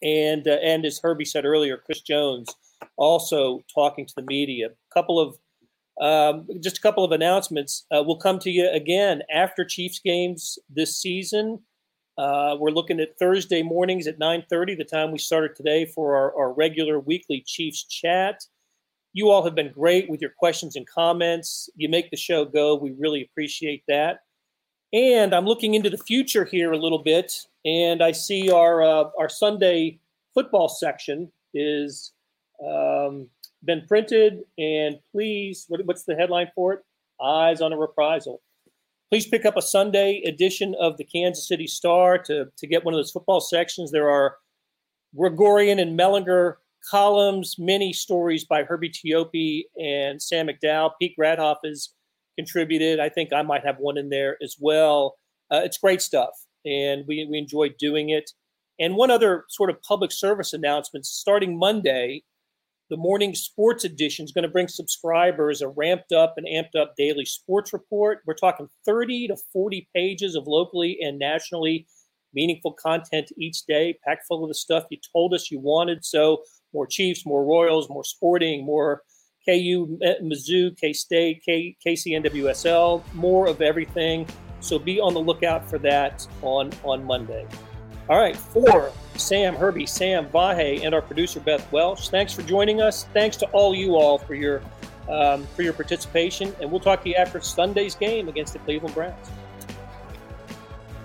And, 0.03 0.47
uh, 0.47 0.59
and 0.63 0.85
as 0.85 1.01
Herbie 1.03 1.25
said 1.25 1.45
earlier, 1.45 1.79
Chris 1.79 2.01
Jones 2.01 2.49
also 2.97 3.61
talking 3.73 4.07
to 4.07 4.15
the 4.17 4.25
media. 4.27 4.67
A 4.67 4.95
couple 4.95 5.21
of 5.21 5.37
um, 5.99 6.47
just 6.63 6.77
a 6.77 6.81
couple 6.83 7.05
of 7.05 7.13
announcements. 7.13 7.87
Uh, 7.91 8.03
we'll 8.05 8.19
come 8.19 8.39
to 8.41 8.51
you 8.51 8.69
again 8.71 9.23
after 9.33 9.65
Chiefs 9.65 9.99
games 10.05 10.59
this 10.69 11.01
season. 11.01 11.61
Uh, 12.19 12.57
we're 12.59 12.71
looking 12.71 12.99
at 12.99 13.19
Thursday 13.19 13.63
mornings 13.63 14.07
at 14.07 14.19
9:30, 14.19 14.75
the 14.75 14.85
time 14.85 15.13
we 15.13 15.19
started 15.19 15.55
today 15.55 15.85
for 15.85 16.17
our, 16.17 16.35
our, 16.35 16.53
regular 16.53 16.99
weekly 16.99 17.43
Chiefs 17.43 17.85
chat. 17.85 18.43
You 19.13 19.31
all 19.31 19.45
have 19.45 19.55
been 19.55 19.71
great 19.71 20.09
with 20.09 20.23
your 20.23 20.31
questions 20.31 20.77
and 20.77 20.87
comments. 20.87 21.69
You 21.77 21.91
make 21.91 22.11
the 22.11 22.17
show 22.17 22.47
go. 22.47 22.75
We 22.75 22.93
really 22.93 23.23
appreciate 23.23 23.83
that. 23.89 24.21
And 24.95 25.35
I'm 25.35 25.45
looking 25.45 25.75
into 25.75 25.91
the 25.91 25.99
future 25.99 26.45
here 26.45 26.73
a 26.73 26.79
little 26.79 27.03
bit, 27.03 27.47
and 27.67 28.03
I 28.03 28.13
see 28.13 28.51
our 28.51 28.83
uh, 28.83 29.11
our 29.19 29.29
Sunday 29.29 29.99
football 30.33 30.71
section 30.71 31.31
is 31.53 32.13
um, 32.67 33.29
been 33.65 33.85
printed, 33.87 34.41
and 34.57 34.99
please, 35.13 35.67
what, 35.69 35.85
what's 35.85 36.05
the 36.05 36.15
headline 36.15 36.51
for 36.55 36.73
it? 36.73 36.81
Eyes 37.21 37.61
on 37.61 37.75
a 37.75 37.77
reprisal. 37.77 38.41
Please 39.11 39.27
pick 39.27 39.45
up 39.45 39.57
a 39.57 39.63
Sunday 39.63 40.21
edition 40.27 40.75
of 40.81 40.97
the 40.97 41.05
Kansas 41.05 41.47
City 41.47 41.69
Star 41.69 42.19
to, 42.25 42.47
to 42.57 42.67
get 42.67 42.85
one 42.85 42.93
of 42.93 42.99
those 42.99 43.13
football 43.13 43.41
sections. 43.41 43.93
There 43.93 44.11
are 44.11 44.37
Gregorian 45.17 45.79
and 45.79 45.99
Mellinger 45.99 46.55
columns, 46.91 47.55
many 47.57 47.93
stories 47.93 48.45
by 48.45 48.65
Herbie 48.65 48.91
Teope 48.91 49.63
and 49.81 50.21
Sam 50.21 50.49
McDowell. 50.49 50.91
Pete 51.01 51.15
Grathoff 51.19 51.59
has 51.65 51.91
contributed. 52.37 52.99
I 52.99 53.09
think 53.09 53.33
I 53.33 53.43
might 53.43 53.65
have 53.65 53.77
one 53.79 53.97
in 53.97 54.09
there 54.09 54.37
as 54.43 54.57
well. 54.59 55.17
Uh, 55.53 55.61
it's 55.63 55.79
great 55.79 56.03
stuff, 56.03 56.33
and 56.65 57.05
we, 57.07 57.27
we 57.31 57.39
enjoy 57.39 57.69
doing 57.79 58.11
it. 58.11 58.33
And 58.81 58.97
one 58.97 59.13
other 59.13 59.45
sort 59.49 59.71
of 59.71 59.81
public 59.83 60.11
service 60.11 60.53
announcement 60.53 61.07
starting 61.07 61.57
Monday, 61.59 62.25
the 62.89 62.97
morning 62.97 63.35
sports 63.35 63.85
edition 63.85 64.25
is 64.25 64.33
going 64.33 64.45
to 64.45 64.49
bring 64.49 64.69
subscribers 64.69 65.61
a 65.61 65.69
ramped 65.69 66.13
up 66.13 66.35
and 66.37 66.47
amped 66.47 66.81
up 66.81 66.95
daily 66.97 67.25
sports 67.25 67.73
report. 67.73 68.21
We're 68.27 68.35
talking 68.35 68.69
30 68.85 69.29
to 69.29 69.37
40 69.53 69.89
pages 69.95 70.37
of 70.37 70.47
locally 70.47 70.99
and 71.01 71.19
nationally 71.19 71.87
meaningful 72.33 72.73
content 72.73 73.33
each 73.39 73.65
day, 73.67 73.99
packed 74.07 74.27
full 74.29 74.45
of 74.45 74.49
the 74.49 74.55
stuff 74.55 74.85
you 74.91 74.99
told 75.13 75.35
us 75.35 75.51
you 75.51 75.59
wanted. 75.59 76.05
So, 76.05 76.43
more 76.73 76.87
Chiefs, 76.87 77.25
more 77.27 77.45
Royals, 77.45 77.89
more 77.89 78.05
sporting, 78.05 78.65
more 78.65 79.03
KU, 79.49 79.99
Mizzou, 80.23 80.77
K 80.79 80.93
State, 80.93 81.43
K, 81.45 81.77
KCNWSL, 81.85 83.03
more 83.15 83.49
of 83.49 83.63
everything. 83.63 84.27
So, 84.61 84.79
be 84.79 85.01
on 85.01 85.15
the 85.15 85.21
lookout 85.21 85.69
for 85.69 85.79
that 85.79 86.27
on, 86.43 86.71
on 86.85 87.05
Monday. 87.05 87.47
All 88.09 88.19
right, 88.19 88.37
for 88.37 88.93
Sam, 89.17 89.57
Herbie, 89.57 89.87
Sam, 89.87 90.27
Vahe, 90.27 90.85
and 90.85 90.95
our 90.95 91.03
producer 91.03 91.41
Beth 91.41 91.71
Welsh. 91.73 92.09
Thanks 92.09 92.33
for 92.33 92.43
joining 92.43 92.81
us. 92.81 93.05
Thanks 93.13 93.37
to 93.39 93.47
all 93.47 93.75
you 93.75 93.97
all 93.97 94.19
for 94.19 94.35
your 94.35 94.63
um, 95.09 95.47
for 95.55 95.63
your 95.63 95.73
participation, 95.73 96.55
and 96.61 96.71
we'll 96.71 96.81
talk 96.81 97.03
to 97.03 97.09
you 97.09 97.15
after 97.15 97.41
Sunday's 97.41 97.95
game 97.95 98.29
against 98.29 98.53
the 98.53 98.59
Cleveland 98.61 98.95
Browns. 98.95 99.31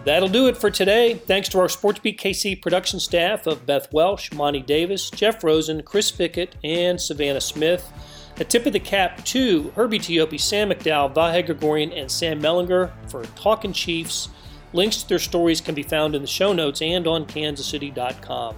That'll 0.04 0.30
do 0.30 0.48
it 0.48 0.58
for 0.58 0.72
today. 0.72 1.14
Thanks 1.14 1.48
to 1.50 1.60
our 1.60 1.68
SportsBeat 1.68 2.20
KC 2.20 2.60
production 2.60 3.00
staff 3.00 3.46
of 3.46 3.68
Beth 3.68 3.92
Welsh, 3.94 4.32
Monty 4.32 4.62
Davis, 4.62 5.12
Jeff 5.12 5.44
Rosen, 5.44 5.84
Chris 5.84 6.12
Fickett, 6.12 6.54
and 6.64 7.00
Savannah 7.00 7.42
Smith. 7.42 7.92
A 8.38 8.44
tip 8.44 8.66
of 8.66 8.74
the 8.74 8.80
cap 8.80 9.24
to 9.26 9.72
Herbie 9.76 10.00
Teope, 10.00 10.40
Sam 10.40 10.72
McDowell, 10.72 11.14
Vahe 11.14 11.46
Gregorian, 11.46 11.92
and 11.92 12.10
Sam 12.10 12.42
Mellinger 12.42 12.92
for 13.10 13.24
Talking 13.36 13.74
Chiefs. 13.74 14.30
Links 14.74 15.04
to 15.04 15.10
their 15.10 15.20
stories 15.20 15.62
can 15.62 15.76
be 15.76 15.84
found 15.84 16.16
in 16.16 16.22
the 16.22 16.28
show 16.28 16.54
notes 16.54 16.82
and 16.82 17.06
on 17.08 17.26
kansascity.com. 17.26 18.56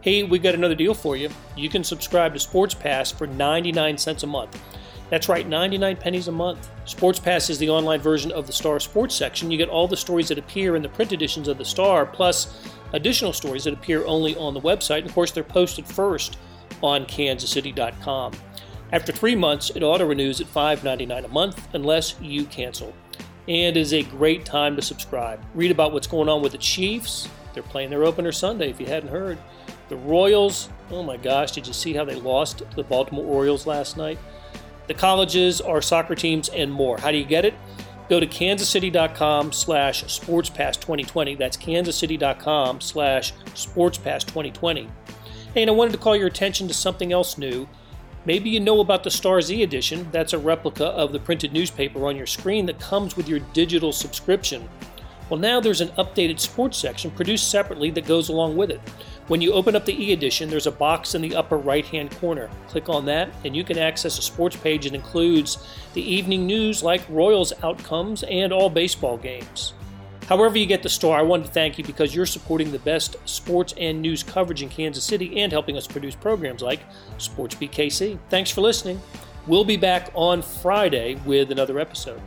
Hey, 0.00 0.22
we 0.22 0.38
got 0.38 0.54
another 0.54 0.74
deal 0.74 0.94
for 0.94 1.16
you. 1.16 1.30
You 1.56 1.68
can 1.68 1.82
subscribe 1.82 2.34
to 2.34 2.40
Sports 2.40 2.74
Pass 2.74 3.10
for 3.10 3.26
99 3.26 3.98
cents 3.98 4.22
a 4.22 4.26
month. 4.26 4.60
That's 5.10 5.28
right, 5.28 5.48
99 5.48 5.96
pennies 5.96 6.28
a 6.28 6.32
month. 6.32 6.70
Sports 6.84 7.18
Pass 7.18 7.48
is 7.48 7.58
the 7.58 7.70
online 7.70 8.00
version 8.00 8.30
of 8.32 8.46
the 8.46 8.52
Star 8.52 8.78
Sports 8.78 9.14
section. 9.14 9.50
You 9.50 9.56
get 9.56 9.70
all 9.70 9.88
the 9.88 9.96
stories 9.96 10.28
that 10.28 10.38
appear 10.38 10.76
in 10.76 10.82
the 10.82 10.88
print 10.88 11.12
editions 11.12 11.48
of 11.48 11.56
the 11.56 11.64
Star, 11.64 12.04
plus 12.04 12.68
additional 12.92 13.32
stories 13.32 13.64
that 13.64 13.72
appear 13.72 14.04
only 14.04 14.36
on 14.36 14.52
the 14.54 14.60
website. 14.60 14.98
And 14.98 15.06
of 15.06 15.14
course, 15.14 15.30
they're 15.30 15.44
posted 15.44 15.86
first 15.86 16.36
on 16.82 17.06
kansascity.com. 17.06 18.32
After 18.92 19.12
three 19.12 19.34
months, 19.34 19.70
it 19.74 19.82
auto 19.82 20.06
renews 20.06 20.40
at 20.40 20.46
$5.99 20.46 21.24
a 21.24 21.28
month 21.28 21.68
unless 21.74 22.14
you 22.20 22.44
cancel 22.44 22.94
and 23.48 23.76
is 23.76 23.92
a 23.94 24.02
great 24.02 24.44
time 24.44 24.76
to 24.76 24.82
subscribe. 24.82 25.42
Read 25.54 25.70
about 25.70 25.92
what's 25.92 26.06
going 26.06 26.28
on 26.28 26.42
with 26.42 26.52
the 26.52 26.58
Chiefs. 26.58 27.28
They're 27.54 27.62
playing 27.62 27.90
their 27.90 28.04
opener 28.04 28.30
Sunday, 28.30 28.70
if 28.70 28.78
you 28.78 28.86
hadn't 28.86 29.08
heard. 29.08 29.38
The 29.88 29.96
Royals, 29.96 30.68
oh 30.90 31.02
my 31.02 31.16
gosh, 31.16 31.52
did 31.52 31.66
you 31.66 31.72
see 31.72 31.94
how 31.94 32.04
they 32.04 32.14
lost 32.14 32.58
to 32.58 32.76
the 32.76 32.84
Baltimore 32.84 33.24
Orioles 33.24 33.66
last 33.66 33.96
night? 33.96 34.18
The 34.86 34.94
colleges, 34.94 35.60
our 35.60 35.80
soccer 35.80 36.14
teams, 36.14 36.50
and 36.50 36.70
more. 36.70 36.98
How 36.98 37.10
do 37.10 37.16
you 37.16 37.24
get 37.24 37.44
it? 37.44 37.54
Go 38.08 38.20
to 38.20 38.26
kansascity.com 38.26 39.52
slash 39.52 40.04
sportspass2020. 40.04 41.36
That's 41.36 41.56
kansascity.com 41.56 42.80
slash 42.80 43.34
sportspass2020. 43.54 44.88
Hey, 45.54 45.62
and 45.62 45.70
I 45.70 45.74
wanted 45.74 45.92
to 45.92 45.98
call 45.98 46.16
your 46.16 46.26
attention 46.26 46.68
to 46.68 46.74
something 46.74 47.12
else 47.12 47.36
new. 47.36 47.68
Maybe 48.28 48.50
you 48.50 48.60
know 48.60 48.80
about 48.80 49.04
the 49.04 49.10
Star 49.10 49.40
Z 49.40 49.62
edition. 49.62 50.06
That's 50.12 50.34
a 50.34 50.38
replica 50.38 50.88
of 50.88 51.12
the 51.12 51.18
printed 51.18 51.50
newspaper 51.54 52.06
on 52.06 52.14
your 52.14 52.26
screen 52.26 52.66
that 52.66 52.78
comes 52.78 53.16
with 53.16 53.26
your 53.26 53.38
digital 53.54 53.90
subscription. 53.90 54.68
Well, 55.30 55.40
now 55.40 55.60
there's 55.60 55.80
an 55.80 55.88
updated 55.96 56.38
sports 56.38 56.76
section 56.76 57.10
produced 57.10 57.50
separately 57.50 57.90
that 57.92 58.04
goes 58.04 58.28
along 58.28 58.58
with 58.58 58.68
it. 58.68 58.82
When 59.28 59.40
you 59.40 59.54
open 59.54 59.74
up 59.74 59.86
the 59.86 59.98
e 59.98 60.12
edition, 60.12 60.50
there's 60.50 60.66
a 60.66 60.70
box 60.70 61.14
in 61.14 61.22
the 61.22 61.34
upper 61.34 61.56
right 61.56 61.86
hand 61.86 62.10
corner. 62.18 62.50
Click 62.68 62.90
on 62.90 63.06
that, 63.06 63.30
and 63.46 63.56
you 63.56 63.64
can 63.64 63.78
access 63.78 64.18
a 64.18 64.22
sports 64.22 64.56
page 64.56 64.84
that 64.84 64.94
includes 64.94 65.66
the 65.94 66.02
evening 66.02 66.46
news 66.46 66.82
like 66.82 67.08
Royals 67.08 67.54
outcomes 67.62 68.24
and 68.24 68.52
all 68.52 68.68
baseball 68.68 69.16
games. 69.16 69.72
However, 70.28 70.58
you 70.58 70.66
get 70.66 70.82
the 70.82 70.90
store, 70.90 71.16
I 71.16 71.22
wanted 71.22 71.46
to 71.46 71.52
thank 71.52 71.78
you 71.78 71.84
because 71.84 72.14
you're 72.14 72.26
supporting 72.26 72.70
the 72.70 72.78
best 72.80 73.16
sports 73.24 73.72
and 73.78 74.02
news 74.02 74.22
coverage 74.22 74.62
in 74.62 74.68
Kansas 74.68 75.02
City 75.02 75.40
and 75.40 75.50
helping 75.50 75.78
us 75.78 75.86
produce 75.86 76.14
programs 76.14 76.60
like 76.60 76.80
SportsBeat 77.16 77.70
KC. 77.70 78.18
Thanks 78.28 78.50
for 78.50 78.60
listening. 78.60 79.00
We'll 79.46 79.64
be 79.64 79.78
back 79.78 80.10
on 80.12 80.42
Friday 80.42 81.14
with 81.24 81.50
another 81.50 81.78
episode. 81.78 82.20